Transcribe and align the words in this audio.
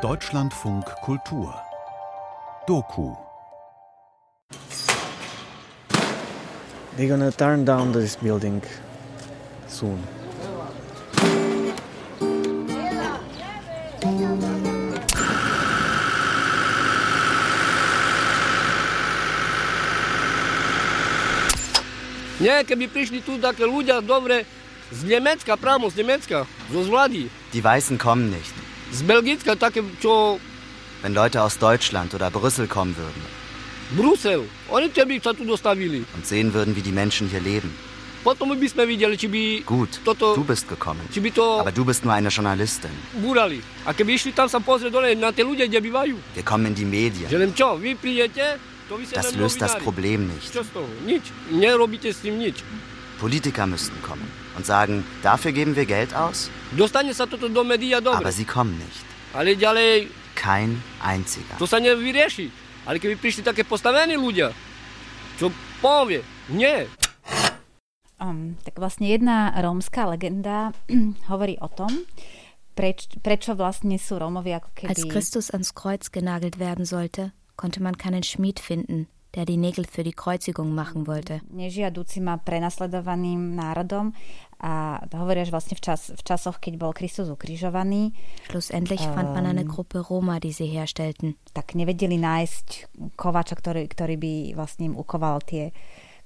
Deutschlandfunk 0.00 0.86
Kultur 1.04 1.52
Doku 2.66 3.12
They're 6.96 7.08
gonna 7.08 7.30
turn 7.30 7.66
down 7.66 7.92
this 7.92 8.16
building 8.16 8.62
soon. 9.68 10.00
Nie, 22.40 22.64
keby 22.64 22.88
prišli 22.88 23.20
tu 23.20 23.36
také 23.36 23.68
ľudia 23.68 24.00
dobre 24.00 24.48
z 24.88 25.04
Nemecka, 25.04 25.60
priamo 25.60 25.92
z 25.92 26.00
Nemecka, 26.00 26.48
zo 26.72 26.80
zvlády. 26.80 27.41
Die 27.52 27.62
Weißen 27.62 27.98
kommen 27.98 28.30
nicht. 28.30 28.54
Wenn 31.02 31.14
Leute 31.14 31.42
aus 31.42 31.58
Deutschland 31.58 32.14
oder 32.14 32.30
Brüssel 32.30 32.66
kommen 32.66 32.96
würden 32.96 33.22
und 36.14 36.26
sehen 36.26 36.54
würden, 36.54 36.76
wie 36.76 36.80
die 36.80 36.92
Menschen 36.92 37.28
hier 37.28 37.40
leben. 37.40 37.74
Gut, 39.66 40.00
du 40.04 40.44
bist 40.44 40.68
gekommen. 40.68 41.00
Aber 41.58 41.72
du 41.72 41.84
bist 41.84 42.04
nur 42.04 42.14
eine 42.14 42.28
Journalistin. 42.28 42.90
Wir 46.34 46.42
kommen 46.44 46.66
in 46.66 46.74
die 46.74 46.84
Medien. 46.84 47.28
Das 49.12 49.34
löst 49.34 49.60
das. 49.60 49.78
Problem 49.78 50.28
nicht. 50.28 50.54
Politiker 53.18 53.66
müssten 53.66 54.02
kommen 54.02 54.41
und 54.56 54.66
sagen, 54.66 55.04
dafür 55.22 55.52
geben 55.52 55.76
wir 55.76 55.86
Geld 55.86 56.14
aus, 56.14 56.50
aber 56.72 58.32
sie 58.32 58.44
kommen 58.44 58.78
nicht. 58.78 59.04
Kein 60.34 60.82
einziger. 60.98 61.54
to 61.60 61.68
sa 61.68 61.78
nevyrieši. 61.78 62.50
Ale 62.88 62.98
keby 62.98 63.14
prišli 63.20 63.46
také 63.46 63.62
postavení 63.62 64.18
ľudia, 64.18 64.50
čo 65.38 65.54
povie, 65.78 66.24
nie. 66.50 66.88
Um, 68.18 68.58
tak 68.66 68.78
vlastne 68.78 69.06
jedna 69.06 69.54
rómska 69.54 70.06
legenda 70.06 70.74
hovorí 71.30 71.58
o 71.62 71.70
tom, 71.70 72.06
preč, 72.74 73.06
prečo 73.22 73.54
vlastne 73.54 73.98
sú 73.98 74.18
Rómovia 74.18 74.58
ako 74.62 74.70
keby... 74.74 74.90
Als 74.90 75.06
Christus 75.06 75.46
ans 75.50 75.74
Kreuz 75.74 76.10
genagelt 76.10 76.58
werden 76.58 76.86
sollte, 76.86 77.30
konnte 77.54 77.82
man 77.82 77.98
keinen 77.98 78.22
Schmied 78.22 78.58
finden, 78.58 79.06
der 79.34 79.44
die 79.44 79.56
Nägel 79.56 79.84
für 79.84 80.04
die 80.04 80.12
Kreuzigung 80.12 80.74
machen 80.74 81.06
wollte. 81.06 81.40
nežiadúcim 81.50 82.28
a 82.28 82.36
prenasledovaným 82.36 83.56
národom 83.56 84.12
a 84.62 85.02
hovoria, 85.18 85.42
že 85.42 85.50
vlastne 85.50 85.74
v, 85.74 85.82
čas, 85.82 86.14
v 86.14 86.22
časoch, 86.22 86.62
keď 86.62 86.78
bol 86.78 86.92
Kristus 86.94 87.26
ukrižovaný, 87.32 88.14
Schlussendlich 88.46 89.02
fand 89.02 89.34
man 89.34 89.46
eine 89.46 89.66
Ähm. 89.66 89.72
Gruppe 89.72 89.98
Roma, 89.98 90.38
die 90.38 90.52
sie 90.52 90.70
herstellten. 90.70 91.34
tak 91.52 91.74
nevedeli 91.74 92.14
nájsť 92.20 92.94
kovača, 93.16 93.58
ktorý, 93.58 93.88
ktorý 93.88 94.14
by 94.20 94.32
vlastne 94.54 94.92
im 94.92 94.94
ukoval 94.94 95.42
tie 95.42 95.74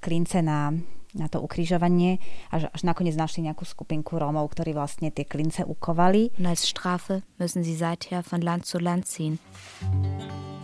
klince 0.05 0.45
na, 0.45 0.77
na 1.17 1.27
to 1.33 1.41
ukrižovanie. 1.41 2.21
Až, 2.53 2.69
až 2.69 2.83
nakoniec 2.85 3.17
našli 3.17 3.49
nejakú 3.49 3.65
skupinku 3.65 4.21
Rómov, 4.21 4.53
ktorí 4.53 4.77
vlastne 4.77 5.09
tie 5.09 5.25
klince 5.25 5.65
ukovali. 5.65 6.37
Und 6.37 6.47
als 6.47 6.69
Strafe 6.69 7.25
müssen 7.39 7.65
sie 7.65 7.75
seither 7.75 8.21
von 8.21 8.45
Land 8.45 8.67
zu 8.67 8.79
Land 8.79 9.09
ziehen 9.09 9.41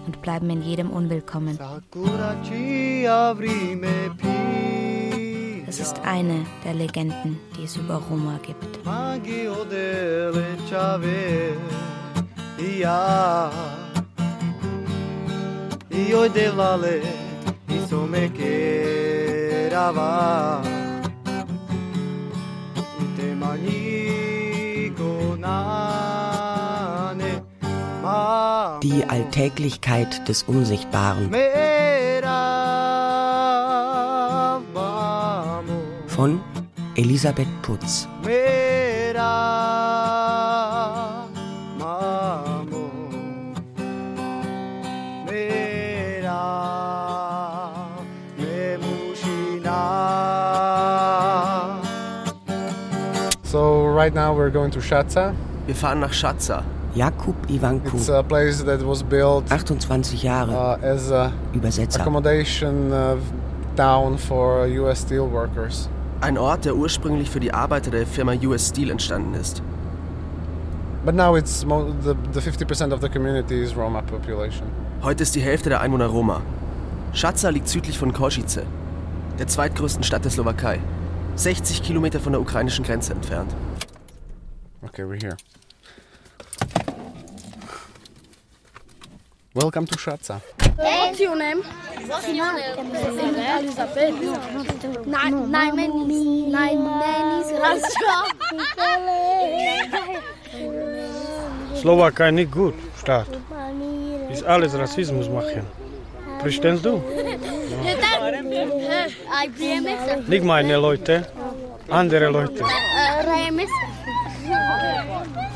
und 0.06 0.22
bleiben 0.22 0.50
in 0.50 0.62
jedem 0.62 0.90
unwillkommen. 0.90 1.58
Das 5.66 5.78
ist 5.78 6.00
eine 6.04 6.44
der 6.64 6.74
Legenden, 6.74 7.38
die 7.56 7.64
es 7.64 7.76
über 7.76 8.02
Roma 8.10 8.38
gibt. 8.42 8.78
Io 15.92 16.26
delale 16.28 17.02
isome 17.68 18.28
kerava 18.32 20.10
Utemani 23.00 24.90
gonane 24.96 25.40
ma 25.42 25.91
Die 28.82 29.04
Alltäglichkeit 29.08 30.28
des 30.28 30.42
Unsichtbaren 30.44 31.30
von 36.06 36.40
Elisabeth 36.96 37.48
Putz. 37.62 38.06
So 53.44 53.86
right 53.86 54.14
now 54.14 54.34
we're 54.34 54.50
going 54.50 54.70
to 54.70 54.80
Shatsa. 54.80 55.34
Wir 55.66 55.74
fahren 55.74 56.00
nach 56.00 56.12
Schatza. 56.12 56.64
Jakub 56.94 57.34
Ivanku, 57.48 57.94
It's 57.96 58.08
a 58.10 58.22
place 58.22 58.62
that 58.64 58.82
was 58.82 59.02
built 59.02 59.46
28 59.48 60.22
Jahre, 60.22 60.50
uh, 60.52 60.78
as 60.82 61.10
a 61.10 61.32
Übersetzer. 61.54 62.00
accommodation 62.00 62.92
uh, 62.92 63.16
town 63.76 64.18
for 64.18 64.66
U.S. 64.66 65.00
steel 65.00 65.30
workers. 65.30 65.88
Ein 66.20 66.36
Ort, 66.38 66.64
der 66.66 66.76
ursprünglich 66.76 67.30
für 67.30 67.40
die 67.40 67.52
Arbeiter 67.52 67.90
der 67.90 68.06
Firma 68.06 68.32
US 68.44 68.68
Steel 68.68 68.90
entstanden 68.90 69.34
ist. 69.34 69.62
But 71.04 71.14
now 71.16 71.34
it's 71.36 71.64
mo- 71.64 71.92
the, 72.04 72.14
the 72.32 72.40
50% 72.40 72.92
of 72.92 73.00
the 73.00 73.08
community 73.08 73.60
is 73.62 73.74
Roma 73.76 74.02
population. 74.02 74.66
Heute 75.02 75.22
ist 75.24 75.34
die 75.34 75.40
Hälfte 75.40 75.68
der 75.70 75.80
Einwohner 75.80 76.06
Roma. 76.06 76.42
Schatza 77.12 77.48
liegt 77.48 77.68
südlich 77.68 77.98
von 77.98 78.12
Košice, 78.12 78.62
der 79.38 79.46
zweitgrößten 79.48 80.04
Stadt 80.04 80.24
der 80.24 80.30
Slowakei. 80.30 80.78
60 81.36 81.82
Kilometer 81.82 82.20
von 82.20 82.32
der 82.32 82.40
ukrainischen 82.40 82.84
Grenze 82.84 83.14
entfernt. 83.14 83.52
Okay, 84.82 85.02
we're 85.02 85.20
here. 85.20 85.36
Welcome 89.54 89.84
to 89.84 89.98
Shatsa. 89.98 90.40
What's 90.76 91.20
your 91.20 91.36
name? 91.36 91.60
What's 92.06 92.26
your 92.26 92.54
name? 92.54 92.94
Elizabeth. 93.58 94.14
Minutes. 94.18 95.06
Nine 95.06 95.76
minutes. 95.76 97.52
Slowakei 101.82 102.30
nicht 102.30 102.50
gut, 102.50 102.72
Staat. 102.98 103.26
Ist 104.30 104.42
alles 104.44 104.72
Rassismus 104.74 105.28
machen. 105.28 105.66
Verstehst 106.40 106.82
du? 106.86 107.02
Nicht 110.28 110.44
meine 110.44 110.78
Leute, 110.78 111.26
andere 111.90 112.28
Leute. 112.30 112.64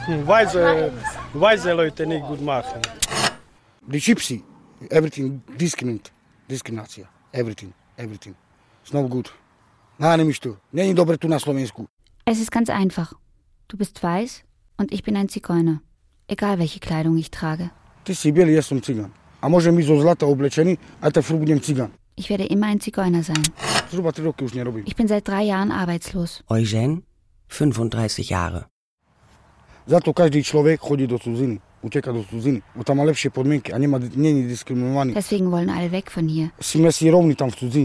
Hm, 0.04 0.26
Weise, 0.26 0.92
weise 1.32 1.72
Leute 1.72 2.06
nicht 2.06 2.26
gut 2.26 2.42
machen. 2.42 2.82
The 3.88 3.98
gypsy, 3.98 4.42
everything 4.91 5.41
discriminate, 5.58 6.10
discriminacija, 6.48 7.06
everything, 7.32 7.72
everything. 7.97 8.34
It's 8.82 8.92
no 8.92 9.08
good. 9.08 9.28
Na, 9.98 10.16
nemi 10.16 10.32
što. 10.32 10.56
Není 10.72 10.94
dobre 10.94 11.19
tu 11.19 11.28
na 11.28 11.38
Slovensku. 11.38 11.86
Es 12.26 12.38
ist 12.41 12.50
ganz 12.50 12.69
einfach. 12.69 13.12
Du 13.69 13.76
bist 13.76 14.02
weiß 14.02 14.42
und 14.78 14.92
ich 14.92 15.02
bin 15.04 15.16
ein 15.16 15.28
Zigeuner. 15.28 15.78
Egal 16.28 16.58
welche 16.58 16.80
Kleidung 16.80 17.19
ich 17.19 17.30
trage. 17.30 17.70
Ti 18.02 18.14
si 18.14 18.32
bijeli, 18.32 18.54
ja 18.54 18.62
sam 18.62 18.80
cigan. 18.80 19.10
A 19.41 19.48
može 19.48 19.72
mi 19.72 19.82
zo 19.82 20.00
zlata 20.00 20.26
oblečeni, 20.26 20.76
a 21.00 21.10
te 21.10 21.22
furt 21.22 21.38
budem 21.38 21.60
cigan. 21.60 21.91
Ich 22.16 22.30
werde 22.30 22.46
immer 22.50 22.66
ein 22.66 22.80
Zigeuner 22.80 23.22
sein. 23.22 23.44
Zhruba 23.91 24.12
tri 24.12 24.25
roky 24.25 24.44
už 24.44 24.52
nerobím. 24.52 24.82
Ich 24.86 24.96
bin 24.96 25.08
seit 25.08 25.28
drei 25.28 25.42
Jahren 25.46 25.72
arbeitslos. 25.72 26.42
Eugen, 26.50 27.02
35 27.48 28.30
Jahre. 28.30 28.64
Zato 29.86 30.12
každý 30.12 30.42
človek 30.42 30.80
chodí 30.80 31.06
do 31.06 31.19
cudziny. 31.19 31.61
Deswegen 35.14 35.50
wollen 35.50 35.70
alle 35.70 35.93
weg 35.93 36.11
von 36.11 36.28
hier, 36.28 36.50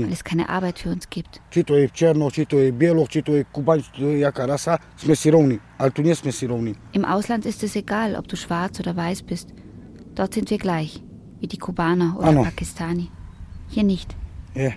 weil 0.03 0.13
es 0.13 0.23
keine 0.23 0.49
Arbeit 0.49 0.79
für 0.79 0.89
uns 0.89 1.09
gibt. 1.09 1.41
Rovní. 6.47 6.75
Im 6.93 7.05
Ausland 7.05 7.45
ist 7.45 7.63
es 7.63 7.75
egal, 7.75 8.15
ob 8.15 8.27
du 8.27 8.35
schwarz 8.35 8.79
oder 8.79 8.95
weiß 8.95 9.23
bist. 9.23 9.49
Dort 10.15 10.33
sind 10.33 10.49
wir 10.49 10.57
gleich, 10.57 11.01
wie 11.39 11.47
die 11.47 11.57
Kubaner 11.57 12.15
oder 12.17 12.27
Ano. 12.27 12.43
Pakistani. 12.43 13.09
Hier 13.69 13.83
nicht. 13.83 14.15
Je. 14.55 14.71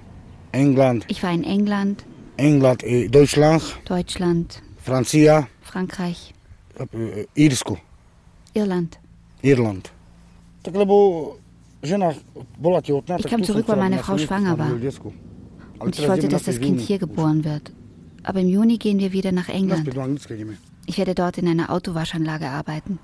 England, 0.52 1.05
Ich 1.08 1.22
war 1.22 1.32
in 1.32 1.43
England, 1.43 2.05
England, 2.37 2.84
eh, 2.84 3.08
Deutschland, 3.08 3.62
Deutschland, 3.87 4.62
Francia, 4.76 5.49
Frankreich, 5.62 6.32
eh, 6.78 7.26
Írsku, 7.34 7.76
Irland. 8.52 9.00
Irland. 9.44 9.93
Ich 13.19 13.26
kam 13.26 13.43
zurück, 13.43 13.64
weil 13.69 13.76
meine 13.76 13.99
Frau 13.99 14.17
schwanger 14.17 14.58
war. 14.58 14.70
Und 15.79 15.99
ich 15.99 16.08
wollte, 16.08 16.29
dass 16.29 16.44
das 16.44 16.58
Kind 16.61 16.81
hier 16.81 16.99
geboren 16.99 17.44
wird. 17.44 17.73
Aber 18.23 18.41
im 18.41 18.49
Juni 18.49 18.79
gehen 18.79 18.99
wir 18.99 19.12
wieder 19.12 19.32
nach 19.32 19.50
England. 19.50 19.87
Ich 20.87 20.96
werde 20.99 21.14
dort 21.14 21.37
in 21.37 21.46
einer 21.49 21.70
Autowaschanlage 21.70 22.49
arbeiten. 22.49 22.99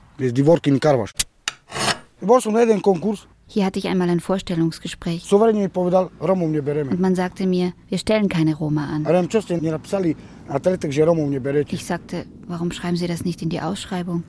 Hier 3.46 3.64
hatte 3.66 3.78
ich 3.78 3.88
einmal 3.88 4.08
ein 4.08 4.20
Vorstellungsgespräch 4.20 5.30
und 5.32 7.00
man 7.00 7.14
sagte 7.16 7.46
mir, 7.46 7.72
wir 7.88 7.98
stellen 7.98 8.28
keine 8.28 8.54
Roma 8.54 8.86
an. 8.86 9.04
Ich 11.70 11.84
sagte, 11.84 12.26
warum 12.46 12.70
schreiben 12.72 12.96
Sie 12.96 13.06
das 13.06 13.24
nicht 13.24 13.42
in 13.42 13.48
die 13.48 13.60
Ausschreibung? 13.60 14.22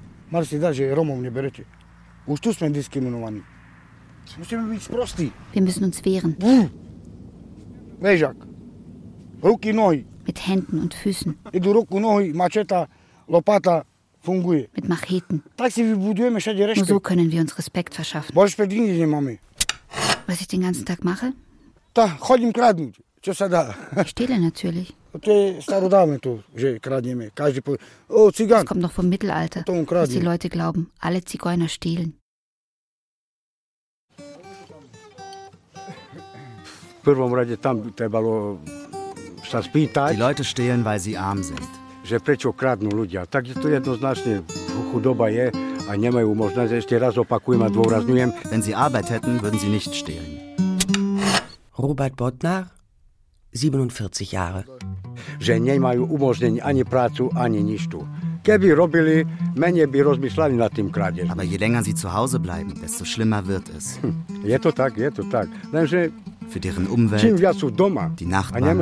Wir 5.54 5.62
müssen 5.62 5.84
uns 5.84 6.04
wehren. 6.06 6.36
Mit 10.26 10.48
Händen 10.48 10.80
und 10.80 10.94
Füßen, 10.94 11.36
mit 14.76 14.88
Macheten. 14.88 15.44
Nur 16.78 16.86
so 16.86 17.00
können 17.00 17.32
wir 17.32 17.42
uns 17.42 17.58
Respekt 17.58 17.96
verschaffen. 17.96 18.36
Was 20.28 20.42
ich 20.42 20.48
den 20.48 20.62
ganzen 20.62 20.86
Tag 20.86 21.04
mache? 21.04 21.34
Ich 24.04 24.10
stehle 24.10 24.40
natürlich. 24.40 24.94
To 25.12 25.28
je 25.28 25.60
starodávne 25.60 26.24
to, 26.24 26.40
že 26.56 26.80
kradneme. 26.80 27.36
Každý 27.36 27.60
povie, 27.60 27.84
o, 28.08 28.32
cigán. 28.32 28.64
Das 28.64 28.72
kommt 28.72 28.82
noch 28.82 28.96
vom 28.96 29.12
Mittelalter, 29.12 29.68
dass 29.68 30.10
die. 30.10 30.24
Leute 30.24 30.48
glauben, 30.48 30.88
alle 31.00 31.20
Zigeuner 31.24 31.68
stehlen. 31.68 32.16
Die 40.12 40.18
Leute 40.18 40.44
stehlen, 40.44 40.86
weil 40.86 41.00
sie 41.00 41.18
arm 41.18 41.44
sind. 41.44 41.82
že 42.04 42.18
prečo 42.18 42.52
kradnú 42.52 42.90
ľudia. 42.92 43.30
Tak 43.30 43.48
je 43.48 43.56
to 43.56 43.70
jednoznačne 43.70 44.42
chudoba 44.92 45.30
je 45.30 45.54
a 45.88 45.92
nemajú 45.94 46.34
možnosť. 46.34 46.72
Ešte 46.82 46.96
raz 46.98 47.16
opakujem 47.18 47.62
a 47.62 47.70
dôrazňujem. 47.70 48.52
Wenn 48.52 48.66
sie 48.66 48.76
Arbeit 48.76 49.08
hätten, 49.08 49.42
würden 49.42 49.62
sie 49.62 49.70
nicht 49.70 49.94
stehlen. 49.94 50.42
Robert 51.78 52.20
Bodnar, 52.20 52.70
47 53.54 54.32
Jahre. 54.32 54.66
ani 57.36 57.60
ani. 57.60 57.78
Aber 61.30 61.44
je 61.44 61.58
länger 61.58 61.84
sie 61.84 61.96
zu 61.96 62.14
Hause 62.14 62.40
bleiben, 62.40 62.74
desto 62.82 63.06
schlimmer 63.06 63.48
wird 63.48 63.70
es. 63.70 64.00
Lenže 65.72 66.12
Für 66.52 66.60
deren 66.60 66.88
Umwelt, 66.88 67.24
die 68.20 68.26
Nachbarn 68.26 68.80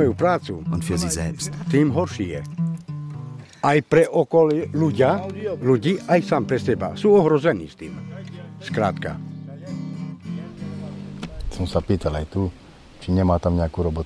und 0.72 0.84
für 0.84 0.98
sie 0.98 1.10
selbst. 1.10 1.52
Aj 3.62 3.76
pre 3.84 4.08
okolie 4.08 4.72
ľudia, 4.72 5.20
ľudí, 5.60 6.00
aj 6.08 6.20
sám 6.24 6.48
pre 6.48 6.56
seba, 6.56 6.96
sú 6.96 7.12
ohrození 7.12 7.68
s 7.68 7.76
tým. 7.76 7.92
Skrátka. 8.56 9.20
Som 11.52 11.68
sa 11.68 11.84
pýtal 11.84 12.24
aj 12.24 12.26
tu, 12.32 12.48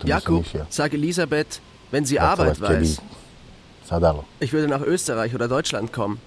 Jakub, 0.09 0.41
išiel. 0.45 0.67
sag 0.71 0.95
Elisabeth, 0.95 1.61
wenn 1.91 2.05
sie 2.05 2.21
Arbeit 2.21 2.61
weiß. 2.61 3.01
Ich 4.41 4.53
würde 4.53 4.69
nach 4.69 4.81
Österreich 4.83 5.35
oder 5.35 5.49
Deutschland 5.49 5.93
kommen. 5.93 6.19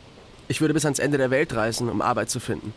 Ich 0.48 0.62
würde 0.62 0.74
bis 0.74 0.86
ans 0.86 1.00
Ende 1.00 1.18
der 1.18 1.30
Welt 1.32 1.56
reisen, 1.56 1.90
um 1.90 2.02
Arbeit 2.02 2.30
zu 2.30 2.40
finden. 2.40 2.74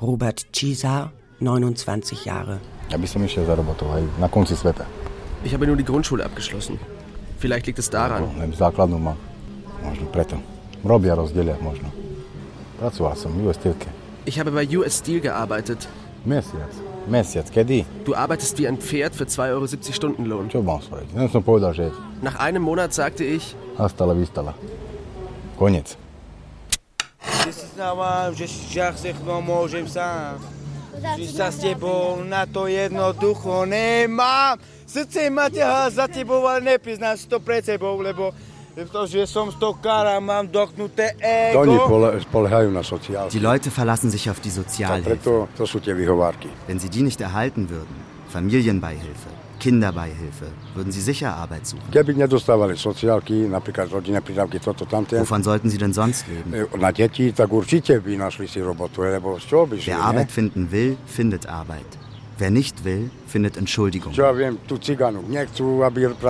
Robert 0.00 0.46
Cisa, 0.54 1.10
29 1.40 2.24
Jahre. 2.24 2.60
Ich 5.44 5.54
habe 5.54 5.66
nur 5.66 5.76
die 5.76 5.84
Grundschule 5.84 6.24
abgeschlossen. 6.24 6.78
Vielleicht 7.38 7.66
liegt 7.66 7.78
es 7.78 7.90
daran. 7.90 8.24
Ich 14.24 14.38
habe 14.38 14.50
bei 14.52 14.68
US 14.76 14.98
Steel 14.98 15.20
gearbeitet. 15.20 15.88
Mesiac. 17.06 17.44
Mesiac. 17.46 17.50
Kedy? 17.50 17.84
Du 18.04 18.14
arbeitest 18.14 18.58
wie 18.58 18.68
ein 18.68 18.78
Pferd 18.78 19.14
für 19.14 19.24
2,70 19.24 19.50
Euro 19.50 19.66
Stundenlohn. 19.66 20.46
Čo 20.50 20.62
mám 20.62 20.82
spraviť? 20.82 21.14
Len 21.14 21.30
som 21.30 21.42
povedal, 21.42 21.74
že 21.74 21.90
Nach 22.22 22.38
einem 22.38 22.62
Monat 22.62 22.94
sagte 22.94 23.26
ich, 23.26 23.54
hasta 23.78 24.06
la 24.06 24.14
vista 24.14 24.42
la. 24.42 24.54
Konec. 25.58 25.98
Znávam, 27.72 28.30
že, 28.36 28.46
ja 28.70 28.92
všechno 28.92 29.42
môžem 29.42 29.88
sám. 29.88 30.38
Že 30.92 31.26
sa 31.32 31.48
s 31.48 31.58
tebou 31.58 32.20
na 32.22 32.44
to 32.44 32.68
jednoducho 32.68 33.64
nemám. 33.64 34.60
Srdce 34.84 35.32
ma 35.32 35.48
ťahá 35.48 35.88
za 35.88 36.04
tebou, 36.04 36.44
ale 36.44 36.76
nepriznám 36.76 37.16
si 37.16 37.24
to 37.24 37.40
pred 37.40 37.64
sebou, 37.64 37.96
lebo 38.04 38.30
Die 43.32 43.38
Leute 43.38 43.70
verlassen 43.70 44.10
sich 44.10 44.30
auf 44.30 44.40
die 44.40 44.48
Sozialhilfe. 44.50 45.48
Wenn 46.66 46.78
sie 46.78 46.88
die 46.88 47.02
nicht 47.02 47.20
erhalten 47.20 47.68
würden, 47.68 47.94
Familienbeihilfe, 48.30 49.28
Kinderbeihilfe, 49.60 50.46
würden 50.74 50.90
sie 50.90 51.02
sicher 51.02 51.36
Arbeit 51.36 51.66
suchen. 51.66 51.82
Wovon 55.20 55.42
sollten 55.42 55.68
sie 55.68 55.78
denn 55.78 55.92
sonst 55.92 56.26
leben? 56.26 56.52
e, 56.54 56.64
Wer? 59.86 59.98
Arbeit 60.02 60.32
finden 60.32 60.70
will, 60.72 60.96
findet 61.06 61.46
Arbeit. 61.46 61.84
Wer 62.38 62.50
nicht 62.50 62.84
will, 62.84 63.10
findet 63.26 63.56
Entschuldigung. 63.58 64.12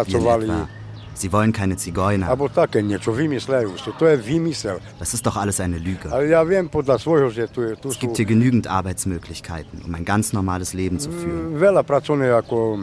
Wie 0.09 0.13
etwa. 0.59 0.69
Sie 1.15 1.33
wollen 1.33 1.53
keine 1.53 1.77
Zigeuner. 1.77 2.37
Das 4.99 5.15
ist 5.15 5.27
doch 5.27 5.37
alles 5.37 5.61
eine 5.61 5.79
Lüge. 5.79 6.09
Es 7.85 7.99
gibt 7.99 8.17
hier 8.17 8.27
genügend 8.27 8.67
Arbeitsmöglichkeiten, 8.67 9.83
um 9.87 9.95
ein 9.95 10.05
ganz 10.05 10.33
normales 10.33 10.73
Leben 10.73 10.99
zu 10.99 11.11
führen. 11.11 11.63
ako 11.63 12.79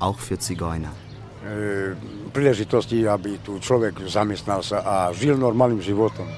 Auch 0.00 0.18
für 0.18 0.38
Zigeuner. 0.38 0.92
e, 1.48 1.94
príležitosti, 2.32 3.08
aby 3.08 3.40
tu 3.40 3.56
človek 3.58 4.04
zamestnal 4.06 4.60
sa 4.60 4.84
a 4.84 4.94
žil 5.16 5.40
normálnym 5.40 5.80
životom. 5.80 6.28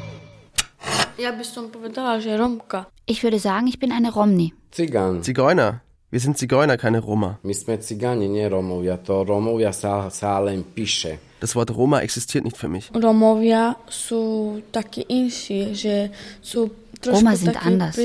Ja 1.20 1.36
by 1.36 1.44
som 1.44 1.68
povedala, 1.68 2.16
že 2.22 2.32
Romka. 2.38 2.88
Ich 3.04 3.20
würde 3.20 3.36
sagen, 3.36 3.68
ich 3.68 3.76
bin 3.76 3.92
eine 3.92 4.08
Romni. 4.08 4.54
Zigeuner. 4.72 5.84
Wir 6.10 6.18
sind 6.18 6.38
Zigeuner, 6.38 6.76
keine 6.76 6.98
Roma. 6.98 7.38
My 7.44 7.54
sme 7.54 7.78
cigáni, 7.78 8.26
nie 8.26 8.42
Rómovia. 8.42 8.98
To 9.06 9.22
Rómovia 9.22 9.70
sa, 9.70 10.10
sa 10.10 10.40
len 10.42 10.64
píše. 10.64 11.29
Das 11.40 11.56
Wort 11.56 11.70
Roma 11.70 12.00
existiert 12.00 12.44
nicht 12.44 12.56
für 12.56 12.68
mich. 12.68 12.90
Roma 17.06 17.36
sind 17.36 17.66
anders. 17.66 17.96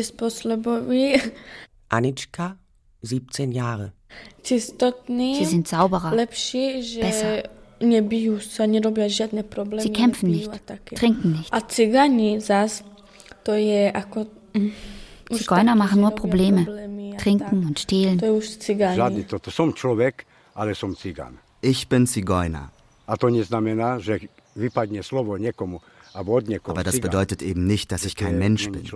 Anička, 1.90 2.58
17 3.02 3.52
Jahre. 3.52 3.92
Sie 4.44 4.60
sind 4.60 5.68
že 5.68 7.02
Besser. 7.02 7.44
Sie 9.80 9.92
kämpfen 9.92 10.32
nicht, 10.32 10.52
trinken 10.96 11.32
nicht. 11.34 11.54
Už 15.30 15.40
Zigeuner 15.40 15.76
machen 15.76 16.02
nur 16.02 16.12
Probleme, 16.12 16.66
trinken 17.18 17.66
und 17.66 17.80
stehlen. 17.80 18.22
Ich 21.62 21.90
bin 21.90 22.08
Zigeuner. 22.08 22.72
A 23.06 23.14
to 23.18 23.30
neznamená, 23.30 24.02
že 24.02 24.30
vypadne 24.58 25.06
slovo 25.06 25.38
niekomu 25.38 25.82
alebo 26.16 26.40
od 26.40 26.48
niekoho. 26.48 26.74
Aber 26.74 26.88
das 26.88 27.00
bedeutet 27.00 27.44
eben 27.44 27.68
nicht, 27.68 27.92
dass 27.92 28.06
ich 28.06 28.16
To 28.16 28.26
kein 28.26 28.40
Mensch 28.40 28.72
bin. 28.72 28.88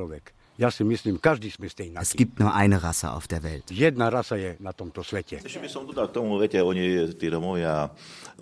Es 0.60 2.12
gibt 2.16 2.40
nur 2.40 2.54
eine 2.54 2.84
Rasse 2.84 3.14
auf 3.14 3.28
der 3.32 3.44
Welt. 3.44 3.72
Jedna 3.72 4.10
rasa 4.12 4.36
je 4.36 4.60
na 4.60 4.76
tomto 4.76 5.08
svete. 5.08 5.40
Ešte 5.40 5.64
by 5.64 5.70
som 5.72 5.88
dodal 5.88 6.12
k 6.12 6.20
tomu, 6.20 6.36
viete, 6.36 6.60
oni, 6.60 7.16
tí 7.16 7.32
Romovia, 7.32 7.88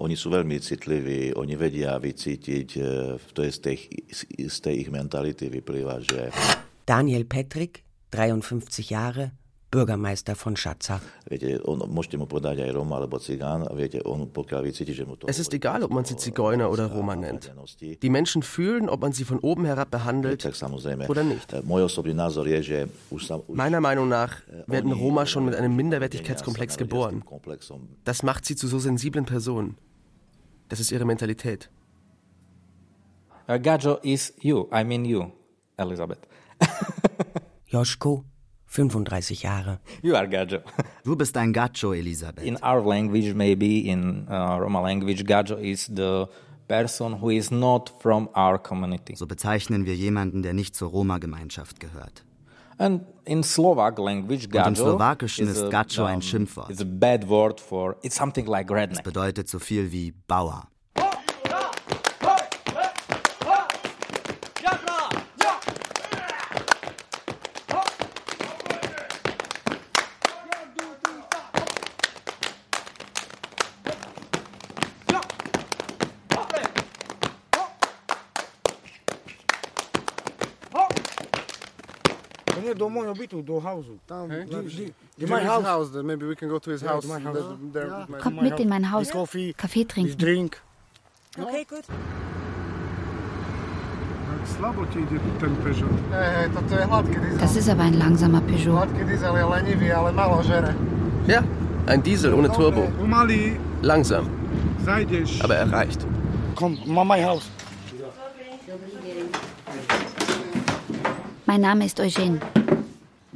oni 0.01 0.17
sú 0.17 0.33
veľmi 0.33 0.57
citliví, 0.57 1.37
oni 1.37 1.53
vedia 1.53 1.93
vycítiť, 2.01 2.67
to 3.37 3.39
je 3.45 3.51
z 3.53 3.59
tej, 3.61 3.77
z 4.49 4.57
tej 4.57 4.75
ich 4.81 4.89
mentality 4.89 5.45
vyplýva, 5.45 6.01
že 6.01 6.33
Daniel 6.89 7.29
Petrik, 7.29 7.85
53 8.09 8.65
Jahre, 8.81 9.37
Bürgermeister 9.77 10.33
von 10.33 10.57
Schatza. 10.57 10.97
viete, 11.29 11.61
on, 11.69 11.85
môžete 11.85 12.17
mu 12.17 12.25
povedať 12.25 12.65
aj 12.65 12.73
Roma 12.73 12.97
alebo 12.97 13.21
Cigán 13.21 13.61
a 13.61 13.73
viete, 13.77 14.01
on 14.01 14.25
pokiaľ 14.25 14.65
vycíti, 14.65 14.97
že 14.97 15.05
mu 15.05 15.13
to... 15.13 15.29
Es 15.29 15.37
ist 15.37 15.53
egal, 15.53 15.85
ob 15.85 15.93
man 15.93 16.01
sie 16.01 16.17
Zigeuner 16.17 16.73
oder 16.73 16.89
Roma 16.89 17.13
nennt. 17.15 17.53
Die 18.01 18.09
Menschen 18.09 18.41
fühlen, 18.41 18.89
ob 18.89 19.05
man 19.05 19.13
sie 19.13 19.23
von 19.23 19.37
oben 19.39 19.65
herab 19.65 19.91
behandelt 19.91 20.41
oder 21.07 21.23
nicht. 21.23 21.53
e. 21.53 22.87
Už 23.09 23.21
Meiner 23.53 23.81
Meinung 23.81 24.09
nach 24.09 24.41
werden 24.65 24.91
Roma 24.91 25.25
schon 25.25 25.45
mit 25.45 25.53
einem 25.53 25.75
Minderwertigkeitskomplex 25.75 26.77
geboren. 26.77 27.23
Das 28.03 28.23
macht 28.23 28.45
sie 28.45 28.55
zu 28.55 28.67
so 28.67 28.79
sensiblen 28.79 29.25
Personen. 29.25 29.77
Das 30.69 30.79
ist 30.79 30.91
ihre 30.91 31.05
Mentalität. 31.05 31.69
Uh, 33.47 33.57
Gajo 33.59 33.99
is 34.03 34.33
you. 34.41 34.67
I 34.73 34.83
mean 34.83 35.05
you, 35.05 35.31
Elizabeth. 35.77 36.19
Joschko, 37.71 38.25
35 38.67 39.43
Jahre. 39.43 39.79
You 40.01 40.15
are 40.15 40.27
Gajo. 40.27 40.59
Du 41.03 41.15
bist 41.15 41.35
ein 41.37 41.53
Gacho, 41.53 41.93
Elisabeth. 41.93 42.43
In 42.45 42.57
our 42.63 42.81
language, 42.81 43.33
maybe 43.33 43.89
in 43.89 44.27
uh, 44.29 44.57
Roma 44.59 44.81
language, 44.81 45.23
Gajo 45.25 45.57
is 45.57 45.87
the 45.87 46.27
person 46.67 47.13
who 47.21 47.29
is 47.29 47.49
not 47.49 47.91
from 48.01 48.29
our 48.35 48.57
community. 48.57 49.15
So 49.15 49.25
bezeichnen 49.25 49.85
wir 49.85 49.95
jemanden, 49.95 50.43
der 50.43 50.53
nicht 50.53 50.75
zur 50.75 50.89
Roma-Gemeinschaft 50.89 51.79
gehört. 51.79 52.23
And 52.79 53.01
in 53.25 53.41
Slovak 53.41 53.97
language, 53.97 54.47
Und 54.53 54.67
im 54.67 54.75
Slowakischen 54.75 55.47
is 55.47 55.57
ist 55.57 55.63
a, 55.63 55.69
Gacho 55.69 56.03
ein 56.05 56.21
Schimpfwort. 56.21 56.69
It's 56.69 56.81
a 56.81 56.85
bad 56.85 57.27
word 57.27 57.59
for 57.59 57.95
it's 58.03 58.15
something 58.15 58.45
like 58.45 58.69
Es 58.69 58.75
redneck. 58.75 59.03
bedeutet 59.03 59.49
so 59.49 59.57
viel 59.59 59.91
wie 59.91 60.13
Bauer. 60.27 60.67
To 82.47 82.61
nie 82.61 82.66
do 82.77 82.89
mojho 82.89 83.13
bytu, 83.13 83.41
do 83.41 83.59
hausu. 83.59 83.97
Tam, 84.07 84.29
Hey? 84.29 84.45
di- 84.45 84.55
di- 84.55 84.85
di 84.85 84.93
Give 85.19 85.29
my 85.33 85.39
his 85.39 85.47
house. 85.49 85.65
house, 85.65 85.91
then 85.91 86.05
maybe 86.05 86.25
we 86.25 86.35
can 86.35 86.49
go 86.49 86.59
to 86.59 86.71
his 86.71 86.81
Yeah, 86.81 86.93
house. 86.93 87.07
to 87.07 87.13
my 87.13 87.19
house. 87.23 87.37
There- 87.37 87.71
there- 87.73 87.87
Yeah. 87.87 88.09
my- 88.09 88.17
Kommt 88.19 88.41
mit 88.41 88.59
in 88.59 88.69
mein 88.69 88.91
Haus. 88.91 89.09
Coffee, 89.11 89.53
Kaffee 89.53 89.85
trinken. 89.85 90.17
drink. 90.17 90.57
Okay, 91.39 91.65
gut. 91.69 91.83
Das 97.39 97.55
ist 97.55 97.69
aber 97.69 97.83
ein 97.83 97.93
langsamer 97.93 98.41
Peugeot. 98.41 98.87
Ja, 101.27 101.43
ein 101.85 102.01
Diesel 102.03 102.33
ohne 102.33 102.51
Turbo. 102.51 102.87
Langsam, 103.81 104.27
aber 105.41 105.55
er 105.55 105.71
reicht. 105.71 106.05
Komm, 106.55 106.77
ma 106.85 107.03
my 107.03 107.21
house. 107.23 107.49
Mein 111.45 111.61
Name 111.61 111.85
ist 111.85 111.99
Eugene. 111.99 112.39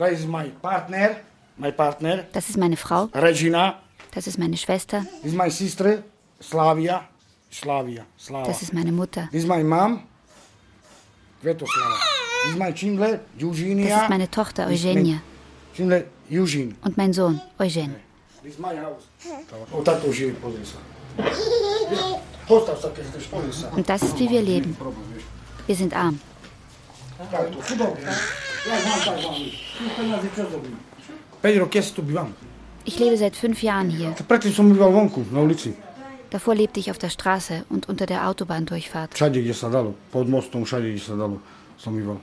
That 0.01 0.13
is 0.13 0.25
my 0.25 0.49
partner. 0.49 1.17
My 1.57 1.71
partner. 1.71 2.25
Das 2.33 2.49
ist 2.49 2.57
meine 2.57 2.75
Frau. 2.75 3.07
Regina. 3.13 3.83
Das 4.11 4.25
ist 4.25 4.39
meine 4.39 4.57
Schwester. 4.57 5.05
This 5.21 5.33
is 5.33 5.37
my 5.37 5.47
sister. 5.51 6.03
Slavia. 6.41 7.07
Slavia. 7.51 8.03
Slava. 8.17 8.47
Das 8.47 8.63
ist 8.63 8.73
meine 8.73 8.91
Mutter. 8.91 9.29
This 9.31 9.43
is 9.43 9.47
my 9.47 9.63
mom. 9.63 10.01
Svetoslava. 11.43 11.97
This 12.43 12.53
is 12.53 12.57
my 12.57 12.73
Chindler. 12.73 13.19
Eugenia. 13.39 13.89
Das 13.89 14.01
ist 14.01 14.09
meine 14.09 14.31
Tochter 14.31 14.65
Eugenia. 14.65 15.21
Chindler. 15.75 16.05
Eugene. 16.31 16.73
Und 16.83 16.97
mein 16.97 17.13
Sohn 17.13 17.39
Eugen. 17.59 17.95
Und 23.75 23.87
das 23.87 24.01
ist, 24.01 24.17
wie 24.17 24.29
wir 24.31 24.41
leben. 24.41 24.75
Wir 25.67 25.75
sind 25.75 25.95
arm. 25.95 26.19
Takto, 28.63 28.69
chudobne. 28.69 28.69
Ja 28.69 28.79
znam 28.81 28.99
tak 29.05 29.23
vám. 29.23 29.35
Tu 29.77 29.89
peniaze 29.95 30.27
čo 30.35 30.43
zrobím? 30.49 30.77
5 31.41 31.59
rokov 31.59 31.75
ja 31.75 31.81
si 31.81 31.93
tu 31.93 32.01
bývam. 32.01 32.33
Ich 32.85 32.99
lebe 32.99 33.17
seit 33.17 33.35
fünf 33.35 33.63
Jahren 33.63 33.89
hier. 33.89 34.13
Davor 36.29 36.55
lebte 36.55 36.79
ich 36.79 36.91
auf 36.91 36.97
der 36.97 37.09
Straße 37.09 37.65
und 37.69 37.89
unter 37.89 38.05
der 38.05 38.27
Autobahndurchfahrt. 38.27 39.19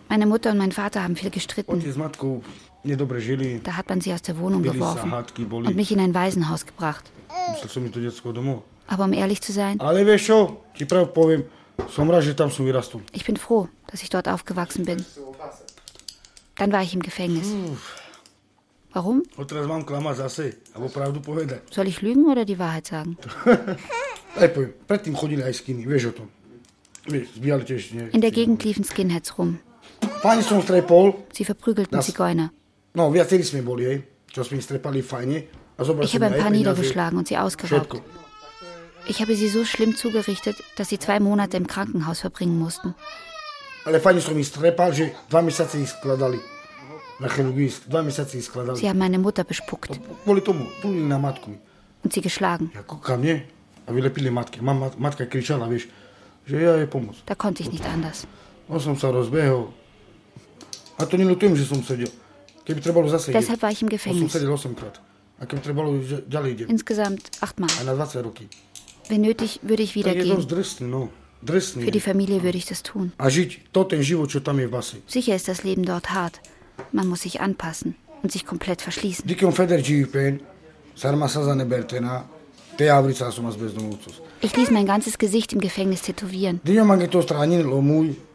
Meine 0.09 0.27
Mutter 0.27 0.51
und 0.51 0.59
mein 0.59 0.73
Vater 0.73 1.03
haben 1.03 1.17
viel 1.17 1.31
gestritten. 1.31 1.83
Da 3.65 3.77
hat 3.77 3.89
man 3.89 4.01
sie 4.01 4.13
aus 4.15 4.23
der 4.23 4.39
Wohnung 4.39 4.63
geworfen 4.63 5.13
und 5.13 5.77
mich 5.77 5.93
in 5.93 6.01
ein 6.01 6.15
Waisenhaus 6.15 6.65
gebracht. 6.65 7.05
Aber 8.87 9.05
um 9.05 9.13
ehrlich 9.13 9.43
zu 9.43 9.53
sein, 9.53 9.79
ich 13.13 13.25
bin 13.25 13.37
froh, 13.37 13.69
dass 13.91 14.03
ich 14.03 14.11
dort 14.11 14.29
aufgewachsen 14.29 14.85
bin. 14.85 15.05
Dann 16.59 16.73
war 16.73 16.83
ich 16.83 16.93
im 16.95 17.01
Gefängnis. 17.01 17.49
Warum? 18.93 19.23
Soll 21.71 21.87
ich 21.87 22.03
lügen 22.03 22.27
oder 22.27 22.45
die 22.45 22.59
Wahrheit 22.59 22.87
sagen? 22.87 23.17
In 28.13 28.21
der 28.21 28.31
Gegend 28.31 28.63
liefen 28.65 28.85
Skinheads 28.85 29.39
rum. 29.39 29.59
Sie 31.33 31.45
verprügelten 31.45 32.01
Zigeuner. 32.03 32.53
ich 36.03 36.15
habe 36.15 36.27
ein 36.27 36.39
paar 36.39 36.51
niedergeschlagen 36.51 37.19
und 37.19 37.29
sie 37.29 37.39
ausgeraubt. 37.39 38.03
Ich 39.07 39.21
habe 39.23 39.35
sie 39.37 39.49
so 39.49 39.65
schlimm 39.65 39.97
zugerichtet, 39.97 40.57
dass 40.77 40.89
sie 40.91 40.99
zwei 40.99 41.19
Monate 41.21 41.57
im 41.57 41.67
Krankenhaus 41.67 42.21
verbringen 42.21 42.59
mussten. 42.59 42.95
Ale 43.85 43.99
fajne 43.99 44.21
som 44.21 44.35
ich 44.35 44.47
strepal, 44.47 44.91
že 44.91 45.11
dva 45.29 45.41
mesiace 45.41 45.79
ich 45.79 45.89
skladali. 45.89 46.39
Na 47.19 47.27
chirurgii, 47.27 47.89
dva 47.89 48.03
mesiace 48.03 48.37
ich 48.37 48.45
skladali. 48.45 48.79
Sie 48.79 48.87
haben 48.87 48.99
meine 48.99 49.19
Mutter 49.19 49.43
bespuckt 49.43 49.99
Kvôli 50.23 50.41
tomu, 50.41 50.67
tulili 50.81 51.03
na 51.03 51.19
matku. 51.19 51.55
und 52.05 52.11
sie 52.13 52.21
geschlagen. 52.21 52.71
Ja 52.75 52.83
kúkam, 52.83 53.19
nie? 53.19 53.43
A 53.85 53.93
vylepili 53.93 54.31
matky. 54.31 54.61
Mam, 54.61 54.93
matka 54.97 55.25
kričala, 55.25 55.67
vieš, 55.67 55.89
že 56.45 56.55
ja 56.57 56.77
jej 56.77 56.87
pomôcť. 56.87 57.25
Da 57.25 57.35
konnte 57.35 57.63
ich 57.63 57.73
nicht 57.73 57.83
anders. 57.85 58.29
No 58.69 58.79
som 58.79 58.95
sa 58.95 59.09
rozbehol. 59.09 59.73
A 60.99 61.07
to 61.07 61.17
nelutujem, 61.17 61.57
že 61.57 61.65
som 61.65 61.81
sedel. 61.81 62.11
Keby 62.63 62.79
trebalo 62.79 63.09
zase 63.09 63.33
Deshalb 63.33 63.63
war 63.63 63.73
ich 63.73 63.81
im 63.81 63.89
No 63.89 63.97
som 63.97 64.29
Gefängnis. 64.29 64.31
sedel 64.31 64.53
8 64.53 64.77
krát. 64.77 65.01
A 65.41 65.47
keby 65.47 65.61
trebalo, 65.63 65.97
že 66.05 66.21
ďalej 66.23 66.51
idem. 66.53 66.67
Insgesamt 66.69 67.31
achtmal. 67.41 67.71
Aj 67.73 67.87
na 67.87 67.95
20 67.97 68.21
roky. 68.23 68.47
Wenn 69.09 69.25
nötig, 69.25 69.59
würde 69.65 69.83
ich 69.83 69.97
wieder 69.97 70.13
Tak 70.13 70.21
je 70.21 70.29
dosť 70.29 70.45
gehen. 70.45 70.53
drsný, 70.53 70.87
no. 70.87 71.03
Für 71.85 71.91
die 71.91 72.01
Familie 72.01 72.43
würde 72.43 72.59
ich 72.59 72.67
das 72.67 72.83
tun. 72.83 73.13
Sicher 75.07 75.35
ist 75.37 75.49
das 75.49 75.63
Leben 75.63 75.85
dort 75.85 76.11
hart. 76.11 76.41
Man 76.93 77.07
muss 77.07 77.23
sich 77.23 77.41
anpassen 77.41 77.95
und 78.23 78.33
sich 78.33 78.45
komplett 78.47 78.83
verschließen. 78.83 79.25
Ich 84.41 84.57
ließ 84.57 84.71
mein 84.71 84.87
ganzes 84.87 85.19
Gesicht 85.19 85.53
im 85.53 85.61
Gefängnis 85.61 86.03
tätowieren, 86.03 86.61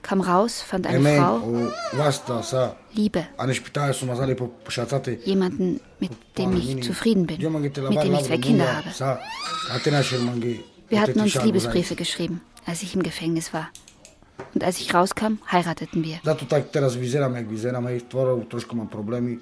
kam 0.02 0.20
raus, 0.20 0.62
fand 0.62 0.86
eine 0.88 0.98
Frau, 1.18 1.40
Liebe, 2.94 3.26
jemanden, 5.26 5.80
mit 6.00 6.12
dem 6.38 6.58
ich 6.58 6.84
zufrieden 6.84 7.26
bin, 7.26 7.38
mit 7.54 7.78
dem 8.04 8.14
ich 8.14 8.24
zwei 8.24 8.38
Kinder 8.38 8.66
habe. 8.76 8.90
Wir 10.90 11.00
hatten 11.02 11.20
uns 11.22 11.34
Liebesbriefe 11.46 11.96
geschrieben, 11.96 12.42
als 12.66 12.84
ich 12.84 12.96
im 12.96 13.04
Gefängnis 13.04 13.54
war. 13.54 13.70
Und 14.54 14.64
als 14.64 14.80
ich 14.82 14.94
rauskam, 14.94 15.38
heirateten 15.52 16.04
wir. 16.04 16.20
Za 16.24 16.36
to 16.36 16.46
tak 16.46 16.70
teraz 16.72 16.96
vyzerám, 16.96 17.36
jak 17.36 17.48
vyzerám, 17.48 17.86
aj 17.86 18.10
tvorov, 18.10 18.46
trošku 18.50 18.76
mám 18.76 18.88
problémy. 18.90 19.38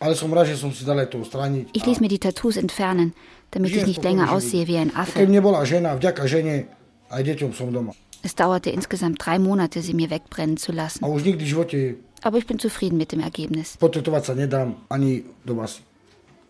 Ale 0.00 0.16
som 0.16 0.32
rád, 0.32 0.48
že 0.48 0.56
som 0.56 0.72
si 0.72 0.80
dal 0.86 0.96
aj 0.96 1.12
to 1.12 1.18
ustraniť. 1.20 1.76
Ich 1.76 1.84
ließ 1.84 2.00
mir 2.00 2.08
die 2.08 2.18
Tattoos 2.22 2.56
entfernen, 2.56 3.12
damit 3.52 3.74
ich 3.74 3.84
nicht 3.84 4.00
länger 4.02 4.32
aussehe 4.32 4.64
wie 4.66 4.78
ein 4.80 4.88
Keby 4.90 5.00
Affe. 5.02 5.26
nebola 5.28 5.60
žena, 5.68 5.92
vďaka 5.98 6.24
žene, 6.24 6.66
aj 7.12 7.20
deťom 7.20 7.52
som 7.52 7.68
doma. 7.68 7.92
Es 8.24 8.32
dauerte 8.36 8.68
insgesamt 8.72 9.20
drei 9.20 9.38
Monate, 9.38 9.82
sie 9.82 9.92
mir 9.92 10.08
wegbrennen 10.08 10.56
zu 10.56 10.72
lassen. 10.72 11.04
A 11.04 11.08
už 11.08 11.24
nikdy 11.24 11.44
v 11.44 11.48
živote 11.48 11.78
Aber 12.22 12.36
ich 12.38 12.46
bin 12.46 12.58
zufrieden 12.60 12.96
mit 12.96 13.12
dem 13.12 13.20
Ergebnis. 13.20 13.76
potetovať 13.80 14.22
sa 14.24 14.32
nedám 14.36 14.76
ani 14.88 15.24
do 15.44 15.56
basy. 15.56 15.80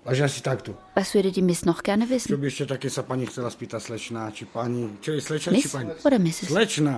Až 0.01 0.21
asi 0.25 0.41
takto. 0.41 0.73
Was 0.97 1.13
würde 1.13 1.29
die 1.31 1.43
Miss 1.45 1.65
noch 1.69 1.83
gerne 1.85 2.09
Čo 2.09 2.13
wissen? 2.17 2.41
by 2.41 2.47
ešte 2.49 2.65
také 2.67 2.89
sa 2.89 3.05
pani 3.05 3.29
chcela 3.29 3.53
spýtať 3.53 3.81
slečná, 3.85 4.33
či 4.33 4.49
pani... 4.49 4.97
Čo 5.05 5.13
je 5.13 5.21
slečna, 5.21 5.53
či 5.53 5.57
Miss 5.61 5.69
pani? 5.69 5.93
oder 6.01 6.19
Mrs.? 6.19 6.49
Slečná. 6.49 6.97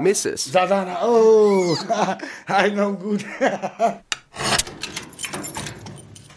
Mrs. 0.00 0.40
Zadana, 0.48 1.04
oh, 1.04 1.76
I 2.48 2.70
know 2.72 2.96
good. 2.96 3.20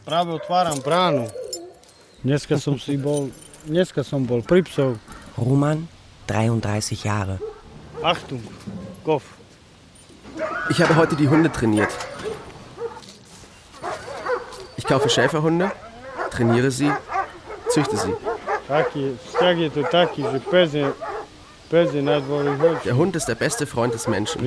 Práve 0.04 0.30
otváram 0.36 0.78
bránu. 0.84 1.26
Dneska 2.22 2.58
som 2.60 2.76
si 2.78 2.98
bol, 2.98 3.32
dneska 3.66 4.04
som 4.04 4.26
bol 4.26 4.42
pri 4.44 4.62
psov. 4.66 4.98
Roman, 5.38 5.88
33 6.28 7.06
Jahre. 7.06 7.38
Achtung, 8.04 8.42
Kopf. 9.06 9.26
Ich 10.70 10.82
habe 10.82 10.96
heute 10.98 11.16
die 11.16 11.30
Hunde 11.30 11.50
trainiert. 11.50 11.90
Ich 14.86 14.90
kaufe 14.92 15.10
Schäferhunde, 15.10 15.72
trainiere 16.30 16.70
sie, 16.70 16.92
züchte 17.70 17.98
sie. 17.98 18.14
Der 22.86 22.96
Hund 22.96 23.16
ist 23.16 23.26
der 23.26 23.34
beste 23.34 23.66
Freund 23.66 23.96
des 23.96 24.08
Menschen. 24.08 24.46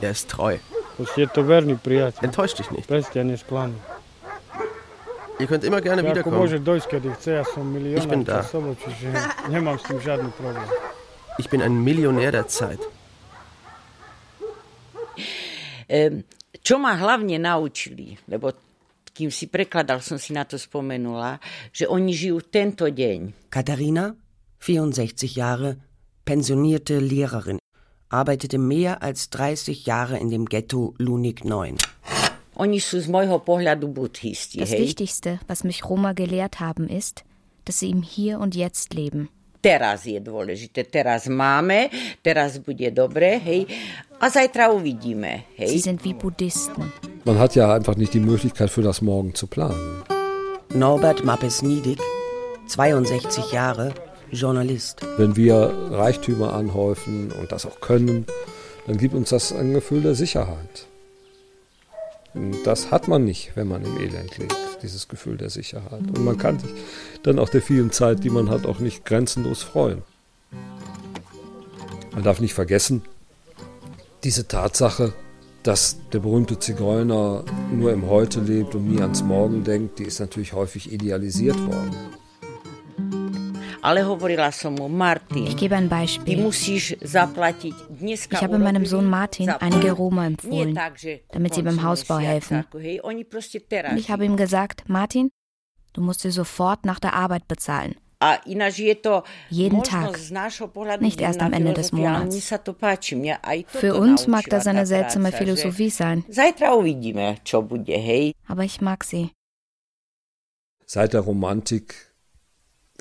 Er 0.00 0.10
ist 0.10 0.30
treu. 0.30 0.56
Enttäuscht 2.22 2.58
dich 2.58 2.70
nicht. 2.70 2.88
Nesklame. 2.88 3.74
Ihr 5.38 5.46
könnt 5.46 5.64
immer 5.64 5.82
gerne 5.82 6.02
wiederkommen. 6.02 6.46
Ich 7.96 8.08
bin 8.08 8.24
da. 8.24 8.46
Ich 11.36 11.50
bin 11.50 11.60
ein 11.60 11.84
Millionär 11.84 12.32
der 12.32 12.48
Zeit. 12.48 12.78
Čo 16.64 16.78
ma 16.78 16.96
hlavne 16.96 17.38
naučili, 17.38 18.16
lebo 18.26 18.50
kým 19.14 19.30
si 19.30 19.46
prekladal, 19.46 20.02
som 20.02 20.18
si 20.18 20.34
na 20.34 20.42
to 20.42 20.58
spomenula, 20.58 21.38
že 21.70 21.86
oni 21.86 22.10
žijú 22.10 22.42
tento 22.50 22.90
deň. 22.90 23.48
Katharina, 23.48 24.18
64 24.58 25.38
Jahre, 25.38 25.78
pensionierte 26.26 26.98
Lehrerin, 26.98 27.62
arbeitete 28.10 28.58
mehr 28.58 28.98
als 29.02 29.30
30 29.30 29.86
Jahre 29.86 30.18
in 30.18 30.34
dem 30.34 30.44
Ghetto 30.50 30.98
Lunik 30.98 31.46
9. 31.46 31.78
Oni 32.54 32.78
sú 32.78 33.02
z 33.02 33.10
môjho 33.10 33.42
pohľadu 33.42 33.90
buddhisti, 33.90 34.62
Das 34.62 34.70
hej. 34.70 34.86
Wichtigste, 34.86 35.42
was 35.50 35.66
mich 35.66 35.82
Roma 35.86 36.14
gelehrt 36.14 36.62
haben, 36.62 36.86
ist, 36.86 37.26
dass 37.66 37.82
sie 37.82 37.90
im 37.90 38.02
Hier 38.02 38.38
und 38.38 38.54
Jetzt 38.54 38.94
leben. 38.94 39.30
Teraz 39.64 40.04
je 40.04 40.20
dôležité, 40.20 40.84
teraz 40.84 41.24
máme, 41.24 41.88
teraz 42.20 42.60
bude 42.60 42.84
dobre, 42.92 43.40
hej. 43.40 43.64
A 44.20 44.28
zajtra 44.28 44.68
uvidíme, 44.68 45.48
hej. 45.56 45.72
Sie 45.72 45.80
sind 45.80 46.04
wie 46.04 46.12
Buddhisten. 46.12 46.92
Man 47.24 47.40
hat 47.40 47.56
ja 47.56 47.72
einfach 47.72 47.96
nicht 47.96 48.12
die 48.12 48.20
Möglichkeit, 48.20 48.68
für 48.68 48.84
das 48.84 49.00
Morgen 49.00 49.32
zu 49.34 49.46
planen. 49.46 50.04
Norbert 50.68 51.24
Mappes-Niedig, 51.24 51.96
62 52.68 53.52
Jahre, 53.52 53.94
Journalist. 54.30 55.00
Wenn 55.16 55.34
wir 55.34 55.72
Reichtümer 55.90 56.52
anhäufen 56.52 57.32
und 57.32 57.50
das 57.50 57.64
auch 57.64 57.80
können, 57.80 58.26
dann 58.86 58.98
gibt 58.98 59.14
uns 59.14 59.30
das 59.30 59.50
ein 59.50 59.72
Gefühl 59.72 60.02
der 60.02 60.14
Sicherheit. 60.14 60.84
Und 62.34 62.66
Das 62.66 62.90
hat 62.90 63.08
man 63.08 63.24
nicht, 63.24 63.56
wenn 63.56 63.68
man 63.68 63.82
im 63.82 63.96
Elend 63.96 64.36
lebt, 64.36 64.63
dieses 64.84 65.08
Gefühl 65.08 65.36
der 65.36 65.50
Sicherheit. 65.50 66.02
Und 66.02 66.24
man 66.24 66.38
kann 66.38 66.58
sich 66.60 66.70
dann 67.24 67.38
auch 67.38 67.48
der 67.48 67.62
vielen 67.62 67.90
Zeit, 67.90 68.22
die 68.22 68.30
man 68.30 68.50
hat, 68.50 68.66
auch 68.66 68.78
nicht 68.78 69.04
grenzenlos 69.04 69.62
freuen. 69.62 70.02
Man 72.12 72.22
darf 72.22 72.40
nicht 72.40 72.54
vergessen, 72.54 73.02
diese 74.22 74.46
Tatsache, 74.46 75.12
dass 75.64 75.96
der 76.12 76.20
berühmte 76.20 76.58
Zigeuner 76.58 77.44
nur 77.72 77.92
im 77.92 78.08
Heute 78.08 78.40
lebt 78.40 78.74
und 78.74 78.88
nie 78.88 79.00
ans 79.00 79.22
Morgen 79.22 79.64
denkt, 79.64 79.98
die 79.98 80.04
ist 80.04 80.20
natürlich 80.20 80.52
häufig 80.52 80.92
idealisiert 80.92 81.58
worden. 81.66 81.96
Ich 83.84 85.56
gebe 85.56 85.76
ein 85.76 85.88
Beispiel. 85.88 86.40
musíš 86.40 86.96
zaplatiť 87.04 87.74
dneska 88.00 88.32
Ich 88.32 88.42
habe 88.42 88.56
meinem 88.56 88.86
Sohn 88.86 89.04
Martin 89.04 89.50
einige 89.60 89.92
Roma 89.92 90.24
Nie 90.24 90.32
empfohlen, 90.32 90.72
damit 91.28 91.54
sie 91.54 91.62
beim 91.62 91.82
Hausbau 91.82 92.18
helfen. 92.18 92.64
Und 93.02 93.98
ich 93.98 94.10
habe 94.10 94.24
ihm 94.24 94.36
gesagt, 94.36 94.88
Martin, 94.88 95.28
du 95.92 96.00
musst 96.00 96.20
sie 96.20 96.30
sofort 96.30 96.86
nach 96.86 96.98
der 96.98 97.12
Arbeit 97.12 97.46
bezahlen. 97.46 97.94
Jeden 99.50 99.82
Tag, 99.82 100.18
nicht 101.00 101.20
erst 101.20 101.40
am 101.42 101.52
Ende 101.52 101.74
des 101.74 101.92
Monats. 101.92 102.52
Für 103.66 103.94
uns 103.96 104.26
mag 104.26 104.44
das 104.48 104.66
eine 104.66 104.86
seltsame 104.86 105.30
Philosophie 105.30 105.90
sein, 105.90 106.24
aber 108.48 108.64
ich 108.64 108.80
mag 108.80 109.04
sie. 109.04 109.30
Seit 110.86 111.12
der 111.12 111.20
Romantik 111.20 112.13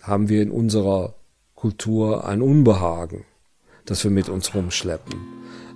haben 0.04 0.28
wir 0.28 0.42
in 0.42 0.52
unserer 0.52 1.16
Kultur 1.56 2.28
ein 2.28 2.42
Unbehagen, 2.42 3.24
das 3.86 4.04
wir 4.04 4.12
mit 4.12 4.28
uns 4.28 4.54
rumschleppen. 4.54 5.16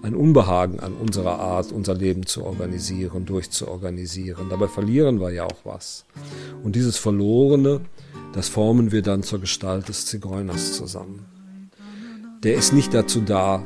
Ein 0.04 0.16
Unbehagen 0.16 0.80
an 0.82 0.94
unserer 0.94 1.40
Art, 1.40 1.72
unser 1.72 1.96
Leben 1.96 2.26
zu 2.26 2.44
organisieren, 2.44 3.26
durchzuorganisieren. 3.26 4.50
Dabei 4.50 4.68
verlieren 4.68 5.20
wir 5.20 5.32
ja 5.32 5.46
auch 5.46 5.64
was. 5.64 6.06
Und 6.62 6.76
dieses 6.76 6.98
Verlorene, 6.98 7.82
das 8.34 8.50
formen 8.50 8.92
wir 8.92 9.02
dann 9.02 9.24
zur 9.24 9.40
Gestalt 9.40 9.88
des 9.88 10.06
Zigeuners 10.06 10.74
zusammen. 10.74 11.26
Der 12.44 12.56
ist 12.56 12.74
nicht 12.74 12.94
dazu 12.94 13.22
da, 13.22 13.64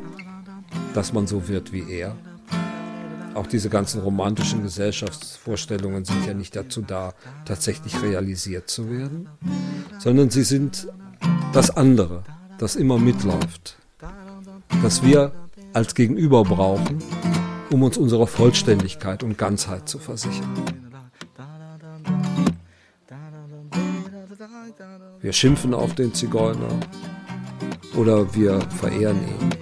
dass 0.94 1.12
man 1.12 1.28
so 1.28 1.48
wird 1.48 1.74
wie 1.74 1.92
er. 1.92 2.16
Auch 3.34 3.48
diese 3.48 3.70
ganzen 3.70 4.02
romantischen 4.02 4.62
Gesellschaftsvorstellungen 4.62 6.04
sind 6.04 6.26
ja 6.26 6.34
nicht 6.34 6.56
dazu 6.56 6.82
da, 6.82 7.14
tatsächlich 7.46 8.02
realisiert 8.02 8.70
zu 8.70 8.90
werden, 8.90 9.30
sondern 10.00 10.30
sie 10.30 10.44
sind 10.44 10.88
das 11.54 11.70
andere, 11.70 12.24
das 12.58 12.76
immer 12.76 12.98
mitläuft, 12.98 13.78
das 14.84 15.04
wir 15.04 15.32
als 15.74 15.96
Gegenüber 15.96 16.44
brauchen, 16.44 17.00
um 17.72 17.84
uns 17.84 17.98
unserer 17.98 18.28
Vollständigkeit 18.28 19.24
und 19.24 19.38
Ganzheit 19.38 19.88
zu 19.88 19.98
versichern. 19.98 20.54
Wir 25.22 25.34
schimpfen 25.34 25.74
auf 25.74 25.96
den 25.96 26.14
Zigeuner 26.14 26.80
oder 27.96 28.34
wir 28.36 28.60
verehren 28.72 29.20
ihn. 29.20 29.61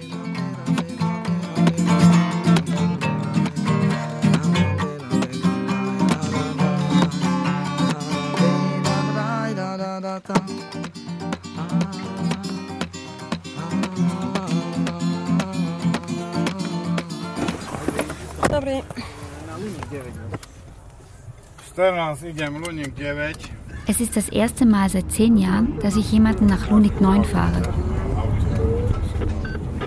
Es 23.86 24.00
ist 24.00 24.16
das 24.16 24.28
erste 24.28 24.66
Mal 24.66 24.88
seit 24.88 25.10
zehn 25.12 25.36
Jahren, 25.36 25.78
dass 25.80 25.96
ich 25.96 26.10
jemanden 26.12 26.46
nach 26.46 26.70
Lunik 26.70 27.00
9 27.00 27.24
fahre. 27.24 27.62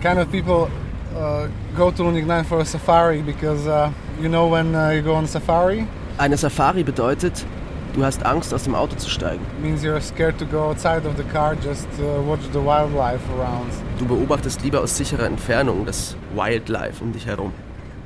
kind 0.03 0.19
of 0.19 0.29
people 0.29 0.67
uh, 1.15 1.47
go 1.77 1.89
to 1.89 2.03
Lunik 2.03 2.25
9 2.27 2.43
for 2.43 2.59
a 2.59 2.65
safari 2.65 3.21
because 3.21 3.65
uh, 3.67 3.89
you 4.21 4.27
know 4.27 4.47
when 4.51 4.75
uh, 4.75 4.89
you 4.89 5.01
go 5.01 5.15
on 5.15 5.25
safari, 5.25 5.88
Eine 6.17 6.38
Safari 6.38 6.83
bedeutet, 6.83 7.45
du 7.95 8.03
hast 8.03 8.23
Angst, 8.25 8.53
aus 8.53 8.63
dem 8.65 8.75
Auto 8.75 8.95
zu 8.97 9.09
steigen. 9.09 9.41
means 9.62 9.81
you're 9.81 10.01
scared 10.01 10.38
to 10.38 10.45
go 10.45 10.59
outside 10.69 11.07
of 11.07 11.15
the 11.15 11.23
car, 11.31 11.55
just 11.55 11.88
uh, 11.99 12.21
watch 12.27 12.41
the 12.51 12.59
wildlife 12.59 13.21
around. 13.39 13.71
Du 13.97 14.05
beobachtest 14.05 14.62
lieber 14.63 14.81
aus 14.81 14.97
sicherer 14.97 15.25
Entfernung 15.25 15.86
das 15.86 16.15
Wildlife 16.36 17.01
um 17.01 17.13
dich 17.13 17.25
herum. 17.25 17.53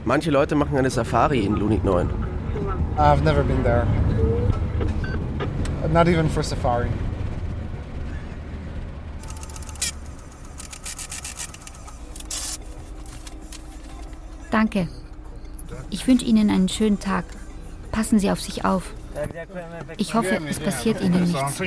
Manche 0.06 0.30
Leute 0.30 0.54
machen 0.56 0.78
eine 0.78 0.90
Safari 0.92 1.40
in 1.40 1.56
Lunik 1.56 1.84
9. 1.84 2.08
I've 2.98 3.24
never 3.24 3.44
been 3.44 3.64
there. 3.64 3.86
Not 5.92 6.08
even 6.08 6.30
for 6.30 6.44
safari. 6.44 6.90
Danke. 14.52 14.88
Ich 15.90 16.08
wünsche 16.08 16.26
Ihnen 16.26 16.50
einen 16.50 16.70
schönen 16.70 17.00
Tag. 17.00 17.26
Passen 17.92 18.20
Sie 18.20 18.32
auf 18.32 18.42
sich 18.42 18.66
auf. 18.66 18.94
Ich 19.98 20.14
hoffe, 20.14 20.40
es 20.48 20.60
passiert 20.60 21.02
Ihnen 21.02 21.24
nichts. 21.24 21.62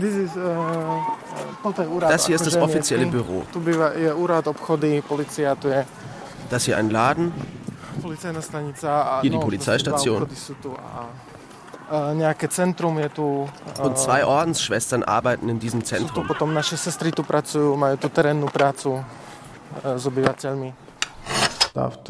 Uh, 0.00 1.74
úrad 1.94 2.10
Das 2.10 2.26
hier 2.26 2.36
ist 2.36 2.46
das 2.46 2.56
offizielle. 2.56 3.06
Büro. 3.06 3.44
Das 6.50 6.64
hier 6.64 6.76
ein 6.76 6.90
Laden, 6.90 7.32
Hier 8.02 9.30
die 9.30 9.38
Polizeistation. 9.38 10.26
und 13.82 13.98
zwei 13.98 14.24
Ordensschwestern 14.24 15.02
arbeiten 15.02 15.48
in 15.48 15.58
diesem 15.60 15.84
Zentrum. 15.84 16.26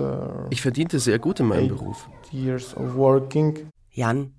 e, 0.01 0.47
Ich 0.51 0.63
verdiente 0.63 0.99
sehr 0.99 1.19
gut 1.19 1.41
in 1.41 1.47
meinem 1.47 1.69
Beruf. 1.69 2.09
Jan, 3.93 4.33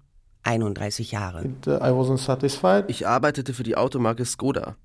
31 0.43 1.11
Jahre. 1.11 1.43
uh, 1.67 1.71
I 1.71 1.91
wasn't 1.91 2.17
satisfied. 2.17 2.85
Ich 2.87 3.07
arbeitete 3.07 3.53
für 3.53 3.63
die 3.63 3.77
Automarke 3.77 4.25
Skoda. 4.25 4.75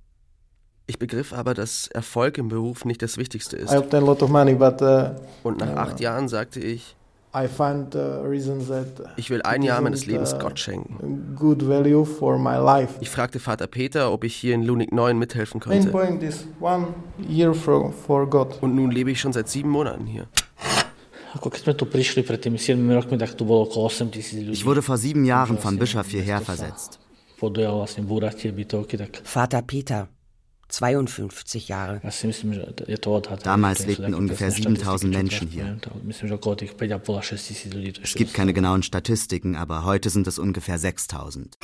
Ich 0.88 0.99
begriff 1.01 1.33
aber, 1.33 1.53
dass 1.55 1.88
Erfolg 1.88 2.38
im 2.38 2.49
Beruf 2.49 2.85
nicht 2.85 3.03
das 3.03 3.18
Wichtigste 3.18 3.57
ist. 3.57 3.72
I 3.72 3.79
obtained 3.79 4.05
a 4.05 4.07
lot 4.07 4.22
of 4.22 4.31
money, 4.31 4.55
but 4.55 4.81
uh, 4.81 5.11
Und 5.42 5.59
nach 5.59 5.72
uh, 5.72 5.79
acht 5.79 6.01
Jahren 6.01 6.29
sagte 6.29 6.61
ich, 6.61 6.94
I 7.35 7.49
find 7.49 7.94
uh, 7.94 8.22
that 8.68 9.12
ich 9.16 9.29
will 9.29 9.42
ein 9.42 9.62
Jahr 9.62 9.81
meines 9.81 10.07
Lebens 10.07 10.33
uh, 10.33 10.38
Gott 10.38 10.59
schenken. 10.61 11.35
good 11.35 11.61
value 11.66 12.05
for 12.05 12.38
my 12.38 12.57
life. 12.57 12.94
Ich 13.01 13.11
fragte 13.11 13.40
Vater 13.40 13.66
Peter, 13.66 14.12
ob 14.12 14.22
ich 14.22 14.37
hier 14.37 14.55
in 14.55 14.62
Lunik 14.62 14.92
9 14.92 15.18
mithelfen 15.18 15.61
könnte. 15.61 15.90
point 15.90 16.22
is 16.22 16.46
one 16.61 16.94
year 17.29 17.53
for, 17.53 17.92
for 17.92 18.31
God. 18.31 18.57
Und 18.62 18.77
nun 18.77 18.92
lebe 18.92 19.11
ich 19.11 19.20
schon 19.20 19.33
seit 19.33 19.49
sieben 19.49 19.70
Monaten 19.70 20.07
hier. 20.07 20.29
Ako 21.35 21.51
keď 21.51 21.61
sme 21.61 21.75
tu 21.77 21.85
prišli 21.85 22.25
pred 22.25 22.40
tými 22.40 22.57
7 22.57 22.81
rokmi, 22.94 23.18
tak 23.20 23.37
tu 23.37 23.44
bolo 23.44 23.68
okolo 23.68 23.90
8 23.92 24.09
tisíc 24.09 24.40
ľudí. 24.40 24.57
Ich 24.57 24.64
wurde 24.64 24.81
vor 24.81 24.96
sieben 24.96 25.27
Jahren 25.27 25.59
von 25.59 25.77
Bischof 25.77 26.07
hierher 26.09 26.40
versetzt. 26.40 27.03
Vater 29.25 29.61
Peter, 29.61 30.09
52 30.68 31.68
Jahre. 31.68 32.00
Damals 33.42 33.87
lebten 33.87 34.14
ungefähr 34.14 34.50
presné 34.50 34.74
7000 34.74 34.83
štatistiky, 34.83 35.12
čo 35.12 35.18
Menschen 35.18 35.48
hier. 35.48 35.64
poviem, 35.64 35.81
to 35.81 35.90
Myslím, 36.02 36.29
že 36.29 36.35
okolo 36.35 36.55
tých 36.57 36.72
5,5 36.74 37.18
až 37.18 37.26
6 37.38 37.46
tisíc 37.46 37.70
ľudí. 37.72 37.90
To 37.92 38.00
Es 38.02 38.14
gibt 38.14 38.35
keine 38.35 38.52
genauen 38.52 38.83
Statistiken, 38.83 39.55
aber 39.57 39.85
heute 39.85 40.11
sind 40.11 40.26
es 40.26 40.38
ungefähr 40.38 40.79
6000. 40.79 41.57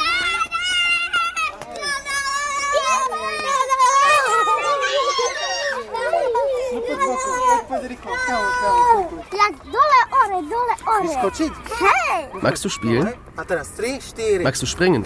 Jak 9.33 9.55
dole 9.65 10.01
ore, 10.13 10.39
dole, 10.47 10.75
ore. 10.87 11.09
Skočit? 11.19 11.53
Hej! 11.81 12.43
Magst 12.43 12.65
du 12.65 12.69
spielen? 12.69 13.13
A 13.37 13.45
teraz 13.45 13.69
3, 13.77 14.01
4. 14.01 14.43
Magst 14.45 14.63
du 14.63 14.67
springen? 14.67 15.05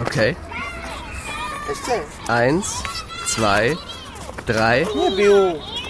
Okay. 0.00 0.36
Eins, 2.28 2.82
zwei, 3.26 3.76
drei. 4.46 4.86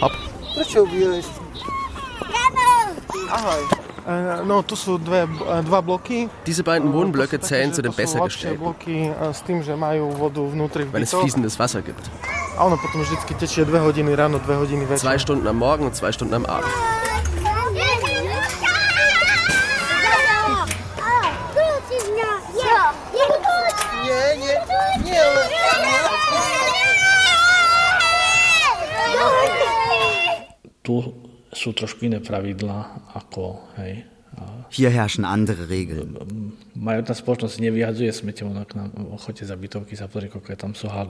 Hopp. 0.01 0.13
Ahoj. 3.31 3.63
E, 4.09 4.45
e. 6.23 6.29
Diese 6.47 6.63
beiden 6.63 6.93
Wohnblöcke 6.93 7.41
zählen 7.41 7.73
zu 7.73 7.83
den 7.83 7.93
besser 7.93 8.21
gestellten, 8.21 8.65
e, 8.87 9.13
weil 10.93 11.03
es 11.03 11.13
fließendes 11.13 11.59
Wasser 11.59 11.83
gibt. 11.83 12.09
Zwei 14.97 15.19
Stunden 15.19 15.47
am 15.47 15.59
Morgen 15.59 15.87
und 15.87 15.95
zwei 15.97 16.13
Stunden 16.13 16.35
am 16.35 16.47
Abend. 16.47 16.69
Sú 31.67 31.75
trošku 31.75 32.07
iné 32.07 32.23
pravidlá 32.23 33.11
ako, 33.19 33.59
hej, 33.83 34.07
Hier 34.69 34.91
herrschen 34.91 35.25
andere 35.25 35.71
Regeln. 35.71 36.19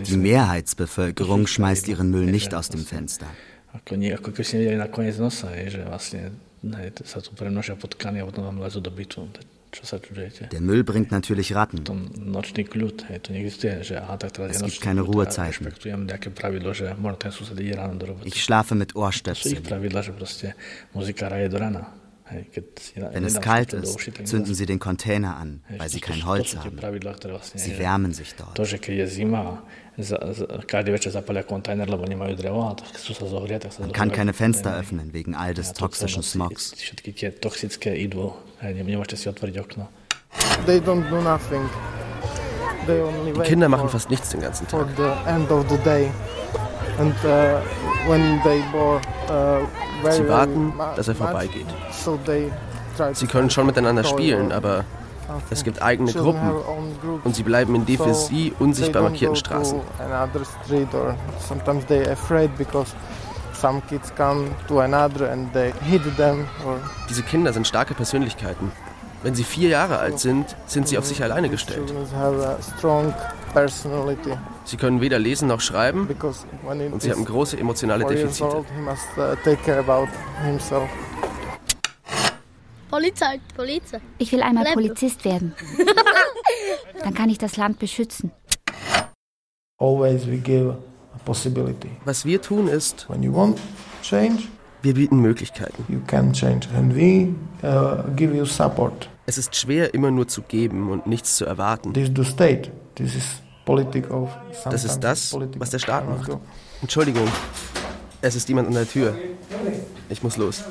Die 0.07 0.17
Mehrheitsbevölkerung 0.17 1.47
schmeißt 1.47 1.89
ihren 1.89 2.11
Müll 2.11 2.27
nicht 2.27 2.55
aus 2.55 2.69
dem 2.69 2.85
Fenster. 2.85 3.27
Ako, 3.73 3.97
nie, 3.99 4.15
ako 4.15 4.31
keby 4.31 4.45
ste 4.47 4.57
nevedeli 4.63 4.79
na 4.79 4.89
koniec 4.89 5.19
nosa, 5.19 5.51
hej, 5.59 5.75
že 5.75 5.83
vlastne 5.85 6.39
hej, 6.63 7.03
sa 7.03 7.19
tu 7.19 7.35
premnožia 7.35 7.75
potkany 7.75 8.23
a 8.23 8.29
potom 8.31 8.47
vám 8.47 8.63
lezú 8.63 8.79
do 8.79 8.95
bytu. 8.95 9.27
Der 10.53 10.61
Müll 10.61 10.85
bringt 10.85 11.11
natürlich 11.11 11.55
Ratten. 11.55 11.85
Es 14.51 14.63
gibt 14.63 14.81
keine 14.81 15.01
Ruhezeiten. 15.03 15.67
roboty. 18.07 18.29
Ich 18.29 18.43
schlafe 18.43 18.75
mit 18.75 18.95
Ohrstöpseln. 18.97 19.55
Wenn 23.13 23.25
es 23.25 23.41
kalt 23.41 23.73
ist, 23.73 24.01
zünden 24.27 24.55
sie 24.55 24.67
den 24.67 24.81
Container 24.81 25.37
an, 25.37 25.63
weil 25.79 25.89
sie 25.89 26.01
kein 26.01 26.27
Holz 26.27 26.57
haben. 26.57 26.77
Sie 27.55 27.79
wärmen 27.79 28.13
sich 28.13 28.35
dort. 28.35 28.59
Za, 29.97 30.21
za, 30.37 30.45
každý 30.69 30.93
večer 30.93 31.09
zapalia 31.09 31.41
kontajner, 31.41 31.89
lebo 31.89 32.05
nemajú 32.05 32.37
drevo, 32.37 32.69
a 32.69 32.77
tak 32.77 33.01
chcú 33.01 33.17
sa 33.17 33.27
zohrieť, 33.33 33.65
tak 33.65 33.73
sa 33.73 33.79
Man 33.81 33.97
kann 33.97 34.13
zohrievajú 34.13 34.17
keine 34.21 34.33
Fenster 34.37 34.77
öffnen 34.77 35.09
wegen 35.17 35.33
all 35.33 35.57
des 35.57 35.73
toxischen 35.73 36.21
Smogs. 36.21 36.77
Všetky 36.77 37.11
tie 37.17 37.29
toxické 37.33 37.97
idú, 37.97 38.37
ne- 38.61 38.77
nemôžete 38.77 39.17
si 39.17 39.27
otvoriť 39.33 39.57
okno. 39.57 39.89
They 40.69 40.85
don't 40.85 41.09
do 41.09 41.25
nothing. 41.25 41.65
They 42.85 43.01
only 43.01 43.33
Die 43.33 43.49
Kinder 43.49 43.73
machen 43.73 43.89
for, 43.89 43.97
fast 43.97 44.13
nichts 44.13 44.29
den 44.37 44.45
ganzen 44.45 44.69
for 44.69 44.85
Tag. 44.85 45.01
the 45.01 45.13
end 45.33 45.49
of 45.49 45.65
the 45.73 45.81
day. 45.81 46.13
And 47.01 47.17
uh, 47.25 47.65
when 48.05 48.37
they 48.45 48.61
bore 48.69 49.01
uh, 49.33 49.65
very, 50.05 50.21
Sie 50.21 50.29
warten, 50.29 50.77
dass 50.97 51.09
er 51.09 51.17
vorbeigeht. 51.17 51.67
So 51.93 52.21
they 52.29 52.53
try 53.01 53.17
Sie 53.17 53.25
to 53.25 53.33
können 53.33 53.49
schon 53.49 53.65
miteinander 53.65 54.05
spielen, 54.05 54.53
aber. 54.53 54.85
Es 55.51 55.65
gibt 55.65 55.83
eigene 55.83 56.13
Gruppen 56.13 56.51
und 57.25 57.35
sie 57.35 57.43
bleiben 57.43 57.75
in 57.75 57.87
they 57.87 58.53
unsichtbar 58.59 59.03
markierten 59.03 59.37
Straßen. 59.37 59.81
Diese 67.09 67.23
Kinder 67.23 67.53
sind 67.53 67.67
starke 67.67 67.95
Persönlichkeiten. 67.95 68.71
Wenn 69.23 69.35
sie 69.35 69.45
vier 69.45 69.71
Jahre 69.71 69.99
alt 69.99 70.21
sind, 70.21 70.55
sind 70.67 70.87
sie 70.87 70.99
auf 70.99 71.07
sich 71.07 71.23
alleine 71.23 71.49
gestellt. 71.49 71.93
Sie 74.65 74.77
können 74.77 75.01
weder 75.01 75.19
lesen 75.19 75.49
noch 75.49 75.61
schreiben 75.61 76.09
und 76.93 77.03
sie 77.03 77.11
haben 77.11 77.25
große 77.25 77.59
emotionale 77.59 78.05
Defizite. 78.05 78.65
Polizei. 82.91 83.41
Polizei. 83.57 84.01
Ich 84.19 84.33
will 84.33 84.43
einmal. 84.43 84.65
Polizist 84.73 85.25
werden. 85.25 85.55
Dann 87.03 87.15
kann 87.15 87.29
ich 87.31 87.39
das 87.39 87.57
Land 87.57 87.79
beschützen. 87.79 88.31
Always 89.79 90.27
we 90.27 90.39
give 90.39 90.77
a 91.15 91.19
possibility. 91.25 91.91
Was 92.05 92.25
wir 92.25 92.41
tun 92.41 92.69
ist, 92.69 93.09
When 93.11 93.23
you 93.23 93.35
want 93.35 93.59
change, 94.03 94.45
wir 94.83 94.95
bieten 94.95 95.19
Möglichkeiten. 95.21 95.85
you 95.89 96.01
can 96.07 96.33
change. 96.33 96.69
And 96.77 96.95
we 96.95 97.35
uh, 97.67 98.03
give 98.17 98.35
you 98.35 98.45
support. 98.47 99.09
Es 99.27 99.37
ist 99.39 99.55
schwer, 99.57 99.93
immer 99.93 100.11
nur 100.11 100.29
zu 100.29 100.43
geben 100.43 100.91
und 100.91 101.07
nichts 101.07 101.37
zu 101.37 101.45
erwarten. 101.45 101.93
This 101.93 102.09
is 102.09 102.15
the 102.17 102.25
state. 102.25 102.71
This 102.95 103.15
is 103.17 103.25
politic 103.65 104.09
of 104.11 104.31
Das 104.65 104.85
ist 104.85 105.01
das, 105.01 105.31
political. 105.31 105.61
was 105.61 105.71
der 105.71 105.79
Staat 105.81 106.09
macht. 106.09 106.27
go. 106.29 106.41
Entschuldigung, 106.81 107.27
es 108.23 108.37
ist 108.37 108.49
jemand 108.49 108.69
an 108.69 108.75
der 108.75 108.89
Tür. 108.89 109.15
Ich 110.09 110.23
muss 110.23 110.37
los. 110.37 110.63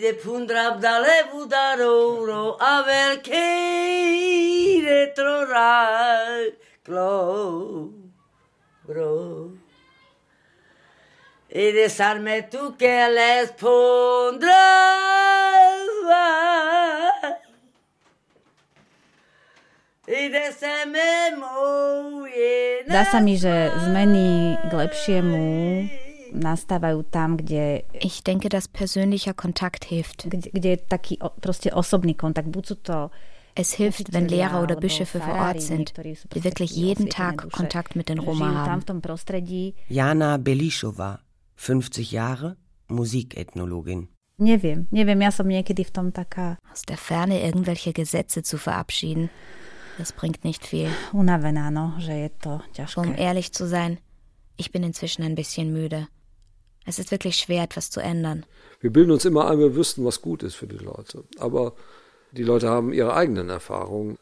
Príde 0.00 0.16
Pundrabda 0.16 0.96
Levudarouro 1.04 2.56
a 2.56 2.80
veľký 2.88 3.52
retroraj 4.80 6.56
cloro. 6.80 7.92
E 11.52 11.76
desarme 11.76 12.48
tu 12.48 12.80
que 12.80 12.96
les 13.12 13.52
pondrás 13.60 14.48
Dá 22.88 23.04
sa 23.04 23.20
mi, 23.20 23.36
že 23.36 23.68
zmeny 23.84 24.56
k 24.64 24.72
lepšiemu. 24.72 25.99
Ich 27.92 28.24
denke, 28.24 28.48
dass 28.48 28.68
persönlicher 28.68 29.34
Kontakt 29.34 29.84
hilft. 29.84 30.28
Es 33.54 33.72
hilft, 33.72 34.12
wenn 34.12 34.28
Lehrer 34.28 34.62
oder 34.62 34.76
Bischöfe 34.76 35.20
vor 35.20 35.34
Ort 35.34 35.60
sind, 35.60 35.94
die 36.34 36.44
wirklich 36.44 36.70
jeden 36.70 37.08
Tag 37.08 37.50
Kontakt 37.50 37.96
mit 37.96 38.08
den 38.08 38.18
Roma 38.18 38.66
haben. 38.66 39.02
Jana 39.88 40.36
Belischowa, 40.36 41.20
50 41.56 42.12
Jahre, 42.12 42.56
Musikethnologin. 42.88 44.08
Neviem, 44.40 44.88
neviem, 44.90 45.20
ja 45.20 45.30
som 45.30 45.46
niekedy 45.52 45.84
v 45.84 45.92
tom 45.92 46.08
taká 46.16 46.56
Aus 46.72 46.88
der 46.88 46.96
Ferne 46.96 47.44
irgendwelche 47.44 47.92
Gesetze 47.92 48.42
zu 48.42 48.56
verabschieden, 48.56 49.28
das 49.98 50.12
bringt 50.12 50.44
nicht 50.44 50.64
viel. 50.66 50.88
unavená, 51.12 51.68
no, 51.68 52.00
že 52.00 52.12
je 52.12 52.28
to 52.40 52.60
ťažké. 52.72 53.00
Um 53.00 53.14
ehrlich 53.20 53.52
zu 53.52 53.68
sein, 53.68 53.98
ich 54.56 54.72
bin 54.72 54.82
inzwischen 54.82 55.24
ein 55.24 55.34
bisschen 55.34 55.72
müde. 55.72 56.08
Es 56.86 56.98
ist 56.98 57.10
wirklich 57.10 57.36
schwer, 57.36 57.62
etwas 57.62 57.90
zu 57.90 58.00
ändern. 58.00 58.44
Wir 58.80 58.90
bilden 58.90 59.10
uns 59.10 59.24
immer 59.24 59.50
ein, 59.50 59.58
wir 59.58 59.76
wüssten, 59.76 60.04
was 60.04 60.22
gut 60.22 60.42
ist 60.42 60.54
für 60.54 60.66
die 60.66 60.78
Leute. 60.78 61.24
Aber 61.38 61.74
die 62.32 62.42
Leute 62.42 62.68
haben 62.68 62.92
ihre 62.92 63.14
eigenen 63.14 63.48
Erfahrungen. 63.48 64.16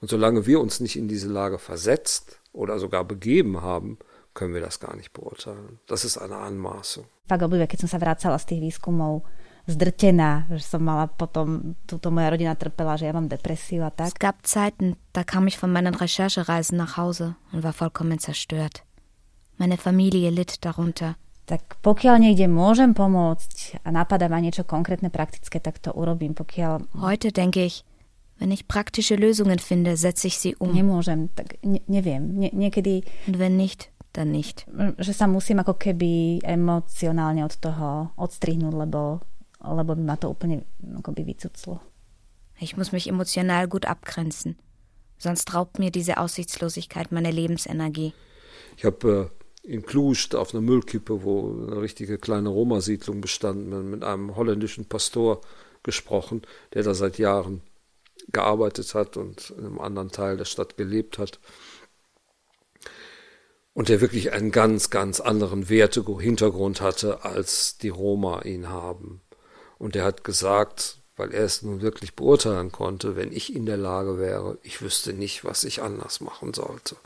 Und 0.00 0.08
solange 0.08 0.46
wir 0.46 0.60
uns 0.60 0.80
nicht 0.80 0.96
in 0.96 1.08
diese 1.08 1.28
Lage 1.28 1.58
versetzt 1.58 2.40
oder 2.52 2.78
sogar 2.78 3.04
begeben 3.04 3.62
haben, 3.62 3.98
können 4.34 4.54
wir 4.54 4.60
das 4.60 4.80
gar 4.80 4.96
nicht 4.96 5.12
beurteilen. 5.12 5.78
Das 5.86 6.04
ist 6.04 6.18
eine 6.18 6.36
Anmaßung. 6.36 7.06
Fakt 7.24 7.42
obdobie, 7.42 7.64
keď 7.64 7.86
som 7.86 7.88
sa 7.88 7.98
vracala 8.02 8.36
z 8.36 8.52
tých 8.52 8.60
výskumov 8.60 9.24
zdrtená, 9.64 10.44
že 10.52 10.60
som 10.60 10.84
mala 10.84 11.08
potom, 11.08 11.72
túto 11.88 12.12
moja 12.12 12.28
rodina 12.28 12.52
trpela, 12.52 13.00
že 13.00 13.08
ja 13.08 13.16
mám 13.16 13.32
depresiu 13.32 13.88
a 13.88 13.90
tak. 13.90 14.12
Es 14.12 14.20
gab 14.20 14.44
Zeiten, 14.44 14.96
da 15.16 15.24
kam 15.24 15.48
ich 15.48 15.56
von 15.56 15.72
meinen 15.72 15.94
Recherchereisen 15.96 16.76
nach 16.76 16.96
Hause 16.96 17.36
und 17.52 17.64
war 17.64 17.72
vollkommen 17.72 18.18
zerstört. 18.18 18.84
Meine 19.56 19.78
Familie 19.78 20.30
litt 20.30 20.64
darunter. 20.64 21.16
Tak 21.44 21.76
pokiaľ 21.84 22.24
niekde 22.24 22.48
môžem 22.48 22.96
pomôcť 22.96 23.84
a 23.84 23.92
napadá 23.92 24.32
ma 24.32 24.40
niečo 24.40 24.64
konkrétne, 24.64 25.12
praktické, 25.12 25.60
tak 25.60 25.76
to 25.76 25.92
urobím. 25.92 26.32
Pokiaľ 26.32 26.96
Heute 26.96 27.28
denke 27.36 27.68
ich, 27.68 27.84
wenn 28.40 28.50
ich 28.50 28.64
praktische 28.64 29.14
Lösungen 29.16 29.60
finde, 29.60 29.96
setze 29.96 30.26
ich 30.32 30.40
sie 30.40 30.56
um. 30.56 30.72
nemôžem, 30.72 31.28
tak 31.36 31.60
ne, 31.62 31.84
neviem. 31.86 32.32
Nie, 32.40 32.50
niekedy, 32.52 33.04
Und 33.28 33.38
wenn 33.38 33.56
nicht, 33.56 33.92
dann 34.12 34.32
nicht. 34.32 34.64
že 34.98 35.12
sa 35.12 35.28
musím 35.28 35.60
ako 35.60 35.76
keby 35.76 36.40
emocionálne 36.42 37.44
od 37.44 37.54
toho 37.60 38.08
odstrihnúť, 38.16 38.74
lebo, 38.74 39.20
lebo 39.60 39.90
by 39.94 40.02
ma 40.02 40.16
to 40.16 40.32
úplne 40.32 40.64
akoby 40.96 41.28
vycuclo. 41.28 41.84
Ich 42.58 42.76
muss 42.78 42.90
mich 42.90 43.04
emotional 43.06 43.68
gut 43.68 43.84
abgrenzen. 43.84 44.56
Sonst 45.18 45.52
raubt 45.52 45.78
mir 45.78 45.90
diese 45.90 46.16
Aussichtslosigkeit 46.18 47.12
meine 47.12 47.30
Lebensenergie. 47.30 48.14
Ich 48.76 48.84
habe 48.84 49.30
äh, 49.30 49.43
in 49.64 49.84
Cluj 49.84 50.34
auf 50.34 50.54
einer 50.54 50.60
Müllkippe, 50.60 51.22
wo 51.22 51.66
eine 51.66 51.80
richtige 51.80 52.18
kleine 52.18 52.50
Roma-Siedlung 52.50 53.20
bestand, 53.20 53.68
mit, 53.90 54.04
einem 54.04 54.36
holländischen 54.36 54.84
Pastor 54.84 55.40
gesprochen, 55.82 56.42
der 56.74 56.82
da 56.82 56.94
seit 56.94 57.18
Jahren 57.18 57.62
gearbeitet 58.30 58.94
hat 58.94 59.16
und 59.16 59.50
in 59.50 59.64
einem 59.64 59.80
anderen 59.80 60.10
Teil 60.10 60.36
der 60.36 60.44
Stadt 60.44 60.76
gelebt 60.76 61.18
hat. 61.18 61.40
und 63.72 63.88
der 63.88 64.00
wirklich 64.00 64.32
einen 64.32 64.52
ganz, 64.52 64.90
ganz 64.90 65.18
anderen 65.18 65.68
Wertehintergrund 65.68 66.80
hatte, 66.80 67.24
als 67.24 67.76
die 67.78 67.88
Roma 67.88 68.42
ihn 68.42 68.68
haben. 68.68 69.20
Und 69.78 69.96
er 69.96 70.04
hat 70.04 70.22
gesagt, 70.22 70.98
weil 71.16 71.32
er 71.32 71.44
es 71.44 71.62
nun 71.62 71.80
wirklich 71.80 72.14
beurteilen 72.14 72.70
konnte, 72.70 73.16
wenn 73.16 73.32
ich 73.32 73.54
in 73.54 73.66
der 73.66 73.76
Lage 73.76 74.18
wäre, 74.18 74.58
ich 74.62 74.80
wüsste 74.80 75.12
nicht, 75.12 75.44
was 75.44 75.64
ich 75.64 75.82
anders 75.82 76.20
machen 76.20 76.54
sollte. 76.54 76.96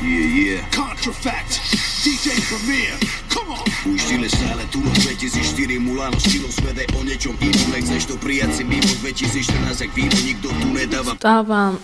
Yeah, 0.00 0.26
yeah. 0.32 0.64
Contrafact, 0.72 1.60
DJ 2.00 2.32
Premier, 2.48 2.96
come 3.28 3.52
on! 3.52 3.60
Uštile 3.94 4.28
stále 4.32 4.64
tu 4.72 4.80
noc 4.80 4.96
2004 4.96 5.76
Mulano 5.80 6.20
stilo 6.20 6.48
svede 6.48 6.88
o 6.96 7.04
niečom 7.04 7.36
inom 7.36 7.68
Nechceš 7.68 8.08
to 8.08 8.16
prijať 8.16 8.50
si 8.56 8.62
mimo 8.64 8.88
2014 9.04 9.84
ak 9.84 9.90
víno 9.92 10.16
nikto 10.24 10.48
tu 10.48 10.68
nedáva 10.72 11.12
Vstávam 11.20 11.76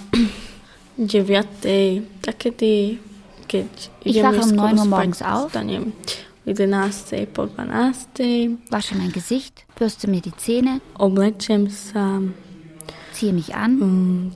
9. 0.96 2.24
takedy, 2.24 2.96
keď 3.44 3.68
Ich 4.00 4.16
wache 4.24 4.48
um 4.48 4.48
skoro 4.48 4.72
9 4.72 4.80
Uhr 4.80 4.88
morgens 4.88 5.20
auf. 5.20 5.52
Vstanem 5.52 5.92
11. 6.48 7.28
po 7.36 7.52
12. 7.52 8.72
Wasche 8.72 8.96
mein 8.96 9.12
Gesicht, 9.12 9.68
bürste 9.76 10.08
mir 10.08 10.24
die 10.24 10.32
Zähne, 10.40 10.80
ziehe 13.16 13.32
mich 13.32 13.54
an, 13.54 13.78
mm, 13.78 14.32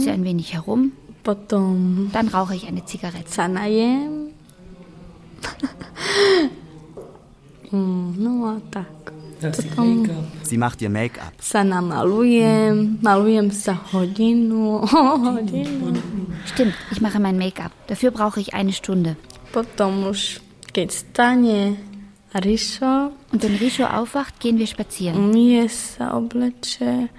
sitze 0.00 0.12
ein 0.12 0.24
wenig 0.24 0.54
herum, 0.54 0.92
dann 2.12 2.28
rauche 2.28 2.54
ich 2.54 2.66
eine 2.66 2.84
Zigarette. 2.84 3.30
Mm, 7.72 8.14
Sie 10.42 10.56
macht 10.56 10.82
ihr 10.82 10.90
Make-up. 10.90 11.32
Stimmt, 16.46 16.74
ich 16.90 17.00
mache 17.00 17.20
mein 17.20 17.38
Make-up. 17.38 17.70
Dafür 17.86 18.10
brauche 18.10 18.40
ich 18.40 18.54
eine 18.54 18.72
Stunde. 18.72 19.14
Rišo, 22.34 23.10
Und 23.32 23.42
wenn 23.42 23.56
Richo 23.56 23.84
aufwacht, 23.84 24.38
gehen 24.40 24.58
wir 24.58 24.66
spazieren. 24.66 25.32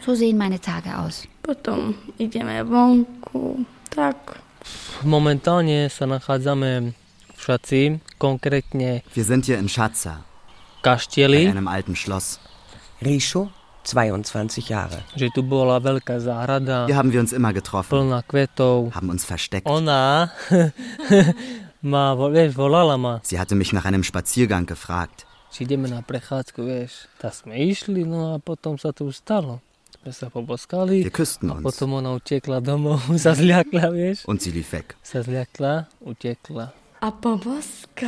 So 0.06 0.16
sehen 0.16 0.38
meine 0.38 0.60
Tage 0.60 0.98
aus. 0.98 1.28
tak. 3.90 4.16
Wir 9.14 9.24
sind 9.26 9.46
hier 9.46 9.60
in 9.60 9.70
Schatza, 9.70 10.24
bei 10.84 11.50
einem 11.50 11.68
alten 11.68 11.96
Schloss. 11.96 12.40
Richo, 13.04 13.50
22 13.84 14.70
Jahre. 14.70 15.02
že 15.18 15.30
tu 15.34 15.42
bola 15.42 15.82
veľká 15.82 16.20
záhrada, 16.22 16.86
Hier 16.86 16.96
haben 16.96 17.12
wir 17.12 17.20
uns 17.20 17.34
immer 17.34 17.52
getroffen, 17.52 17.90
plná 17.90 18.22
kvetov. 18.22 18.94
haben 18.94 19.10
uns 19.10 19.26
versteckt. 19.26 19.66
Ona 19.68 20.30
Sie 23.24 23.40
hatte 23.40 23.56
mich 23.56 23.74
nach 23.74 23.86
einem 23.86 24.04
Spaziergang 24.04 24.66
gefragt. 24.66 25.26
Wir 31.04 31.12
küssten 31.12 31.50
uns. 31.50 31.64
und 34.26 34.42
sie 34.42 34.52
lief 34.52 34.72
weg. 34.72 34.96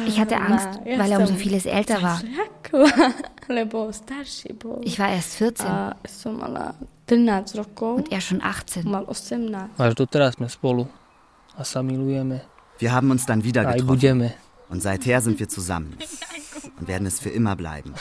Ich 0.07 0.19
hatte 0.19 0.37
Angst, 0.37 0.67
weil 0.85 1.11
er 1.11 1.19
um 1.19 1.25
so 1.25 1.35
vieles 1.35 1.65
älter 1.65 2.01
war. 2.01 2.21
Ich 4.81 4.99
war 4.99 5.09
erst 5.09 5.35
14 5.35 5.67
A 5.67 5.95
som 6.07 6.37
mala 6.37 6.75
13 7.07 7.59
rokov, 7.59 7.97
und 7.97 8.11
er 8.11 8.21
schon 8.21 8.41
18. 8.41 8.89
mal 12.81 12.81
18. 12.81 12.81
Až 12.81 12.81
doteraz 12.81 12.81
sme 12.81 12.81
spolu 12.81 12.81
a 12.81 12.81
sa 12.81 12.81
milujeme. 12.81 12.81
Wir 12.81 12.91
haben 12.91 13.11
uns 13.11 13.25
dann 13.25 13.43
wieder 13.43 13.65
getroffen. 13.65 14.31
Und 14.69 14.81
seither 14.81 15.21
sind 15.21 15.39
wir 15.39 15.49
zusammen. 15.49 15.97
Und 16.79 16.87
werden 16.87 17.05
es 17.07 17.19
für 17.19 17.29
immer 17.29 17.55
bleiben. 17.55 17.93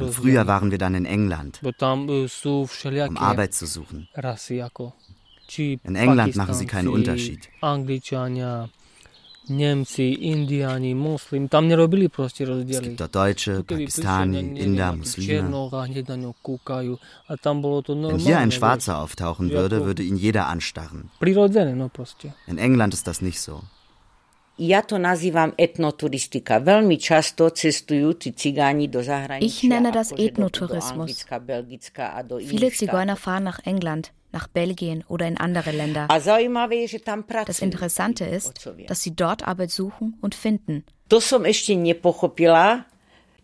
Und 0.00 0.14
früher 0.14 0.46
waren 0.46 0.70
wir 0.70 0.78
dann 0.78 0.94
in 0.94 1.04
England, 1.06 1.60
e, 1.62 1.72
um 3.08 3.16
Arbeit 3.16 3.54
zu 3.54 3.66
suchen. 3.66 4.08
In 5.84 5.96
England 5.96 6.36
machen 6.36 6.54
sie 6.54 6.66
keinen 6.66 6.88
Unterschied. 6.88 7.48
Nemci, 9.48 10.12
Indiani, 10.12 10.94
Muslim, 10.94 11.48
tam 11.48 11.66
nerobili 11.66 12.08
proste 12.08 12.44
Es 12.44 12.48
rozdiely. 12.48 12.80
gibt 12.80 13.00
dort 13.00 13.14
Deutsche, 13.14 13.64
Pakistani, 13.64 14.38
Inder, 14.38 14.92
Muslime. 14.96 15.52
Wenn 18.08 18.18
hier 18.18 18.38
ein. 18.38 18.52
Schwarzer 18.52 18.98
auftauchen 18.98 19.50
würde, 19.50 19.84
würde 19.84 20.02
ihn 20.02 20.16
jeder 20.16 20.46
anstarren. 20.46 21.10
Proste. 21.92 22.34
In 22.46 22.58
England 22.58 22.94
ist 22.94 23.06
das 23.06 23.20
nicht 23.20 23.40
so. 23.40 23.62
Ja 24.60 24.84
to 24.84 25.00
nazývam 25.00 25.56
etnoturistika. 25.56 26.60
Veľmi 26.60 27.00
často 27.00 27.48
cestujúci 27.48 28.36
cigáni 28.36 28.86
do 28.92 29.00
zahraničia. 29.00 29.48
Ich 29.48 29.64
nenne 29.64 29.88
das 29.90 30.12
Ethnotourismus. 30.12 31.24
Viele 32.44 32.68
Zigeuner 32.70 33.16
fahren 33.16 33.44
nach 33.48 33.64
England, 33.64 34.12
nach 34.32 34.48
Belgien 34.52 35.04
oder 35.08 35.26
in 35.26 35.40
andere 35.40 35.72
Länder. 35.72 36.06
Das. 36.08 37.60
Interessante 37.60 38.24
ist, 38.24 38.68
dass 38.86 39.00
sie 39.02 39.16
dort 39.16 39.48
Arbeit 39.48 39.70
suchen 39.70 40.20
und 40.20 40.34
finden. 40.34 40.84
To 41.08 41.20
som 41.20 41.44
ešte 41.44 41.76
nepochopila, 41.76 42.88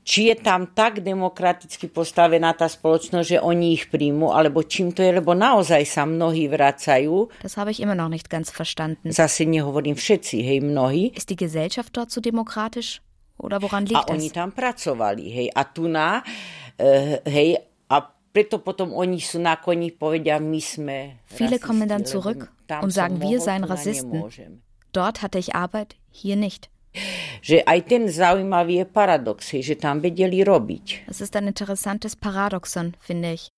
či 0.09 0.33
je 0.33 0.41
tam 0.41 0.73
tak 0.73 1.05
demokraticky 1.05 1.93
postavená 1.93 2.57
tá 2.57 2.65
spoločnosť, 2.65 3.37
že 3.37 3.39
oni 3.45 3.77
ich 3.77 3.93
príjmu, 3.93 4.33
alebo 4.33 4.65
čím 4.65 4.97
to 4.97 5.05
je, 5.05 5.21
lebo 5.21 5.37
naozaj 5.37 5.85
sa 5.85 6.09
mnohí 6.09 6.49
vracajú. 6.49 7.29
Das 7.45 7.61
habe 7.61 7.77
ich 7.77 7.85
immer 7.85 7.93
noch 7.93 8.09
nicht 8.09 8.33
ganz 8.33 8.49
verstanden. 8.49 9.13
Zase 9.13 9.45
nehovorím 9.45 10.01
všetci, 10.01 10.41
hej, 10.41 10.65
mnohí. 10.65 11.13
Ist 11.13 11.29
die 11.29 11.37
Gesellschaft 11.37 11.93
dort 11.93 12.09
so 12.09 12.25
demokratisch? 12.25 13.05
Oder 13.37 13.61
woran 13.61 13.85
A 13.85 13.89
liegt 13.93 14.09
oni 14.09 14.33
tam 14.33 14.57
pracovali, 14.57 15.29
hej. 15.29 15.49
A 15.53 15.63
tu 15.69 15.93
na, 15.93 16.25
uh, 16.25 17.21
hej, 17.29 17.61
a 17.93 17.97
preto 18.33 18.65
potom 18.65 18.97
oni 18.97 19.21
sú 19.21 19.37
na 19.37 19.61
koni, 19.61 19.93
povedia, 19.93 20.41
my 20.41 20.61
sme 20.65 21.21
Viele 21.37 21.61
kommen 21.61 21.85
dann 21.85 22.09
zurück 22.09 22.49
und 22.81 22.97
sagen, 22.97 23.21
wir 23.21 23.45
seien 23.45 23.63
Rassisten. 23.63 24.25
Dort 24.97 25.21
hatte 25.21 25.37
ich 25.37 25.53
Arbeit, 25.55 26.01
hier 26.09 26.41
nicht. 26.41 26.73
Že 27.43 27.63
aj 27.65 27.79
ten 27.87 28.03
zaujímavý 28.11 28.83
je 28.83 28.87
paradox, 28.89 29.55
že 29.55 29.79
tam 29.79 30.01
vedeli 30.03 30.43
robiť. 30.43 31.09
Es 31.09 31.21
ist 31.21 31.37
ein 31.37 31.47
interessantes 31.47 32.17
Paradoxon, 32.17 32.99
finde 32.99 33.39
ich. 33.39 33.53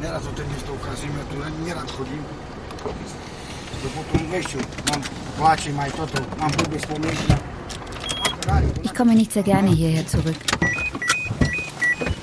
Nerad 0.00 0.24
o 0.24 0.32
ten 0.32 0.48
mesto 0.48 0.72
ukazíme, 0.72 1.20
tu 1.30 1.36
len 1.38 1.52
nerad 1.64 1.88
chodím. 1.92 2.24
To 3.80 3.88
potom, 3.96 4.20
vieš 4.28 4.56
čo, 4.56 4.58
mám, 4.92 5.00
pláčem 5.40 5.76
aj 5.76 5.90
toto, 5.96 6.20
mám 6.36 6.52
blbé 6.52 6.78
spomienky. 6.80 7.32
Ich 8.82 8.94
komme 8.94 9.14
nicht 9.14 9.32
sehr 9.32 9.44
gerne 9.44 9.70
hierher 9.70 10.06
zurück. 10.06 10.36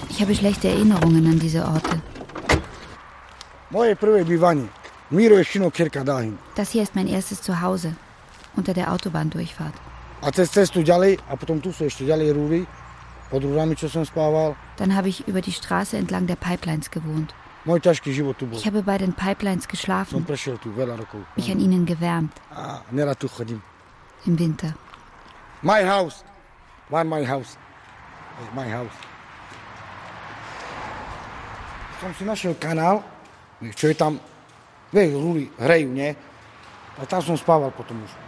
Ich 0.09 0.21
habe 0.21 0.35
schlechte 0.35 0.67
Erinnerungen 0.67 1.25
an 1.25 1.39
diese 1.39 1.65
Orte. 1.65 2.01
Das 6.55 6.71
hier 6.71 6.83
ist 6.83 6.95
mein 6.95 7.07
erstes 7.07 7.41
Zuhause 7.41 7.95
unter 8.57 8.73
der 8.73 8.91
Autobahndurchfahrt. 8.91 9.73
Dann 14.77 14.95
habe 14.95 15.09
ich 15.09 15.27
über 15.27 15.41
die 15.41 15.51
Straße 15.51 15.97
entlang 15.97 16.27
der 16.27 16.35
Pipelines 16.35 16.91
gewohnt. 16.91 17.33
Ich 18.51 18.65
habe 18.65 18.81
bei 18.83 18.97
den 18.97 19.13
Pipelines 19.13 19.67
geschlafen, 19.67 20.25
mich 21.35 21.51
an 21.51 21.59
ihnen 21.59 21.85
gewärmt 21.85 22.31
im 24.25 24.39
Winter. 24.39 24.73
My 25.61 25.83
house. 25.83 26.23
One 26.89 27.09
my 27.09 27.25
house. 27.25 27.57
Hey, 28.37 28.47
My 28.53 28.69
house. 28.71 28.93
Som 31.99 32.13
si 32.13 32.23
našiel 32.23 32.53
kanál, 32.61 33.01
čo 33.73 33.89
je 33.89 33.97
tam, 33.97 34.21
vieš, 34.93 35.17
rúry 35.17 35.49
hrejú, 35.57 35.89
nie? 35.89 36.13
A 37.01 37.09
tam 37.09 37.25
som 37.25 37.33
spával 37.33 37.73
potom 37.73 37.97
už. 38.05 38.26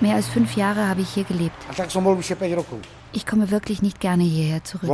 Mehr 0.00 0.16
als 0.16 0.28
fünf 0.28 0.56
Jahre 0.56 0.88
habe 0.88 1.00
ich 1.02 1.10
hier 1.10 1.24
gelebt. 1.24 1.56
A 1.70 1.72
tak 1.74 1.90
som 1.90 2.04
bol 2.04 2.16
vyše 2.18 2.34
5 2.36 2.56
rokov. 2.56 2.80
Ich 3.12 3.24
komme 3.24 3.50
wirklich 3.50 3.82
nicht 3.82 4.00
gerne 4.00 4.24
hierher 4.24 4.64
zurück. 4.64 4.90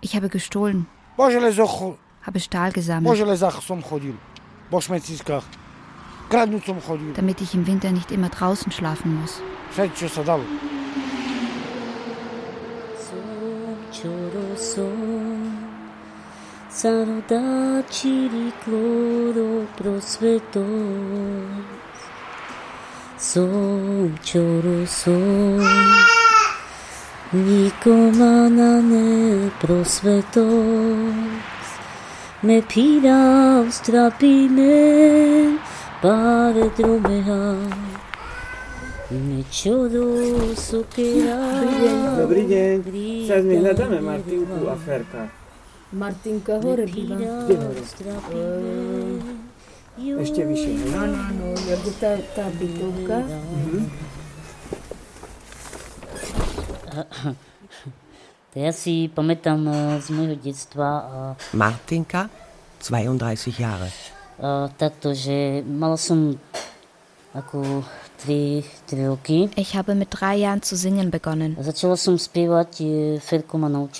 Ich 0.00 0.16
habe 0.16 0.28
gestohlen, 0.28 0.86
habe 1.18 2.40
Stahl 2.40 2.72
gesammelt, 2.72 3.20
damit 7.16 7.40
ich 7.40 7.54
im 7.54 7.66
Winter 7.66 7.90
nicht 7.90 8.12
immer 8.12 8.28
draußen 8.28 8.70
schlafen 8.70 9.20
muss. 9.20 9.40
Všetko, 9.72 10.06
zanodáčili 16.80 18.56
klórov 18.64 19.68
prosvetov. 19.76 20.64
Som, 23.20 24.16
čo 24.24 24.64
som, 24.88 25.60
nikoma 27.36 28.48
na 28.48 28.80
ne 28.80 29.52
prosvetov. 29.60 31.12
Me 32.40 32.64
pira 32.64 33.60
strapime 33.68 34.72
pare 36.00 36.72
dromeha. 36.80 37.60
Nečodo 39.12 40.16
sokera. 40.56 41.60
Dobrý 41.60 41.76
deň. 41.76 42.08
Dobrý 42.24 42.42
deň. 42.48 42.76
Sa 43.28 43.36
z 43.44 43.52
hľadáme, 43.52 44.00
Martinku 44.00 44.64
a 44.64 44.76
Ferka. 44.80 45.39
Martinka 45.92 46.62
hore 46.62 46.86
býva. 46.86 47.18
Kde 47.18 47.54
hore? 47.58 47.82
Ešte 50.22 50.40
vyššie? 50.46 50.72
Áno, 50.96 51.16
áno, 51.18 51.46
jak 51.66 51.82
je 51.82 51.94
tá, 51.98 52.12
tá 52.34 52.46
bytovka. 52.54 53.18
Mhm. 53.26 53.80
To 58.50 58.56
ja 58.58 58.74
si 58.74 59.06
pamätám 59.06 59.62
eh, 59.70 60.02
z 60.02 60.10
môjho 60.10 60.34
detstva 60.34 60.88
Martinka, 61.54 62.26
32 62.82 63.54
Jahre. 63.54 63.90
eh, 64.42 64.66
takto, 64.74 65.14
že 65.14 65.62
mala 65.62 65.94
som 65.94 66.34
ako 67.30 67.62
3, 67.62 67.86
3 67.86 67.86
roky. 67.86 68.09
Ich 68.26 69.76
habe 69.76 69.94
mit 69.94 70.08
drei 70.10 70.36
Jahren 70.36 70.62
zu 70.62 70.76
singen 70.76 71.10
begonnen. 71.10 71.56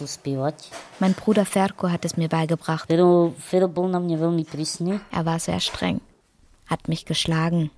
Spievať. 0.07 0.71
Mein 0.99 1.15
Bruder 1.15 1.45
Ferko 1.45 1.89
hat 1.91 2.05
es 2.05 2.17
mir 2.17 2.29
beigebracht. 2.29 2.91
Er 2.91 2.99
war 5.25 5.39
sehr 5.39 5.61
streng, 5.61 6.01
hat 6.67 6.89
mich 6.89 7.05
geschlagen. 7.07 7.71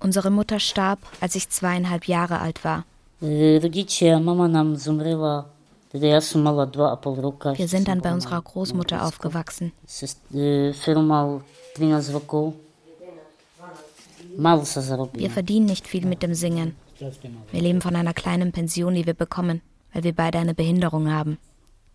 Unsere 0.00 0.30
Mutter 0.30 0.60
starb, 0.60 0.98
als 1.20 1.34
ich 1.34 1.48
zweieinhalb 1.48 2.06
Jahre 2.06 2.40
alt 2.40 2.64
war. 2.64 2.84
Rodičia, 3.22 4.18
mama 4.20 4.46
nám 4.46 4.76
zomrela, 4.76 5.46
teda 5.90 6.06
ja 6.06 6.20
som 6.20 6.42
mala 6.42 6.64
2,5 6.64 7.20
roka. 7.20 7.56
Wir 7.56 7.66
sind 7.66 7.88
dann 7.88 8.02
bei 8.02 8.12
unserer 8.12 8.42
Großmutter 8.42 9.02
aufgewachsen. 9.06 9.72
Wir 14.38 15.30
verdienen 15.30 15.66
nicht 15.66 15.86
viel 15.86 16.06
mit 16.06 16.22
dem 16.22 16.34
Singen. 16.34 16.76
Wir 17.52 17.60
leben 17.60 17.80
von 17.80 17.96
einer 17.96 18.14
kleinen 18.14 18.52
Pension, 18.52 18.94
die 18.94 19.06
wir 19.06 19.14
bekommen, 19.14 19.62
weil 19.92 20.04
wir 20.04 20.14
beide 20.14 20.38
eine 20.38 20.54
Behinderung 20.54 21.10
haben. 21.10 21.38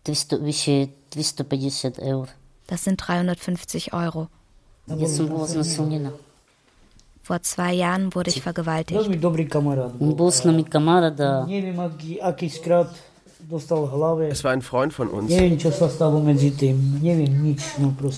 300, 0.05 0.43
vyše 0.43 0.89
350 1.11 2.01
eur. 2.01 2.27
Das 2.67 2.83
sind 2.83 2.97
350 2.97 3.93
Euro. 3.93 4.27
Vor 7.23 7.41
zwei 7.43 7.73
Jahren 7.73 8.15
wurde 8.15 8.29
ich 8.29 8.41
vergewaltigt. 8.41 8.99
Hlave. 13.91 14.27
Es 14.27 14.43
war 14.43 14.51
ein 14.51 14.61
Freund 14.61 14.93
von 14.93 15.07
uns. 15.09 15.31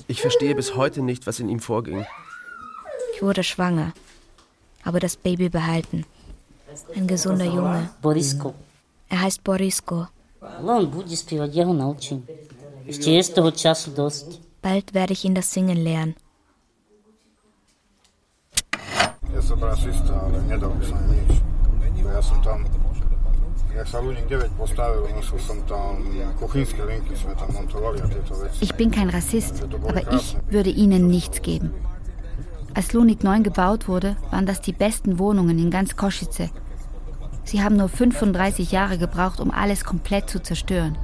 Ich 0.07 0.21
verstehe 0.21 0.55
bis 0.55 0.75
heute 0.75 1.01
nicht, 1.01 1.27
was 1.27 1.39
in 1.39 1.49
ihm 1.49 1.59
vorging. 1.59 2.05
Ich 3.15 3.21
wurde 3.21 3.43
schwanger, 3.43 3.93
aber 4.83 4.99
das 4.99 5.15
Baby 5.15 5.49
behalten. 5.49 6.05
Ein 6.95 7.07
gesunder 7.07 7.45
Junge. 7.45 7.89
Borisko. 8.01 8.53
Er 9.09 9.21
heißt 9.21 9.43
Borisko. 9.43 10.07
Bald 14.61 14.93
werde 14.93 15.13
ich 15.13 15.25
ihn 15.25 15.35
das 15.35 15.51
Singen 15.53 15.77
lehren. 15.77 16.15
Ja 19.33 19.41
som 19.41 19.63
rasista, 19.63 20.13
ale 20.13 20.41
nedal 20.45 20.69
by 20.77 20.85
som 20.85 21.01
nič. 21.09 21.41
Bo 22.03 22.09
Ja 22.09 22.21
som 22.21 22.37
tam, 22.43 22.65
jak 23.75 23.87
sa 23.87 23.97
Luník 23.99 24.29
9 24.29 24.53
postavil, 24.53 25.09
nosil 25.09 25.39
som 25.41 25.57
tam 25.65 25.97
kuchynské 26.37 26.85
linky, 26.85 27.17
sme 27.17 27.33
tam 27.33 27.49
montovali 27.57 27.97
a 28.03 28.07
tieto 28.07 28.37
veci. 28.37 28.61
Ich 28.61 28.77
bin 28.77 28.91
kein 28.91 29.09
Rassist, 29.09 29.65
aber 29.65 30.05
ich 30.13 30.37
würde 30.53 30.69
Ihnen 30.69 31.07
nichts 31.07 31.41
geben. 31.41 31.73
Als 32.75 32.93
Lunik 32.93 33.23
9 33.23 33.43
gebaut 33.43 33.87
wurde, 33.87 34.15
waren 34.31 34.45
das 34.45 34.61
die 34.61 34.73
besten 34.73 35.19
Wohnungen 35.19 35.59
in 35.59 35.69
ganz 35.69 35.95
Kosice. 35.95 36.49
Sie 37.43 37.61
haben 37.61 37.75
nur 37.75 37.89
35 37.89 38.71
Jahre 38.71 38.97
gebraucht, 38.97 39.39
um 39.39 39.51
alles 39.51 39.83
komplett 39.83 40.29
zu 40.29 40.41
zerstören. 40.41 40.97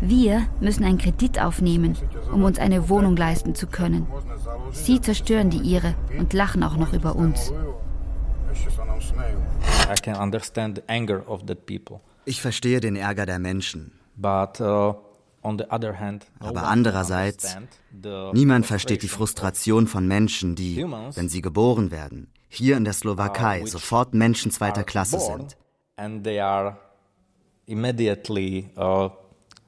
Wir 0.00 0.46
müssen 0.60 0.84
einen 0.84 0.98
Kredit 0.98 1.40
aufnehmen, 1.40 1.96
um 2.32 2.42
uns 2.44 2.58
eine 2.58 2.88
Wohnung 2.88 3.16
leisten 3.16 3.54
zu 3.54 3.66
können. 3.66 4.06
Sie 4.72 5.00
zerstören 5.00 5.50
die 5.50 5.58
ihre 5.60 5.94
und 6.18 6.32
lachen 6.32 6.62
auch 6.62 6.76
noch 6.76 6.92
über 6.92 7.16
uns. 7.16 7.52
I 9.90 9.94
can 10.02 10.16
understand 10.16 10.78
the 10.78 10.82
anger 10.88 11.22
of 11.28 11.46
that 11.46 11.66
people. 11.66 12.00
Ich 12.24 12.40
verstehe 12.40 12.80
den 12.80 12.96
Ärger 12.96 13.26
der 13.26 13.38
Menschen. 13.38 13.92
But 14.16 14.60
uh, 14.60 14.94
Aber 15.42 16.68
andererseits, 16.68 17.56
niemand 18.32 18.66
versteht 18.66 19.02
die 19.02 19.08
Frustration 19.08 19.86
von 19.86 20.06
Menschen, 20.06 20.54
die, 20.54 20.76
wenn 20.76 21.28
sie 21.28 21.42
geboren 21.42 21.90
werden, 21.90 22.30
hier 22.48 22.76
in 22.76 22.84
der 22.84 22.92
Slowakei 22.92 23.64
sofort 23.66 24.14
Menschen 24.14 24.50
zweiter 24.50 24.84
Klasse 24.84 25.18
sind. 25.20 25.56
uh, 28.76 29.10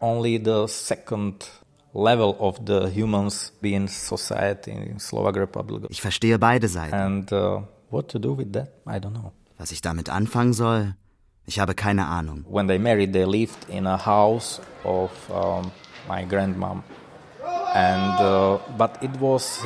only 0.01 0.41
the 0.43 0.67
second 0.69 1.51
level 1.95 2.35
of 2.39 2.61
the 2.67 2.89
humans 2.89 3.53
being 3.61 3.89
society 3.89 4.73
in 4.73 4.99
Slovak 4.99 5.37
Republic. 5.37 5.87
Ich 5.91 6.03
verstehe 6.03 6.39
beide 6.39 6.69
Seiten. 6.69 6.95
And 6.95 7.33
uh, 7.33 7.63
what 7.91 8.09
to 8.09 8.19
do 8.19 8.37
with 8.37 8.53
that? 8.53 8.69
I 8.87 8.99
don't 8.99 9.13
know. 9.13 9.33
Was 9.57 9.71
ich 9.71 9.81
damit 9.81 10.11
anfangen 10.11 10.53
soll, 10.53 10.97
ich 11.47 11.59
habe 11.59 11.75
keine 11.75 12.07
Ahnung. 12.07 12.45
When 12.49 12.67
they 12.69 12.79
married, 12.79 13.13
they 13.13 13.25
lived 13.25 13.69
in 13.69 13.87
a 13.87 13.97
house 13.97 14.61
of 14.85 15.11
um, 15.31 15.71
my 16.09 16.25
grandmom, 16.25 16.83
and 17.75 18.21
uh, 18.21 18.59
but 18.79 19.03
it 19.03 19.11
was 19.21 19.61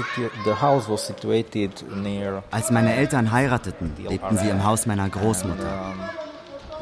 the 0.44 0.54
house 0.54 0.88
was 0.88 1.06
situated 1.06 1.70
near. 1.94 2.42
Als 2.50 2.70
meine 2.70 2.94
Eltern 2.94 3.30
heirateten, 3.32 3.92
lebten 3.98 4.38
sie 4.38 4.48
im 4.48 4.64
Haus 4.64 4.86
meiner 4.86 5.08
Großmutter. 5.08 5.66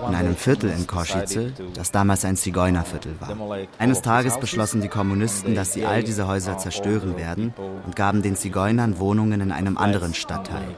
In 0.08 0.14
einem 0.14 0.36
Viertel 0.36 0.70
in 0.70 0.86
Kosice, 0.86 1.52
das 1.74 1.90
damals 1.90 2.24
ein 2.24 2.36
Zigeunerviertel 2.36 3.16
war. 3.20 3.58
Eines 3.78 4.02
Tages 4.02 4.38
beschlossen 4.38 4.80
die 4.80 4.88
Kommunisten, 4.88 5.54
dass 5.54 5.72
sie 5.72 5.86
all 5.86 6.02
diese 6.02 6.26
Häuser 6.26 6.58
zerstören 6.58 7.16
werden 7.16 7.54
und 7.84 7.96
gaben 7.96 8.22
den 8.22 8.36
Zigeunern 8.36 8.98
Wohnungen 8.98 9.40
in 9.40 9.52
einem 9.52 9.78
anderen 9.78 10.12
Stadtteil, 10.14 10.68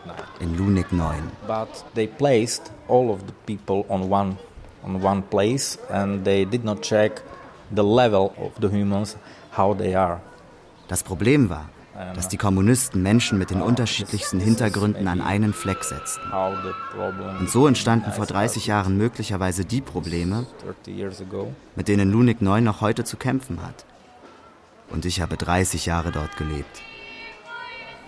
in 0.40 0.56
Lunik 0.56 0.92
9. 0.92 1.14
But 1.46 1.84
they 1.94 2.06
placed 2.06 2.70
all 2.88 3.10
of 3.10 3.20
the 3.26 3.56
people 3.56 3.84
on 3.88 4.10
one 4.10 4.36
on 4.84 5.02
one 5.02 5.22
place, 5.22 5.78
and 5.90 6.24
they 6.24 6.44
did 6.44 6.64
not 6.64 6.82
check 6.82 7.22
the 7.74 7.82
level 7.82 8.32
of 8.38 8.52
the 8.60 8.68
humans, 8.68 9.16
how 9.56 9.74
they 9.74 9.94
are. 9.94 10.20
Das 10.88 11.02
Problem 11.02 11.50
war, 11.50 11.68
dass 12.14 12.28
die 12.28 12.36
Kommunisten 12.36 13.02
Menschen 13.02 13.38
mit 13.38 13.50
den 13.50 13.60
unterschiedlichsten 13.60 14.38
Hintergründen 14.38 15.08
an 15.08 15.20
einen 15.20 15.52
Fleck 15.52 15.82
setzten. 15.82 16.30
Und 17.40 17.50
so 17.50 17.66
entstanden 17.66 18.12
vor 18.12 18.26
30 18.26 18.66
Jahren 18.66 18.96
möglicherweise 18.96 19.64
die 19.64 19.80
Probleme, 19.80 20.46
30 20.64 20.96
years 20.96 21.20
ago. 21.20 21.52
mit 21.74 21.88
denen 21.88 22.12
Lunik 22.12 22.40
9 22.40 22.62
noch 22.62 22.80
heute 22.80 23.02
zu 23.04 23.16
kämpfen 23.16 23.62
hat. 23.62 23.84
Und 24.90 25.06
ich 25.06 25.20
habe 25.20 25.36
30 25.36 25.86
Jahre 25.86 26.12
dort 26.12 26.36
gelebt. 26.36 26.82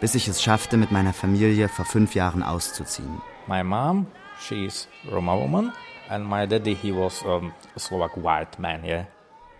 Bis 0.01 0.15
ich 0.15 0.29
es 0.29 0.43
schaffte, 0.43 0.77
mit 0.77 0.93
meiner 0.93 1.13
Familie 1.13 1.69
vor 1.69 1.85
fünf 1.85 2.15
Jahren 2.15 2.43
auszuziehen. 2.43 3.21
My 3.49 3.63
mom, 3.65 4.07
she's 4.41 4.89
Roma 5.11 5.37
woman, 5.37 5.73
and 6.09 6.27
my 6.27 6.47
daddy, 6.47 6.75
he 6.75 6.93
was 6.93 7.23
um, 7.23 7.53
Slovak 7.77 8.17
white 8.17 8.59
man, 8.59 8.85
yeah. 8.85 9.05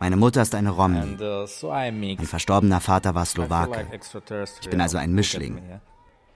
Meine 0.01 0.17
Mutter 0.17 0.41
ist 0.41 0.55
eine 0.55 0.71
Romni. 0.71 1.19
Uh, 1.21 1.47
Mein 1.69 2.17
verstorbener 2.27 2.81
Vater 2.81 3.15
war 3.15 3.27
Slowake. 3.27 3.87
Ich 4.63 4.71
bin 4.71 4.81
also 4.81 4.97
ein 4.97 5.13
Mischling. 5.13 5.61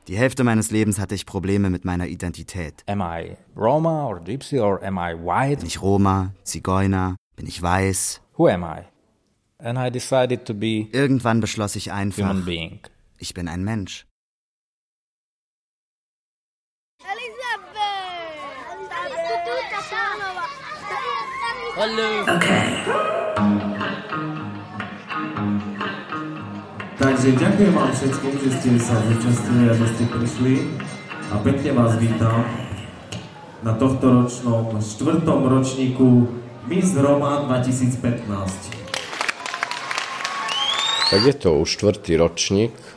Die 0.06 0.18
Hälfte 0.18 0.44
meines 0.44 0.70
Lebens 0.70 0.98
hatte 0.98 1.14
ich 1.14 1.24
Probleme 1.24 1.70
mit 1.70 1.86
meiner 1.86 2.06
Identität. 2.06 2.84
Am 2.86 3.00
I 3.00 3.38
Roma 3.56 4.06
or 4.06 4.20
Gypsy 4.20 4.60
or 4.60 4.82
am 4.82 4.98
I 4.98 5.14
white? 5.14 5.60
Bin 5.60 5.66
ich 5.66 5.80
Roma, 5.80 6.34
Zigeuner, 6.42 7.16
bin 7.36 7.46
ich 7.46 7.62
weiß? 7.62 8.20
Who 8.36 8.48
am 8.48 8.64
I? 8.64 8.82
And 9.58 9.78
I 9.78 9.90
decided 9.90 10.44
to 10.44 10.52
be 10.52 10.88
Irgendwann 10.92 11.40
beschloss 11.40 11.74
ich 11.74 11.90
einfach, 11.90 12.36
ich 13.18 13.32
bin 13.32 13.48
ein 13.48 13.64
Mensch. 13.64 14.04
Takže 26.94 27.34
ďakujem 27.34 27.72
vám 27.74 27.90
všetkým, 27.90 28.34
že 28.38 28.48
ste 28.54 28.68
sa 28.78 28.94
zúčastnili 29.02 29.64
a 29.66 29.74
že 29.74 29.86
ste 29.90 30.04
prišli 30.06 30.54
a 31.34 31.42
pekne 31.42 31.70
vás 31.74 31.98
vítam 31.98 32.46
na 33.66 33.74
tohto 33.74 34.22
ročnom 34.22 34.78
štvrtom 34.78 35.50
ročníku 35.50 36.30
Miss 36.70 36.94
Roma 36.94 37.50
2015. 37.50 38.86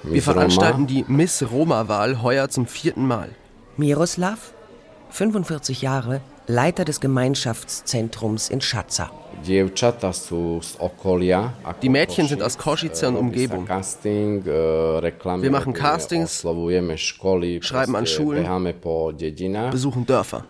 Wir 0.04 0.22
veranstalten 0.22 0.86
die 0.88 1.04
Miss 1.08 1.42
Roma-Wahl 1.42 2.22
heuer 2.22 2.50
zum 2.50 2.66
vierten 2.66 3.06
Mal. 3.06 3.30
Miroslav, 3.78 4.54
45 5.10 5.82
Jahre, 5.82 6.22
Leiter 6.48 6.86
des 6.86 7.02
Gemeinschaftszentrums 7.02 8.50
in 8.50 8.62
Schatza. 8.62 9.12
Die 11.82 11.90
Mädchen 11.90 12.28
sind 12.28 12.42
aus 12.42 12.58
Košice 12.58 13.04
und 13.04 13.18
Umgebung. 13.18 13.68
Wir 13.68 15.52
machen 15.52 15.74
Castings, 15.74 16.42
schreiben 16.42 17.96
an 17.96 18.08
Schulen, 18.08 18.48
besuchen 19.72 20.06
Dörfer. 20.06 20.46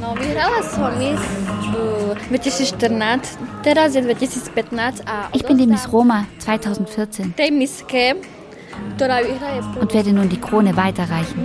No, 0.00 0.16
vyhrala 0.16 0.62
som 0.62 0.98
Miss 0.98 1.41
2014, 2.28 3.38
teraz 3.62 3.94
je 3.94 4.02
2015 4.02 5.02
a 5.06 5.28
Ich 5.32 5.44
bin 5.44 5.58
die 5.58 5.66
Miss 5.66 5.92
Roma 5.92 6.26
2014 6.38 7.34
tej 7.36 7.50
miske, 7.52 8.16
ktorá 8.96 9.20
vyhraje 9.20 9.60
und 9.80 9.92
werde 9.92 10.12
nun 10.12 10.28
die 10.28 10.40
Krone 10.40 10.76
weiterreichen. 10.76 11.44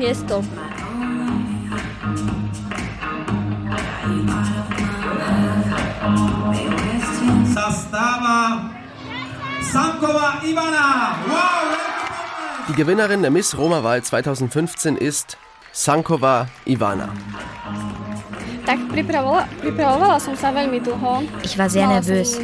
Die 12.68 12.74
Gewinnerin 12.76 13.22
der 13.22 13.32
Miss 13.32 13.58
Roma-Wahl 13.58 14.02
2015 14.04 14.98
ist 14.98 15.38
Sankova 15.72 16.48
Ivana. 16.66 17.10
Ich 21.44 21.58
war 21.58 21.70
sehr 21.70 21.88
nervös, 21.88 22.40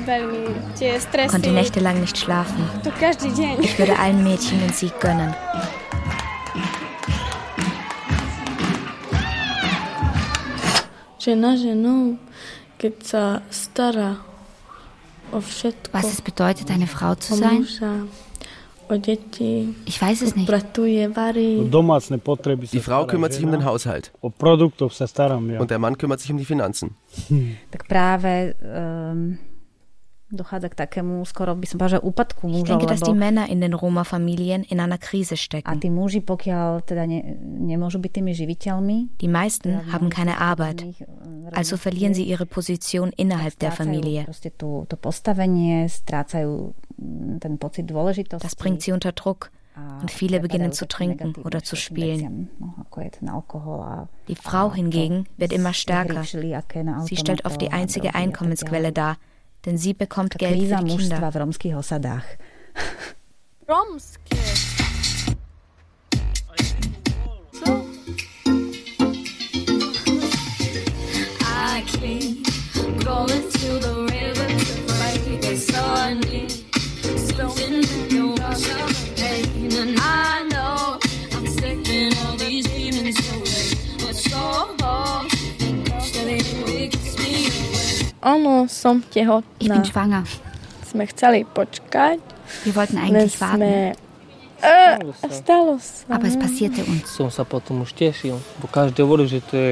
konnte 1.29 1.51
nächtelang 1.51 1.99
nicht 1.99 2.17
schlafen. 2.17 2.63
To 2.83 2.91
každý 2.95 3.29
deň. 3.35 3.59
Ich 3.59 3.77
würde 3.77 3.99
allen 3.99 4.23
Mädchen 4.23 4.59
den 4.59 4.71
Sieg 4.71 4.95
gönnen. 5.03 5.35
Žena 11.23 11.55
ženou, 11.55 12.19
keď 12.75 12.93
sa 13.03 13.23
stará 13.47 14.19
o 15.31 15.39
všetko. 15.39 15.95
Was 15.95 16.11
es 16.11 16.19
bedeutet, 16.19 16.67
eine 16.67 16.87
Frau 16.87 17.15
zu 17.15 17.33
o 17.33 17.37
sein? 17.39 17.63
Ich 19.85 20.01
weiß 20.01 20.21
es 20.21 20.35
nicht. 20.35 20.47
Die 22.73 22.79
Frau 22.79 23.05
kümmert 23.05 23.33
sich 23.33 23.43
um 23.43 23.51
den 23.51 23.65
Haushalt 23.65 24.11
und 24.21 25.71
der 25.71 25.79
Mann 25.79 25.97
kümmert 25.97 26.19
sich 26.19 26.31
um 26.31 26.37
die 26.37 26.45
Finanzen. 26.45 26.95
Tak 27.71 27.87
dochádza 30.33 30.69
k 30.69 30.75
takému, 30.75 31.21
skoro 31.23 31.53
by 31.55 31.65
som 31.69 31.77
povedala, 31.77 32.01
že 32.01 32.05
úpadku 32.05 32.43
Ich 32.49 32.65
denke, 32.65 32.89
dass 32.89 33.05
die 33.05 33.13
Männer 33.13 33.45
in 33.47 33.61
den 33.61 33.73
Roma-Familien 33.73 34.65
in 34.65 34.81
einer 34.81 34.97
Krise 34.97 35.33
a 35.33 35.37
stecken. 35.37 35.79
tí 35.79 35.93
muži, 35.93 36.19
pokiaľ 36.25 36.81
teda 36.83 37.05
ne, 37.05 37.37
nemôžu 37.41 38.01
byť 38.01 38.11
tými 38.11 38.33
živiteľmi, 38.33 39.21
Die 39.21 39.31
meisten 39.31 39.87
haben 39.93 40.09
keine 40.09 40.41
Arbeit, 40.41 40.83
also 41.53 41.77
verlieren 41.77 42.13
sie 42.17 42.25
ihre 42.25 42.45
Position 42.45 43.13
innerhalb 43.15 43.57
der 43.61 43.71
Familie. 43.71 44.25
proste 44.25 44.49
tú, 44.49 44.89
to 44.89 44.97
postavenie, 44.97 45.85
strácajú 45.87 46.73
ten 47.39 47.57
pocit 47.57 47.85
dôležitosti. 47.85 48.43
Das 48.43 48.55
bringt 48.55 48.81
sie 48.81 48.91
unter 48.91 49.11
Druck 49.11 49.51
und 50.01 50.11
viele 50.11 50.39
beginnen 50.39 50.71
zu 50.71 50.87
trinken 50.87 51.33
oder 51.43 51.63
zu 51.63 51.75
spielen. 51.75 52.49
Die 54.27 54.35
Frau 54.35 54.71
hingegen 54.73 55.25
wird 55.37 55.51
immer 55.51 55.73
stärker. 55.73 56.23
Sie 56.23 57.17
stellt 57.17 57.45
oft 57.45 57.59
die 57.59 57.71
einzige 57.71 58.13
Einkommensquelle 58.13 58.91
dar, 58.91 59.17
denn 59.65 59.77
sie 59.77 59.93
bekommt 59.93 60.37
Geld 60.37 60.53
kríza 60.53 60.77
für 60.79 60.85
die 60.85 60.97
Kinder. 60.97 61.31
v 61.31 61.35
romských 61.35 61.75
osadách. 61.75 62.25
Romské. 63.67 64.37
To 73.63 73.79
the 73.79 73.95
river 74.11 74.47
to 74.47 74.75
fight 74.93 75.41
the 75.41 75.55
sun. 75.55 76.19
Something 77.17 77.83
in 77.83 78.15
your 78.15 78.35
pain, 78.35 78.92
Ono, 88.23 88.67
som 88.71 89.03
tehotná. 89.03 89.59
Ich 89.59 89.67
bin 89.67 89.83
schwanger. 89.83 90.23
Sme 90.87 91.03
chceli 91.11 91.43
počkať. 91.43 92.19
Wir 92.63 92.73
wollten 92.75 92.97
eigentlich 92.97 93.35
sme... 93.35 93.43
warten. 93.43 94.03
Äh, 94.63 94.95
stalo 95.27 95.75
sa. 95.75 96.15
Aber 96.15 96.27
es 96.27 96.39
passierte 96.39 96.87
uns. 96.87 97.11
Som 97.11 97.27
sa 97.27 97.43
potom 97.43 97.83
už 97.83 97.91
tešil, 97.91 98.39
bo 98.63 98.71
každý 98.71 99.03
hovorí, 99.03 99.27
že 99.27 99.43
to 99.43 99.55
je 99.59 99.71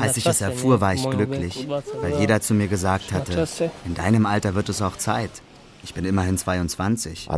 Als 0.00 0.16
ich 0.18 0.26
es 0.26 0.42
erfuhr, 0.42 0.82
war 0.82 0.92
ich 0.92 1.00
glücklich, 1.08 1.64
veku 1.64 1.80
22, 1.80 2.02
weil 2.02 2.20
jeder 2.20 2.42
zu 2.42 2.52
mir 2.52 2.68
gesagt 2.68 3.12
hatte, 3.12 3.48
in 3.86 3.94
deinem 3.94 4.26
Alter 4.26 4.54
wird 4.54 4.68
es 4.68 4.82
auch 4.82 4.96
Zeit. 4.96 5.30
Ich 5.82 5.94
bin 5.94 6.04
immerhin 6.04 6.36
22. 6.36 7.28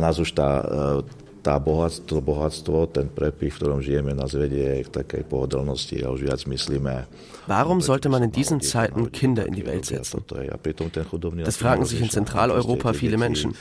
Tá, 1.49 1.57
bohatstvo, 1.57 2.21
bohatstvo, 2.21 2.93
ten 2.93 3.09
prepich, 3.09 3.49
v 3.49 3.57
ktorom 3.57 3.81
žijeme, 3.81 4.13
nás 4.13 4.37
vedie 4.37 4.85
k 4.85 4.89
takej 5.01 5.25
pohodlnosti 5.25 5.97
a 6.05 6.13
už 6.13 6.29
viac 6.29 6.45
myslíme. 6.45 7.09
Warum 7.49 7.81
sollte 7.81 8.05
man 8.05 8.21
in 8.21 8.29
diesen 8.29 8.61
Zeiten 8.61 9.09
Kinder 9.09 9.49
in 9.49 9.57
die 9.57 9.65
Welt 9.65 9.81
setzen? 9.89 10.21
Das 11.41 11.57
fragen 11.57 11.89
sich 11.89 12.05
in 12.05 12.13
Zentraleuropa 12.13 12.93
viele 12.93 13.17
Menschen. 13.17 13.57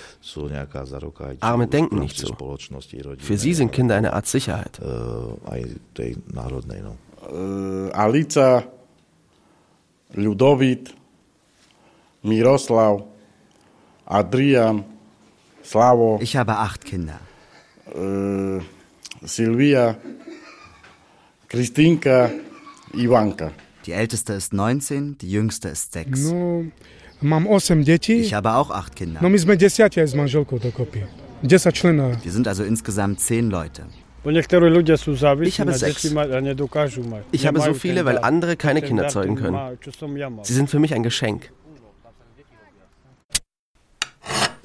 Arme 1.41 1.67
denken 1.67 2.05
nicht 2.05 2.21
so. 2.21 2.37
Für 3.17 3.39
sie 3.41 3.55
sind 3.57 3.73
Kinder 3.73 3.97
eine 3.97 4.13
Art 4.13 4.27
Sicherheit. 4.29 4.79
No. 4.85 5.39
E, 7.25 7.93
Alica, 7.97 8.69
Ľudovít, 10.13 10.93
Miroslav, 12.21 13.01
Adrian, 14.05 14.85
Slavo, 15.65 16.21
Ich 16.21 16.37
habe 16.37 16.53
acht 16.53 16.85
Kinder. 16.85 17.21
E, 17.95 18.61
Silvia, 19.27 19.97
Kristýnka, 21.49 22.31
Ivanka. 22.95 23.53
Die 23.87 23.93
älteste 23.93 24.35
ist 24.35 24.53
19, 24.53 25.19
die 25.19 25.31
jüngste 25.31 25.69
ist 25.69 25.93
6. 25.93 26.31
No, 26.31 26.65
mám 27.21 27.49
8 27.49 27.87
detí. 27.87 28.21
Ich 28.21 28.35
habe 28.35 28.55
auch 28.55 28.71
acht 28.71 28.97
Kinder. 28.97 29.23
No 29.23 29.29
my 29.29 29.39
sme 29.39 29.57
desiatia 29.57 30.03
aj 30.03 30.09
s 30.09 30.15
manželkou 30.15 30.59
dokopy. 30.59 31.07
10 31.43 31.73
členov. 31.73 32.17
Wir 32.23 32.33
sind 32.33 32.49
also 32.49 32.65
insgesamt 32.65 33.21
zehn 33.21 33.51
Leute. 33.51 33.87
Ich 34.25 35.61
habe 35.61 35.73
sechs. 35.73 36.05
Ich 37.33 37.47
habe 37.47 37.61
so 37.61 37.75
viele, 37.75 38.05
weil 38.05 38.19
andere 38.19 38.57
keine 38.57 38.83
Kinder 38.83 39.09
zeugen 39.09 39.37
können. 39.37 39.79
Sie 40.43 40.53
sind 40.53 40.69
für 40.69 40.79
mich 40.79 40.93
ein 40.93 41.03
Geschenk. 41.03 41.51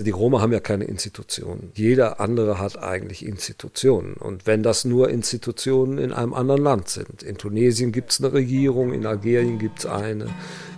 Die 0.03 0.11
Roma 0.11 0.41
haben 0.41 0.51
ja 0.51 0.59
keine 0.59 0.83
Institutionen. 0.85 1.71
Jeder 1.75 2.19
andere 2.19 2.59
hat 2.59 2.77
eigentlich 2.77 3.25
Institutionen. 3.25 4.13
Und 4.13 4.45
wenn 4.45 4.63
das 4.63 4.85
nur 4.85 5.09
Institutionen 5.09 5.97
in 5.97 6.11
einem 6.11 6.33
anderen 6.33 6.61
Land 6.61 6.89
sind. 6.89 7.23
In 7.23 7.37
Tunesien 7.37 7.91
gibt 7.91 8.11
es 8.11 8.19
eine 8.19 8.33
Regierung, 8.33 8.93
in 8.93 9.05
Algerien 9.05 9.59
gibt 9.59 9.79
es 9.79 9.85
eine. 9.85 10.27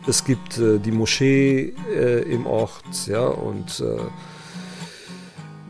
Es 0.07 0.23
gibt 0.23 0.57
äh, 0.59 0.78
die 0.78 0.91
Moschee 0.91 1.73
äh, 1.93 2.21
im 2.32 2.45
Ort, 2.45 3.07
ja, 3.07 3.26
und 3.26 3.80
äh, 3.80 3.97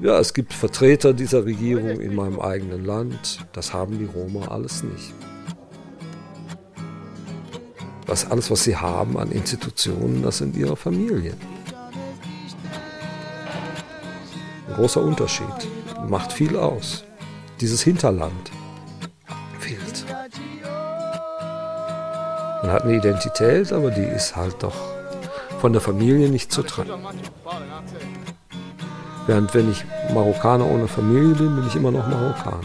ja, 0.06 0.20
es 0.20 0.34
gibt 0.34 0.54
Vertreter 0.54 1.14
dieser 1.14 1.46
Regierung 1.46 2.02
in 2.02 2.14
meinem 2.14 2.42
eigenen 2.42 2.84
Land. 2.84 3.46
Das 3.54 3.74
haben 3.74 3.98
die 3.98 4.06
Roma 4.06 4.50
alles 4.50 4.84
nicht. 4.84 5.14
Das 8.06 8.30
alles, 8.30 8.52
was 8.52 8.66
sie 8.66 8.76
haben 8.76 9.18
an 9.18 9.32
Institutionen, 9.32 10.22
das 10.22 10.40
sind 10.40 10.56
ihre 10.58 10.76
Familien. 10.76 11.55
Großer 14.76 15.02
Unterschied. 15.02 15.48
Macht 16.08 16.32
viel 16.32 16.58
aus. 16.58 17.04
Dieses 17.62 17.82
Hinterland 17.82 18.52
fehlt. 19.60 20.06
Man 22.62 22.72
hat 22.72 22.84
eine 22.84 22.96
Identität, 22.96 23.72
aber 23.72 23.92
die 23.92 24.04
ist 24.04 24.36
halt 24.36 24.62
doch 24.62 24.76
von 25.60 25.72
der 25.72 25.82
Familie 25.82 26.30
nicht 26.30 26.52
zu 26.52 26.64
trennen. 26.64 26.92
Während 29.28 29.54
wenn 29.54 29.72
ich 29.72 29.84
Marokkaner 30.14 30.66
ohne 30.68 30.88
Familie 30.88 31.34
bin, 31.36 31.56
bin 31.56 31.68
ich 31.68 31.76
immer 31.76 31.92
noch 31.92 32.08
Marokkaner. 32.08 32.62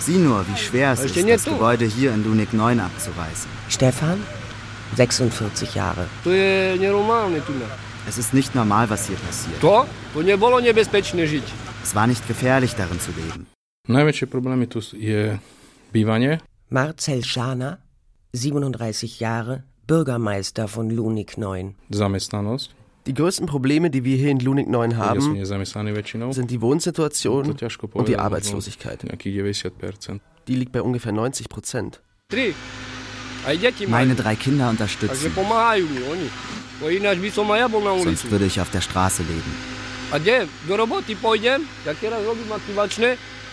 Sieh 0.00 0.18
nur, 0.18 0.46
wie 0.48 0.56
schwer 0.56 0.92
es 0.92 1.00
ist, 1.00 1.16
das 1.16 1.44
Gebäude 1.44 1.84
hier 1.86 2.12
in 2.14 2.24
Lunik 2.24 2.52
9 2.52 2.80
abzureißen. 2.80 3.50
Stefan, 3.68 4.22
46 4.96 5.74
Jahre. 5.74 6.06
Es 8.08 8.18
ist 8.18 8.34
nicht 8.34 8.54
normal, 8.54 8.88
was 8.90 9.06
hier 9.08 9.16
passiert. 9.16 9.60
Es 11.82 11.94
war 11.94 12.06
nicht 12.06 12.26
gefährlich, 12.28 12.74
darin 12.74 13.00
zu 13.00 13.10
leben. 13.12 13.46
Marcel 16.68 17.24
Schana, 17.24 17.78
37 18.32 19.20
Jahre, 19.20 19.64
Bürgermeister 19.86 20.68
von 20.68 20.90
Lunik 20.90 21.38
9. 21.38 21.74
Die 23.06 23.14
größten 23.14 23.46
Probleme, 23.46 23.90
die 23.90 24.04
wir 24.04 24.16
hier 24.16 24.30
in 24.30 24.40
Lunik 24.40 24.68
9 24.68 24.96
haben, 24.96 25.44
sind 26.32 26.50
die 26.50 26.60
Wohnsituation 26.60 27.56
und 27.92 28.08
die 28.08 28.16
Arbeitslosigkeit. 28.18 29.04
Die 30.48 30.54
liegt 30.54 30.72
bei 30.72 30.82
ungefähr 30.82 31.12
90 31.12 31.48
Prozent. 31.48 32.00
Meine 33.88 34.14
drei 34.16 34.34
Kinder 34.34 34.70
unterstützen. 34.70 35.32
Sonst 38.02 38.30
würde 38.30 38.44
ich 38.44 38.60
auf 38.60 38.70
der 38.70 38.80
Straße 38.80 39.22
leben. 39.22 39.54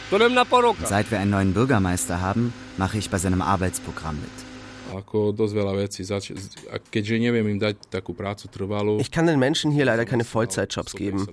Und 0.10 0.88
seit 0.88 1.12
wir 1.12 1.20
einen 1.20 1.32
neuen 1.32 1.54
Bürgermeister 1.54 2.22
haben, 2.22 2.54
mache 2.78 2.97
ich 2.97 3.10
bei 3.10 3.18
seinem 3.18 3.41
Arbeitsprogramm 3.41 4.20
mit. 4.20 4.32
Ich 9.00 9.12
kann 9.12 9.28
den 9.28 9.39
Menschen 9.39 9.72
hier 9.72 9.86
leider 9.86 10.06
keine 10.06 10.24
Vollzeitjobs 10.24 10.94
geben. 10.94 11.28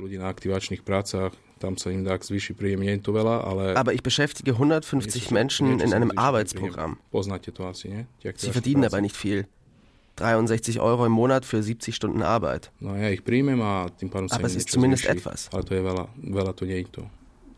Aber 3.74 3.92
ich 3.92 4.02
beschäftige 4.02 4.52
150 4.52 5.30
Menschen 5.30 5.80
in 5.80 5.92
einem 5.92 6.12
Arbeitsprogramm. 6.16 6.98
Sie 7.12 8.50
verdienen 8.50 8.82
dabei 8.82 9.00
nicht 9.00 9.16
viel. 9.16 9.46
63 10.16 10.80
Euro 10.80 11.06
im 11.06 11.12
Monat 11.12 11.44
für 11.44 11.62
70 11.62 11.94
Stunden 11.96 12.22
Arbeit. 12.22 12.70
Aber 12.82 14.44
es 14.44 14.54
ist 14.54 14.70
zumindest 14.70 15.06
etwas. 15.06 15.48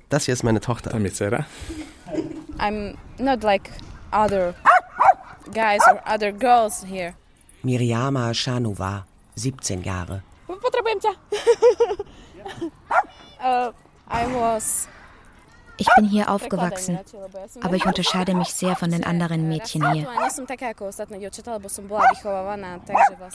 Das 0.09 0.27
hier 0.27 0.35
ist 0.35 0.43
meine 0.43 0.61
Tochter. 0.61 0.93
I'm 2.59 2.95
not 3.19 3.43
like 3.43 3.71
other 4.13 4.55
guys 5.53 5.81
or 5.91 6.01
other 6.07 6.33
girls 6.33 6.85
here. 6.85 7.15
Miriama 7.65 8.33
Shanova, 8.35 9.05
17 9.37 9.83
Jahre. 9.83 10.23
Uh, 13.45 13.73
I 14.09 14.27
was 14.33 14.87
Ich 15.83 15.89
bin 15.97 16.09
hier 16.09 16.31
aufgewachsen, 16.31 16.99
aber 17.61 17.75
ich 17.75 17.87
unterscheide 17.87 18.35
mich 18.35 18.55
sehr 18.55 18.77
von 18.77 18.91
den 18.91 19.05
anderen 19.05 19.49
Mädchen 19.49 19.91
hier. 19.93 20.07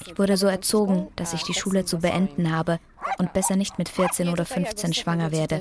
Ich 0.05 0.17
wurde 0.17 0.37
so 0.37 0.47
erzogen, 0.47 1.07
dass 1.15 1.33
ich 1.33 1.43
die 1.43 1.53
Schule 1.53 1.83
zu 1.83 1.99
beenden 1.99 2.55
habe 2.55 2.79
und 3.17 3.33
besser 3.33 3.55
nicht 3.57 3.77
mit 3.77 3.89
14 3.89 4.29
oder 4.29 4.45
15 4.45 4.93
schwanger 4.93 5.31
werde. 5.31 5.59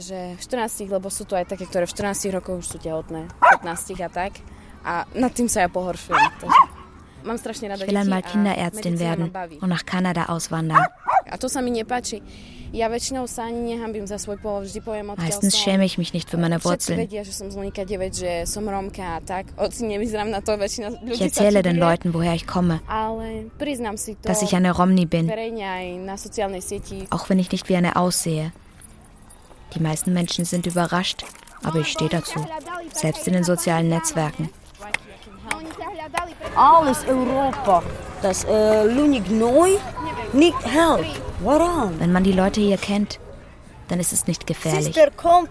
Ich 7.74 7.80
will 7.88 7.96
einmal 7.96 8.22
Kinderärztin 8.22 8.98
werden. 9.00 9.32
und 9.60 9.68
nach 9.68 9.84
Kanada 9.84 10.26
auswandern. 10.26 10.84
Meistens 15.16 15.58
schäme 15.58 15.84
ich 15.84 15.98
mich 15.98 16.12
nicht 16.12 16.30
für 16.30 16.36
meine 16.36 16.62
Wurzeln. 16.64 16.98
Ich 21.10 21.20
erzähle 21.20 21.62
den 21.62 21.76
Leuten, 21.78 22.14
woher 22.14 22.34
ich 22.34 22.46
komme, 22.46 22.80
dass 24.22 24.42
ich 24.42 24.54
eine 24.54 24.70
Romni 24.72 25.06
bin, 25.06 25.28
auch 27.10 27.28
wenn 27.28 27.38
ich 27.40 27.50
nicht 27.50 27.68
wie 27.68 27.76
eine 27.76 27.96
aussehe. 27.96 28.52
Die 29.74 29.80
meisten 29.80 30.12
Menschen 30.12 30.44
sind 30.44 30.66
überrascht, 30.66 31.24
aber 31.64 31.80
ich 31.80 31.88
stehe 31.88 32.10
dazu, 32.10 32.44
selbst 32.92 33.26
in 33.26 33.32
den 33.34 33.44
sozialen 33.44 33.88
Netzwerken. 33.88 34.48
Alles 36.54 37.04
Europa, 37.06 37.82
das 38.22 38.44
äh, 38.44 38.84
Lunik 38.84 39.30
Neu, 39.30 39.70
nicht 40.32 40.56
help. 40.64 41.06
Warum? 41.40 41.98
Wenn 42.00 42.12
man 42.12 42.24
die 42.24 42.32
Leute 42.32 42.60
hier 42.60 42.78
kennt, 42.78 43.20
dann 43.88 44.00
ist 44.00 44.12
es 44.12 44.26
nicht 44.26 44.46
gefährlich. 44.46 44.86
Sister, 44.94 45.10
komm, 45.16 45.48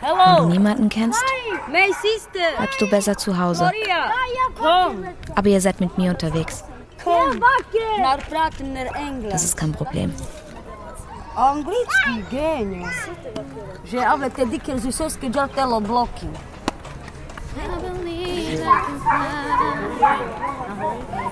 Hello. 0.00 0.18
Wenn 0.24 0.42
du 0.44 0.48
niemanden 0.52 0.88
kennst, 0.88 1.22
bleibst 2.56 2.80
du 2.80 2.90
besser 2.90 3.16
zu 3.16 3.38
Hause. 3.38 3.70
Aber 5.34 5.48
ihr 5.48 5.60
seid 5.60 5.80
mit 5.80 5.96
mir 5.98 6.10
unterwegs. 6.10 6.64
Das 9.30 9.44
ist 9.44 9.56
kein 9.56 9.72
Problem. 9.72 10.14
Angliczki 11.36 12.22
genius. 12.30 12.94
Że 13.84 13.96
nawet 13.96 14.36
kiedy 14.36 14.60
kiedy 14.60 14.86
Jezus 14.86 15.18
kiedy 15.18 15.38
bloki. 15.80 16.28
I 17.56 17.78
believe 17.80 18.60
I 18.60 18.80
can 18.84 18.98
fly. 19.00 20.24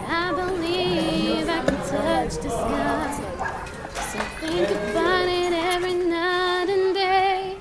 I 0.08 0.32
believe 0.32 1.48
I 1.48 1.64
can 1.64 1.76
touch 1.88 2.36
the 2.36 2.50
sky. 2.50 3.10
So 3.94 4.18
think 4.40 4.70
about 4.70 5.28
it 5.28 5.52
every 5.52 5.94
night 5.94 6.68
and 6.68 6.94
day. 6.94 7.56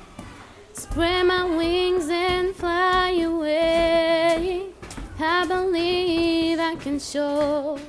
Spread 0.74 1.26
my 1.26 1.44
wings 1.56 2.10
and 2.10 2.56
fly 2.56 3.12
away. 3.12 4.68
I 5.20 5.46
believe 5.48 6.60
I 6.60 6.76
can 6.76 7.00
show. 7.00 7.80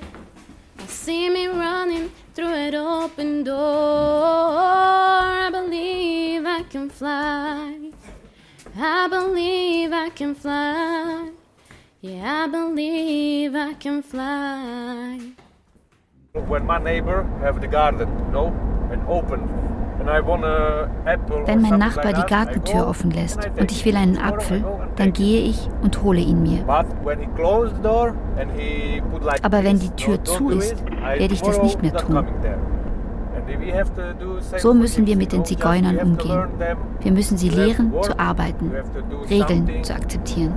I 0.78 0.86
see 0.86 1.28
me 1.28 1.46
running 1.48 2.10
through 2.34 2.54
an 2.54 2.74
open 2.74 3.44
door. 3.44 4.41
I 8.84 9.06
believe 9.06 9.92
I 9.92 10.10
can 10.10 10.34
fly. 10.34 11.30
Yeah, 12.00 12.46
I 12.46 12.48
believe 12.48 13.54
I 13.54 13.74
can 13.74 14.02
fly. 14.02 15.20
When 16.32 16.66
my 16.66 16.78
neighbor 16.78 17.24
have 17.42 17.60
the 17.60 17.68
garden, 17.68 18.08
no, 18.32 18.48
and 18.90 19.00
open, 19.06 19.48
and 20.00 20.10
I 20.10 20.18
want 20.18 20.44
a 20.44 20.90
apple. 21.06 21.46
Wenn 21.46 21.62
mein 21.62 21.78
Nachbar 21.78 22.12
die 22.12 22.26
Gartentür 22.28 22.82
go 22.82 22.88
offen 22.88 23.12
lässt 23.12 23.48
und 23.56 23.70
ich 23.70 23.84
will 23.84 23.96
einen. 23.96 24.18
Apfel, 24.18 24.64
dann 24.96 25.12
gehe 25.12 25.42
ich 25.42 25.68
und 25.82 26.02
hole 26.02 26.18
ihn 26.18 26.42
mir. 26.42 26.64
But 26.64 26.86
when 27.04 27.20
he 27.20 27.26
closed 27.36 27.76
the 27.76 27.82
door 27.82 28.16
and 28.36 28.50
he 28.58 29.00
put 29.12 29.22
like 29.22 29.44
Aber 29.44 29.62
wenn 29.62 29.78
die 29.78 29.90
Tür 29.90 30.24
zu 30.24 30.50
ist, 30.50 30.72
it, 30.72 30.90
I 30.90 31.20
werde 31.20 31.34
ich 31.34 31.42
das 31.42 31.62
nicht 31.62 31.80
mehr 31.82 31.94
tun. 31.94 32.26
So 34.58 34.74
müssen 34.74 35.06
wir 35.06 35.16
mit 35.16 35.32
den 35.32 35.44
Zigeunern 35.44 35.98
umgehen. 35.98 36.42
Wir 37.00 37.12
müssen 37.12 37.36
sie 37.38 37.48
lehren, 37.48 37.92
zu 38.02 38.18
arbeiten, 38.18 38.70
Regeln 39.28 39.82
zu 39.82 39.94
akzeptieren. 39.94 40.54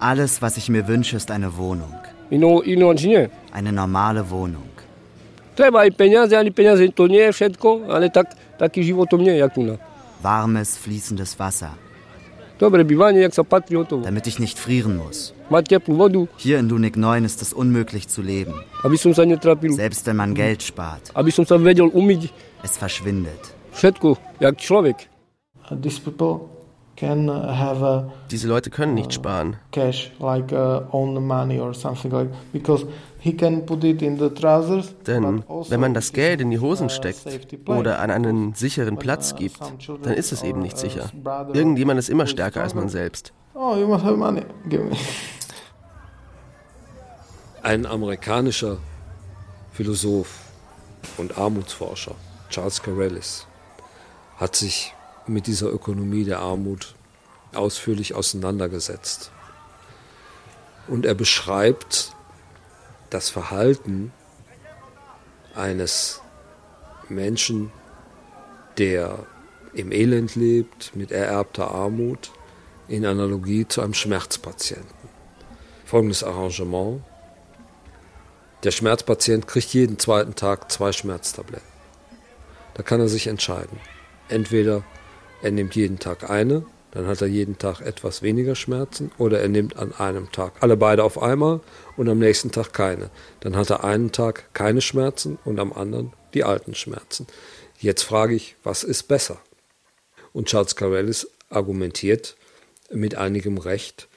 Alles, 0.00 0.42
was 0.42 0.56
ich 0.56 0.68
mir 0.68 0.88
wünsche, 0.88 1.16
ist 1.16 1.30
eine 1.30 1.56
Wohnung. 1.56 1.94
Eine 3.52 3.72
normale 3.72 4.30
Wohnung. 4.30 4.72
Treba 5.54 5.80
ani 5.80 6.50
to 6.94 7.06
nie 7.06 7.30
ale 7.88 8.10
tak, 8.10 8.28
to 9.10 9.16
nie 9.18 9.36
jak. 9.36 9.52
Warmes, 10.22 10.78
fließendes 10.78 11.38
Wasser. 11.38 11.76
Damit 14.04 14.26
ich 14.26 14.38
nicht 14.38 14.58
frieren 14.58 14.96
muss. 14.96 15.34
Hier 16.36 16.58
in 16.58 16.68
Lunik 16.68 16.96
9 16.96 17.24
ist 17.24 17.42
es 17.42 17.52
unmöglich 17.52 18.08
zu 18.08 18.22
leben. 18.22 18.54
Selbst 19.70 20.06
wenn 20.06 20.16
man 20.16 20.34
Geld 20.34 20.62
spart. 20.62 21.12
Es 22.62 22.76
verschwindet. 22.78 23.54
uh, 27.28 28.10
Diese 28.30 28.46
Leute 28.46 28.70
können 28.70 28.94
nicht 28.94 29.12
sparen. 29.12 29.56
cash, 29.72 30.12
like 30.20 30.52
uh, 30.52 30.82
own 30.92 31.26
money 31.26 31.58
or 31.58 31.74
something 31.74 32.12
like 32.12 32.28
because 32.52 32.86
he 33.22 33.32
can 33.32 33.64
put 33.64 33.84
it 33.84 34.02
in 34.02 34.18
the 34.18 34.28
trousers. 34.30 34.94
Denn 35.06 35.22
but 35.22 35.50
also 35.50 35.70
wenn 35.70 35.80
man 35.80 35.94
das 35.94 36.12
Geld 36.12 36.40
in 36.40 36.50
die 36.50 36.58
Hosen 36.58 36.86
uh, 36.86 36.90
steckt 36.90 37.24
oder 37.66 38.00
an 38.00 38.10
einen 38.10 38.54
sicheren 38.54 38.98
Platz 38.98 39.36
gibt, 39.36 39.60
dann 40.02 40.14
ist 40.14 40.32
es 40.32 40.42
eben 40.42 40.60
nicht 40.60 40.76
sicher. 40.76 41.10
Irgendjemand 41.52 42.00
ist 42.00 42.08
immer 42.08 42.26
stärker 42.26 42.62
als 42.62 42.74
man 42.74 42.88
selbst. 42.88 43.32
Oh, 43.54 43.76
you 43.76 43.86
must 43.86 44.04
have 44.04 44.16
money. 44.16 44.42
Give 44.68 44.82
me. 44.82 44.96
Ein 47.62 47.86
amerikanischer 47.86 48.78
Philosoph 49.72 50.40
und 51.16 51.38
Armutsforscher, 51.38 52.16
Charles 52.50 52.82
Carellis, 52.82 53.46
hat 54.36 54.56
sich 54.56 54.94
mit 55.28 55.46
dieser 55.46 55.68
Ökonomie 55.68 56.24
der 56.24 56.40
Armut 56.40 56.96
ausführlich 57.54 58.16
auseinandergesetzt. 58.16 59.30
Und 60.88 61.06
er 61.06 61.14
beschreibt 61.14 62.11
das 63.12 63.28
Verhalten 63.28 64.12
eines 65.54 66.20
Menschen, 67.08 67.70
der 68.78 69.26
im 69.74 69.92
Elend 69.92 70.34
lebt, 70.34 70.94
mit 70.96 71.10
ererbter 71.10 71.70
Armut, 71.70 72.30
in 72.88 73.04
Analogie 73.04 73.66
zu 73.66 73.80
einem 73.80 73.94
Schmerzpatienten. 73.94 75.08
Folgendes 75.84 76.24
Arrangement. 76.24 77.02
Der 78.64 78.70
Schmerzpatient 78.70 79.46
kriegt 79.46 79.72
jeden 79.74 79.98
zweiten 79.98 80.34
Tag 80.34 80.70
zwei 80.70 80.92
Schmerztabletten. 80.92 81.66
Da 82.74 82.82
kann 82.82 83.00
er 83.00 83.08
sich 83.08 83.26
entscheiden. 83.26 83.78
Entweder 84.28 84.84
er 85.42 85.50
nimmt 85.50 85.74
jeden 85.74 85.98
Tag 85.98 86.30
eine, 86.30 86.64
dann 86.92 87.06
hat 87.06 87.20
er 87.22 87.26
jeden 87.26 87.58
Tag 87.58 87.80
etwas 87.80 88.22
weniger 88.22 88.54
Schmerzen, 88.54 89.10
oder 89.18 89.40
er 89.40 89.48
nimmt 89.48 89.76
an 89.76 89.92
einem 89.92 90.30
Tag 90.30 90.52
alle 90.60 90.76
beide 90.76 91.04
auf 91.04 91.20
einmal 91.20 91.60
und 91.96 92.08
am 92.08 92.18
nächsten 92.18 92.52
Tag 92.52 92.72
keine. 92.72 93.10
Dann 93.40 93.56
hat 93.56 93.70
er 93.70 93.82
einen 93.82 94.12
Tag 94.12 94.54
keine 94.54 94.80
Schmerzen 94.80 95.38
und 95.44 95.58
am 95.58 95.72
anderen 95.72 96.12
die 96.34 96.44
alten 96.44 96.74
Schmerzen. 96.74 97.26
Jetzt 97.78 98.02
frage 98.02 98.34
ich, 98.34 98.56
was 98.62 98.84
ist 98.84 99.04
besser? 99.04 99.40
Und 100.32 100.48
Charles 100.48 100.76
Carellis 100.76 101.28
argumentiert 101.48 102.36
mit 102.90 103.16
einigem 103.16 103.58
Recht, 103.58 104.08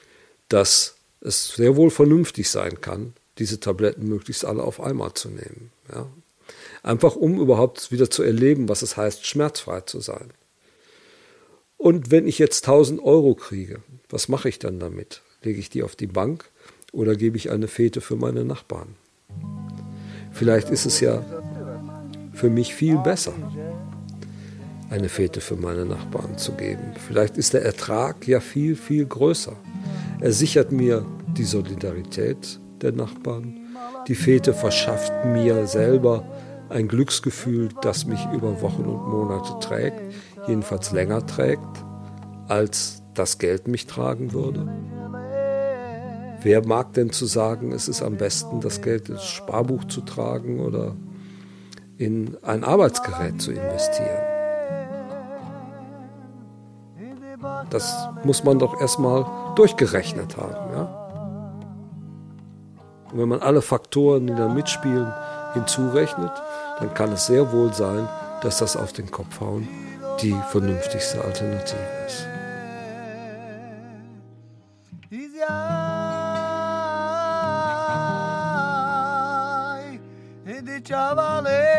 dass 0.48 0.96
es 1.20 1.54
sehr 1.54 1.76
wohl 1.76 1.90
vernünftig 1.90 2.50
sein 2.50 2.80
kann, 2.80 3.14
diese 3.38 3.58
Tabletten 3.58 4.06
möglichst 4.08 4.44
alle 4.44 4.62
auf 4.62 4.80
einmal 4.80 5.14
zu 5.14 5.28
nehmen. 5.28 5.72
Ja? 5.92 6.06
Einfach 6.82 7.16
um 7.16 7.40
überhaupt 7.40 7.90
wieder 7.90 8.10
zu 8.10 8.22
erleben, 8.22 8.68
was 8.68 8.82
es 8.82 8.96
heißt, 8.96 9.26
schmerzfrei 9.26 9.80
zu 9.80 10.00
sein. 10.00 10.30
Und 11.78 12.10
wenn 12.10 12.26
ich 12.26 12.38
jetzt 12.38 12.66
1000 12.66 13.02
Euro 13.02 13.34
kriege, 13.34 13.80
was 14.08 14.28
mache 14.28 14.48
ich 14.48 14.58
dann 14.58 14.80
damit? 14.80 15.22
Lege 15.42 15.60
ich 15.60 15.70
die 15.70 15.82
auf 15.82 15.94
die 15.94 16.06
Bank 16.06 16.50
oder 16.92 17.14
gebe 17.14 17.36
ich 17.36 17.50
eine 17.50 17.68
Fete 17.68 18.00
für 18.00 18.16
meine 18.16 18.44
Nachbarn? 18.44 18.96
Vielleicht 20.32 20.70
ist 20.70 20.86
es 20.86 21.00
ja 21.00 21.24
für 22.32 22.50
mich 22.50 22.74
viel 22.74 22.98
besser, 22.98 23.32
eine 24.90 25.08
Fete 25.08 25.40
für 25.40 25.56
meine 25.56 25.84
Nachbarn 25.84 26.38
zu 26.38 26.52
geben. 26.52 26.92
Vielleicht 27.06 27.36
ist 27.36 27.54
der 27.54 27.64
Ertrag 27.64 28.26
ja 28.26 28.40
viel, 28.40 28.76
viel 28.76 29.06
größer. 29.06 29.56
Er 30.20 30.32
sichert 30.32 30.72
mir 30.72 31.04
die 31.36 31.44
Solidarität 31.44 32.58
der 32.80 32.92
Nachbarn. 32.92 33.60
Die 34.08 34.14
Fete 34.14 34.54
verschafft 34.54 35.12
mir 35.24 35.66
selber 35.66 36.24
ein 36.68 36.88
Glücksgefühl, 36.88 37.68
das 37.82 38.06
mich 38.06 38.20
über 38.32 38.60
Wochen 38.60 38.84
und 38.84 39.08
Monate 39.08 39.58
trägt, 39.60 40.00
jedenfalls 40.46 40.92
länger 40.92 41.26
trägt, 41.26 41.84
als 42.48 43.02
das 43.14 43.38
Geld 43.38 43.68
mich 43.68 43.86
tragen 43.86 44.32
würde. 44.32 44.68
Wer 46.42 46.66
mag 46.66 46.92
denn 46.92 47.10
zu 47.10 47.26
sagen, 47.26 47.72
es 47.72 47.88
ist 47.88 48.02
am 48.02 48.16
besten, 48.16 48.60
das 48.60 48.82
Geld 48.82 49.08
ins 49.08 49.24
Sparbuch 49.24 49.84
zu 49.84 50.02
tragen 50.02 50.60
oder 50.60 50.94
in 51.96 52.36
ein 52.42 52.62
Arbeitsgerät 52.62 53.40
zu 53.40 53.52
investieren? 53.52 54.22
Das 57.70 58.08
muss 58.22 58.44
man 58.44 58.58
doch 58.58 58.80
erstmal 58.80 59.26
durchgerechnet 59.56 60.36
haben. 60.36 60.72
Ja? 60.72 61.06
Und 63.10 63.18
wenn 63.18 63.28
man 63.28 63.40
alle 63.40 63.62
Faktoren, 63.62 64.26
die 64.26 64.34
da 64.34 64.48
mitspielen, 64.48 65.12
hinzurechnet, 65.54 66.32
dann 66.78 66.92
kann 66.94 67.12
es 67.12 67.26
sehr 67.26 67.52
wohl 67.52 67.72
sein, 67.72 68.08
dass 68.42 68.58
das 68.58 68.76
auf 68.76 68.92
den 68.92 69.10
Kopf 69.10 69.40
hauen 69.40 69.66
die 70.22 70.34
vernünftigste 70.50 71.22
Alternative 71.22 71.78
ist. 72.06 72.26
No, 80.88 81.75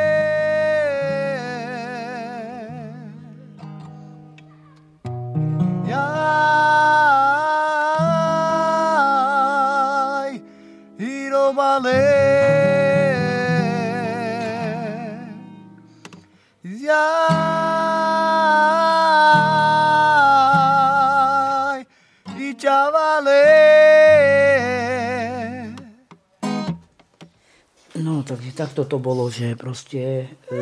takto 28.57 28.89
to 28.89 28.97
bolo, 28.97 29.29
že 29.29 29.53
proste 29.53 30.33
e, 30.49 30.57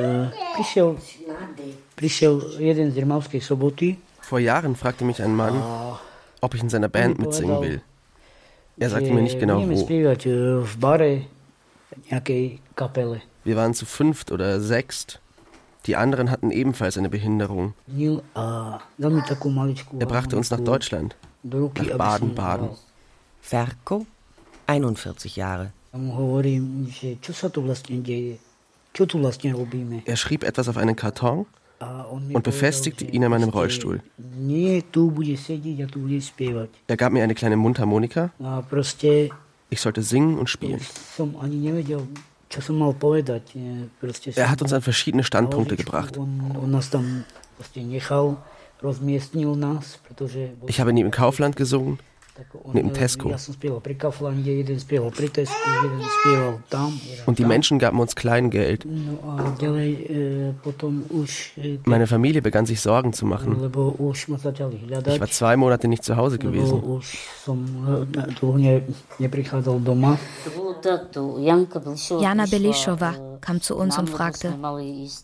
prišiel, 0.60 1.00
prišiel 1.96 2.60
jeden 2.60 2.92
z 2.92 3.00
Rimavskej 3.00 3.40
soboty. 3.40 3.96
Vor 4.20 4.44
Jahren 4.44 4.76
fragte 4.76 5.08
mich 5.08 5.24
ein 5.24 5.32
Mann, 5.32 5.56
ob 6.42 6.54
ich 6.54 6.62
in 6.62 6.70
seiner 6.70 6.90
Band 6.90 7.20
mitsingen 7.20 7.62
will. 7.62 7.82
Er 8.78 8.90
sagte 8.90 9.14
mir 9.14 9.22
nicht 9.22 9.40
genau 9.40 9.64
wo. 9.64 9.70
Wir 13.46 13.56
waren 13.56 13.74
zu 13.74 13.86
fünft 13.86 14.32
oder 14.32 14.60
sechst. 14.60 15.22
Die 15.86 15.96
anderen 15.96 16.30
hatten 16.32 16.52
ebenfalls 16.52 16.98
eine 16.98 17.10
Behinderung. 17.10 17.74
Er 17.88 18.82
brachte 20.08 20.36
uns 20.36 20.50
nach 20.50 20.60
Deutschland, 20.60 21.16
nach 21.44 21.98
Baden-Baden. 21.98 22.70
Ferko, 23.42 24.06
41 24.66 25.36
Jahre. 25.36 25.72
Er 30.06 30.16
schrieb 30.18 30.44
etwas 30.44 30.68
auf 30.68 30.78
einen 30.78 30.96
Karton 30.96 31.46
und 32.34 32.44
befestigte 32.44 33.06
ihn 33.06 33.24
an 33.24 33.32
meinem 33.32 33.50
Rollstuhl. 33.50 34.02
Er 36.88 36.98
gab 36.98 37.12
mir 37.14 37.24
eine 37.24 37.36
kleine 37.36 37.58
Mundharmonika. 37.58 38.32
Ich 39.70 39.82
sollte 39.82 40.02
singen 40.02 40.38
und 40.38 40.50
spielen. 40.50 40.82
Er 44.36 44.50
hat 44.50 44.62
uns 44.62 44.74
an 44.74 44.82
verschiedene 44.82 45.24
Standpunkte 45.24 45.76
gebracht. 45.76 46.20
Ich 50.68 50.80
habe 50.80 50.94
neben 50.94 51.12
Kaufland 51.12 51.56
gesungen, 51.56 52.00
neben 52.74 52.94
Tesco. 52.94 53.34
Und 57.26 57.40
die 57.40 57.46
Menschen 57.46 57.80
gaben 57.80 58.00
uns 58.00 58.16
Kleingeld. 58.16 58.86
Meine 61.86 62.08
Familie 62.08 62.42
begann 62.42 62.66
sich 62.66 62.82
Sorgen 62.82 63.14
zu 63.14 63.26
machen. 63.26 63.72
Ich 65.08 65.20
war 65.20 65.28
zwei 65.30 65.58
Monate 65.58 65.88
nicht 65.88 66.04
zu 66.04 66.16
Hause 66.16 66.38
gewesen. 66.38 66.84
Jana 72.22 72.46
Belischowa 72.46 73.16
kam 73.42 73.62
zu 73.62 73.76
uns 73.76 73.98
und 73.98 74.10
fragte, 74.10 74.54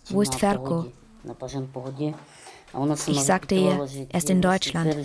wo 0.10 0.22
ist 0.22 0.36
Ferko? 0.36 0.86
Ich 3.08 3.22
sagte 3.22 3.56
ihr, 3.56 3.88
er 4.10 4.18
ist 4.18 4.30
in 4.30 4.42
Deutschland. 4.42 4.96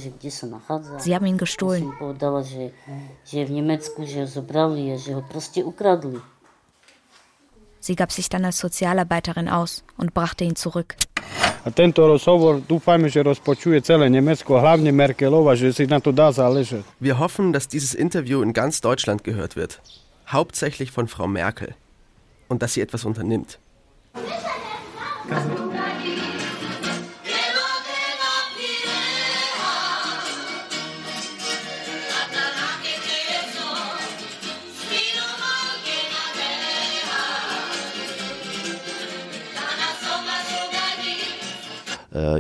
Sie 0.99 1.15
haben 1.15 1.27
ihn 1.27 1.39
gestohlen. 1.39 1.93
Sie 7.81 7.95
gab 7.97 8.13
sich 8.13 8.29
dann 8.29 8.45
als 8.45 8.59
Sozialarbeiterin 8.59 9.49
aus 9.49 9.85
und 9.97 10.15
brachte 10.15 10.45
ihn 10.45 10.57
zurück. 10.57 10.97
Wir 17.01 17.19
hoffen, 17.19 17.53
dass 17.53 17.69
dieses 17.69 17.95
Interview 17.95 18.43
in 18.43 18.53
ganz 18.53 18.81
Deutschland 18.81 19.25
gehört 19.25 19.57
wird. 19.57 19.81
Hauptsächlich 20.29 20.93
von 20.93 21.09
Frau 21.09 21.27
Merkel. 21.27 21.75
Und 22.49 22.63
dass 22.63 22.75
sie 22.75 22.81
etwas 22.81 23.05
unternimmt. 23.05 23.59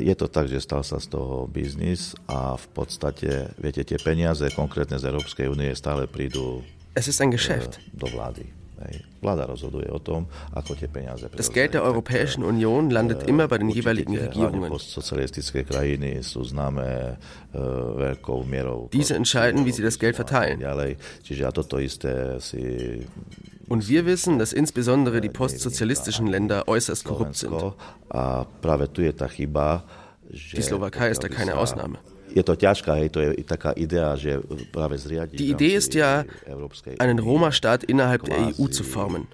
Je 0.00 0.14
to 0.16 0.26
tak, 0.32 0.48
že 0.48 0.64
stal 0.64 0.80
sa 0.80 0.96
z 0.96 1.12
toho 1.12 1.44
biznis 1.44 2.16
a 2.24 2.56
v 2.56 2.66
podstate, 2.72 3.52
viete, 3.60 3.84
tie 3.84 4.00
peniaze 4.00 4.48
konkrétne 4.56 4.96
z 4.96 5.04
Európskej 5.12 5.52
únie 5.52 5.68
stále 5.76 6.08
prídu 6.08 6.64
Es 6.96 7.04
ist 7.12 7.20
ein 7.20 7.28
Geschäft. 7.28 7.76
do 7.92 8.08
vlády. 8.08 8.48
Das 11.36 11.52
Geld 11.52 11.74
der 11.74 11.82
Europäischen 11.82 12.44
Union 12.44 12.90
landet 12.90 13.22
immer 13.22 13.48
bei 13.48 13.58
den 13.58 13.70
jeweiligen 13.70 14.16
Regierungen. 14.16 14.70
Diese 18.92 19.14
entscheiden, 19.14 19.64
wie 19.64 19.72
sie 19.72 19.82
das 19.82 19.98
Geld 19.98 20.16
verteilen. 20.16 20.62
Und 23.68 23.88
wir 23.88 24.06
wissen, 24.06 24.38
dass 24.38 24.52
insbesondere 24.52 25.20
die 25.20 25.28
postsozialistischen 25.28 26.26
Länder 26.26 26.68
äußerst 26.68 27.04
korrupt 27.04 27.36
sind. 27.36 27.54
Die 30.32 30.62
Slowakei 30.62 31.10
ist 31.10 31.24
da 31.24 31.28
keine 31.28 31.56
Ausnahme. 31.56 31.98
Die 35.32 35.50
Idee 35.50 35.74
ist 35.74 35.94
ja, 35.94 36.24
einen 36.98 37.18
Roma-Staat 37.18 37.84
innerhalb 37.84 38.24
der 38.24 38.52
EU 38.58 38.66
zu 38.68 38.84
formen, 38.84 39.26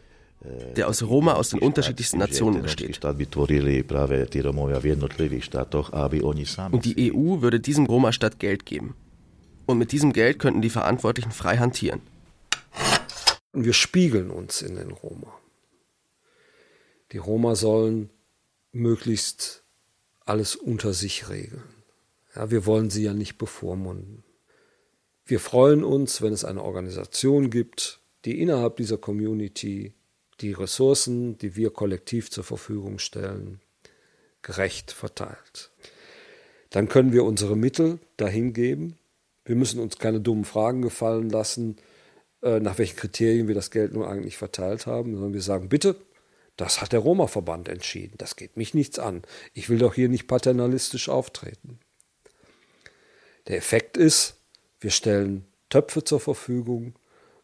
der 0.76 0.88
aus 0.88 1.02
Roma 1.02 1.32
aus 1.32 1.50
den 1.50 1.58
unterschiedlichsten 1.58 2.18
Nationen 2.18 2.62
besteht. 2.62 3.04
Und 3.04 3.18
die 6.84 7.12
EU 7.12 7.40
würde 7.40 7.60
diesem 7.60 7.86
Roma-Staat 7.86 8.38
Geld 8.38 8.66
geben. 8.66 8.94
Und 9.66 9.78
mit 9.78 9.92
diesem 9.92 10.12
Geld 10.12 10.38
könnten 10.38 10.62
die 10.62 10.70
Verantwortlichen 10.70 11.32
frei 11.32 11.58
hantieren. 11.58 12.00
Wir 13.52 13.72
spiegeln 13.72 14.30
uns 14.30 14.62
in 14.62 14.76
den 14.76 14.92
Roma. 14.92 15.32
Die 17.12 17.18
Roma 17.18 17.54
sollen 17.54 18.10
möglichst 18.72 19.64
alles 20.24 20.56
unter 20.56 20.94
sich 20.94 21.28
regeln. 21.28 21.62
Ja, 22.34 22.50
wir 22.50 22.66
wollen 22.66 22.90
sie 22.90 23.04
ja 23.04 23.14
nicht 23.14 23.38
bevormunden. 23.38 24.24
Wir 25.24 25.38
freuen 25.38 25.84
uns, 25.84 26.22
wenn 26.22 26.32
es 26.32 26.44
eine 26.44 26.62
Organisation 26.62 27.50
gibt, 27.50 28.00
die 28.24 28.40
innerhalb 28.40 28.76
dieser 28.76 28.98
Community 28.98 29.94
die 30.40 30.52
Ressourcen, 30.52 31.38
die 31.38 31.56
wir 31.56 31.70
kollektiv 31.70 32.30
zur 32.30 32.44
Verfügung 32.44 32.98
stellen, 32.98 33.60
gerecht 34.42 34.90
verteilt. 34.90 35.70
Dann 36.70 36.88
können 36.88 37.12
wir 37.12 37.24
unsere 37.24 37.56
Mittel 37.56 37.98
dahin 38.16 38.52
geben. 38.52 38.96
Wir 39.44 39.56
müssen 39.56 39.78
uns 39.78 39.98
keine 39.98 40.20
dummen 40.20 40.44
Fragen 40.44 40.82
gefallen 40.82 41.28
lassen, 41.28 41.76
äh, 42.42 42.60
nach 42.60 42.78
welchen 42.78 42.96
Kriterien 42.96 43.46
wir 43.46 43.54
das 43.54 43.70
Geld 43.70 43.92
nun 43.92 44.04
eigentlich 44.04 44.36
verteilt 44.36 44.86
haben, 44.86 45.12
sondern 45.12 45.34
wir 45.34 45.42
sagen, 45.42 45.68
bitte, 45.68 45.96
das 46.56 46.80
hat 46.80 46.92
der 46.92 47.00
Roma-Verband 47.00 47.68
entschieden, 47.68 48.14
das 48.18 48.36
geht 48.36 48.56
mich 48.56 48.74
nichts 48.74 48.98
an. 48.98 49.22
Ich 49.54 49.68
will 49.68 49.78
doch 49.78 49.94
hier 49.94 50.08
nicht 50.08 50.26
paternalistisch 50.26 51.08
auftreten. 51.08 51.78
Der 53.48 53.56
Effekt 53.56 53.96
ist, 53.96 54.36
wir 54.80 54.90
stellen 54.90 55.44
Töpfe 55.68 56.04
zur 56.04 56.20
Verfügung 56.20 56.94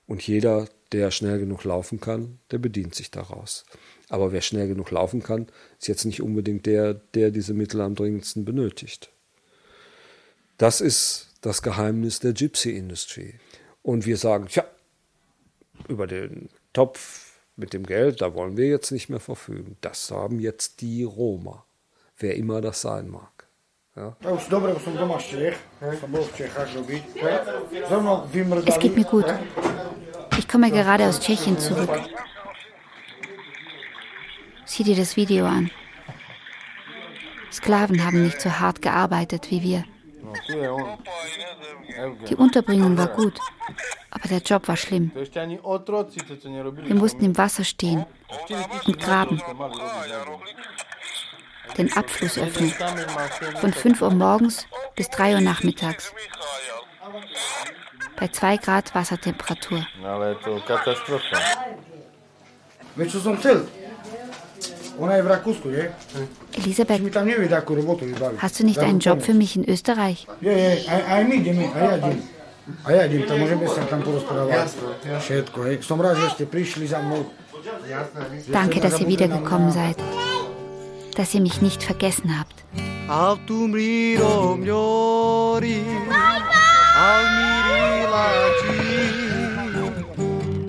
und 0.07 0.27
jeder, 0.27 0.69
der 0.93 1.11
schnell 1.11 1.39
genug 1.39 1.65
laufen 1.65 2.01
kann, 2.01 2.39
der 2.51 2.59
bedient 2.59 2.95
sich 2.95 3.11
daraus. 3.11 3.65
Aber 4.09 4.33
wer 4.33 4.41
schnell 4.41 4.69
genug 4.69 4.91
laufen 4.91 5.23
kann, 5.23 5.49
ist 5.79 5.89
jetzt 5.89 6.05
nicht 6.05 6.23
unbedingt 6.23 6.67
der, 6.67 6.95
der 6.95 7.31
diese 7.31 7.55
Mittel 7.55 7.81
am 7.81 7.95
dringendsten 7.95 8.45
benötigt. 8.45 9.11
Das 10.57 10.81
ist 10.81 11.29
das 11.41 11.63
Geheimnis 11.63 12.21
der 12.21 12.33
Gypsy 12.33 12.71
Industry. 12.71 13.35
Und 13.83 14.07
wir 14.07 14.17
sagen, 14.17 14.47
tja, 14.49 14.65
über 15.89 16.07
den 16.07 16.49
Topf 16.73 17.39
mit 17.57 17.73
dem 17.73 17.85
Geld, 17.85 18.21
da 18.21 18.35
wollen 18.35 18.57
wir 18.57 18.69
jetzt 18.69 18.91
nicht 18.91 19.09
mehr 19.09 19.21
verfügen. 19.21 19.77
Das 19.81 20.11
haben 20.11 20.41
jetzt 20.41 20.81
die 20.81 21.05
Roma, 21.05 21.65
wer 22.19 22.35
immer 22.37 22.61
das 22.61 22.81
sein 22.81 23.09
mag. 23.09 23.38
Es 28.67 28.79
geht 28.79 28.97
mir 28.97 29.05
gut. 29.05 29.27
Ich 30.39 30.49
komme 30.49 30.71
gerade 30.71 31.07
aus 31.07 31.21
Tschechien 31.21 31.59
zurück. 31.59 31.91
Sieh 34.65 34.85
dir 34.85 34.97
das 34.97 35.17
Video 35.17 35.47
an. 35.47 35.71
Sklaven 37.51 38.05
haben 38.05 38.23
nicht 38.23 38.41
so 38.41 38.51
hart 38.51 38.83
gearbeitet 38.83 39.51
wie 39.51 39.63
wir. 39.63 39.85
Die 42.29 42.37
Unterbringung 42.37 42.97
war 42.97 43.09
gut, 43.09 43.39
aber 44.11 44.29
der 44.29 44.39
Job 44.39 44.69
war 44.69 44.77
schlimm. 44.77 45.11
Wir 45.15 46.95
mussten 46.95 47.25
im 47.25 47.37
Wasser 47.37 47.65
stehen 47.65 48.07
und 48.87 49.01
graben, 49.01 49.43
den 51.77 51.93
Abfluss 51.93 52.39
öffnen, 52.39 52.73
von 53.61 53.73
5 53.73 54.03
Uhr 54.03 54.11
morgens 54.11 54.67
bis 54.97 55.09
3 55.11 55.35
Uhr 55.35 55.41
nachmittags. 55.41 56.13
Bei 58.19 58.29
2 58.29 58.57
Grad 58.57 58.95
Wassertemperatur. 58.95 59.87
Elisabeth, 66.57 67.01
hast 68.39 68.61
du 68.61 68.65
nicht 68.65 68.79
einen 68.81 68.99
Job 68.99 69.23
für 69.23 69.35
mich 69.35 69.55
in 69.57 69.69
Österreich? 69.69 70.27
Danke, 78.53 78.81
dass 78.81 79.01
ihr 79.01 79.09
wiedergekommen 79.09 79.71
seid. 79.71 79.97
Miro 83.69 84.57
fiori 84.63 85.83
au 86.95 87.23
mirilaci 87.39 88.79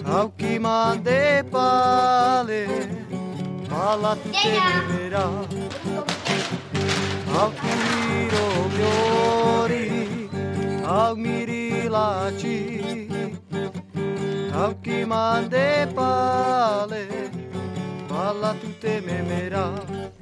Au 0.05 0.27
que 0.37 0.59
mande 0.59 1.47
pale 1.51 2.67
mala 3.69 4.15
tu 4.21 4.29
te 4.31 4.53
memera 4.67 5.25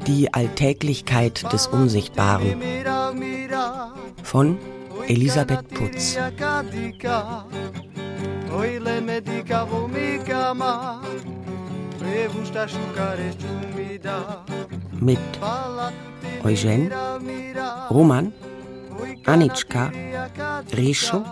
Die 0.06 0.34
Alltäglichkeit 0.34 1.52
des 1.52 1.68
Unsichtbaren 1.68 2.62
von 4.24 4.58
Elisabeth 5.08 5.68
Putz. 5.70 6.18
Mit 15.00 15.20
Eugen, 16.43 16.91
Roman, 17.89 18.34
Anitschka, 19.26 19.91
Rischo, 20.76 21.24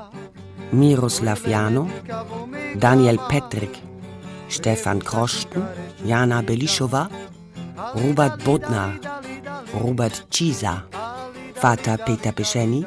Miroslav 0.71 1.47
Jano, 1.47 1.89
Daniel 2.75 3.19
Petrik, 3.29 3.81
Stefan 4.49 5.03
Krosten, 5.03 5.63
Jana 6.05 6.41
Belischowa, 6.41 7.09
Robert 7.95 8.43
Bodnar, 8.43 8.99
Robert 9.73 10.27
Cisa, 10.29 10.83
Vater 11.55 11.97
Peter 11.97 12.31
Bescheni, 12.31 12.85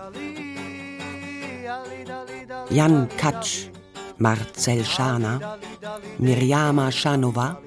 Jan 2.71 3.09
Katsch, 3.17 3.71
Marcel 4.19 4.85
Schana, 4.85 5.59
Mirjama 6.19 6.91
Schanova, 6.91 7.59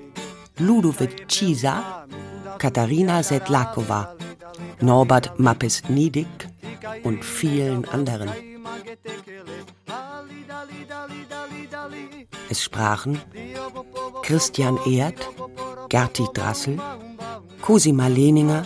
Ludovic 0.60 1.28
Cisa, 1.28 2.06
Katharina 2.58 3.22
Sedlakova, 3.24 4.16
Norbert 4.80 5.40
Mappes-Niedig 5.40 6.28
und 7.04 7.26
vielen 7.26 7.86
anderen. 7.86 8.30
Es 12.52 12.64
sprachen 12.64 13.18
Christian 14.24 14.78
Erd, 14.86 15.26
Gerti 15.88 16.26
Drassel, 16.34 16.78
Cosima 17.62 18.08
Leninger, 18.08 18.64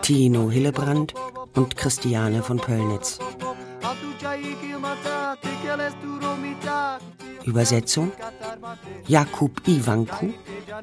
Tino 0.00 0.50
Hillebrand 0.50 1.12
und 1.54 1.76
Christiane 1.76 2.42
von 2.42 2.56
Pöllnitz. 2.56 3.18
Übersetzung 7.44 8.10
Jakub 9.06 9.68
Ivanku, 9.68 10.32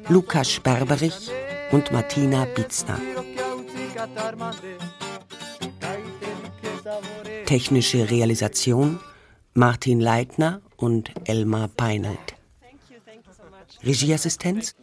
Lukas 0.08 0.48
Sperberich 0.52 1.32
und 1.72 1.90
Martina 1.90 2.44
Bitzner. 2.54 3.00
Technische 7.46 8.08
Realisation 8.08 9.00
Martin 9.58 9.98
Leitner 9.98 10.60
und 10.76 11.10
Elmar 11.24 11.66
Peinelt. 11.66 12.36
Regieassistenz 13.82 14.76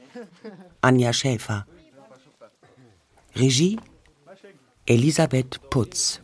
Anja 0.82 1.14
Schäfer. 1.14 1.66
Regie 3.38 3.80
Elisabeth 4.86 5.62
Putz. 5.70 6.20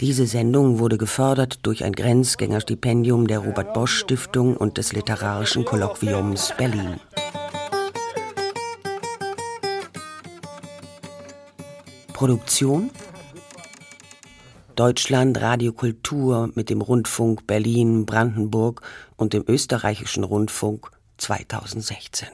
Diese 0.00 0.24
Sendung 0.28 0.78
wurde 0.78 0.98
gefördert 0.98 1.58
durch 1.66 1.82
ein 1.82 1.94
Grenzgängerstipendium 1.94 3.26
der 3.26 3.40
Robert 3.40 3.74
Bosch 3.74 3.98
Stiftung 3.98 4.56
und 4.56 4.78
des 4.78 4.92
Literarischen 4.92 5.64
Kolloquiums 5.64 6.54
Berlin. 6.56 7.00
Produktion 12.12 12.92
Deutschland 14.76 15.40
Radio 15.40 15.72
Kultur 15.72 16.50
mit 16.54 16.68
dem 16.68 16.82
Rundfunk 16.82 17.46
Berlin, 17.46 18.04
Brandenburg 18.04 18.82
und 19.16 19.32
dem 19.32 19.42
österreichischen 19.48 20.22
Rundfunk 20.22 20.90
2016. 21.16 22.28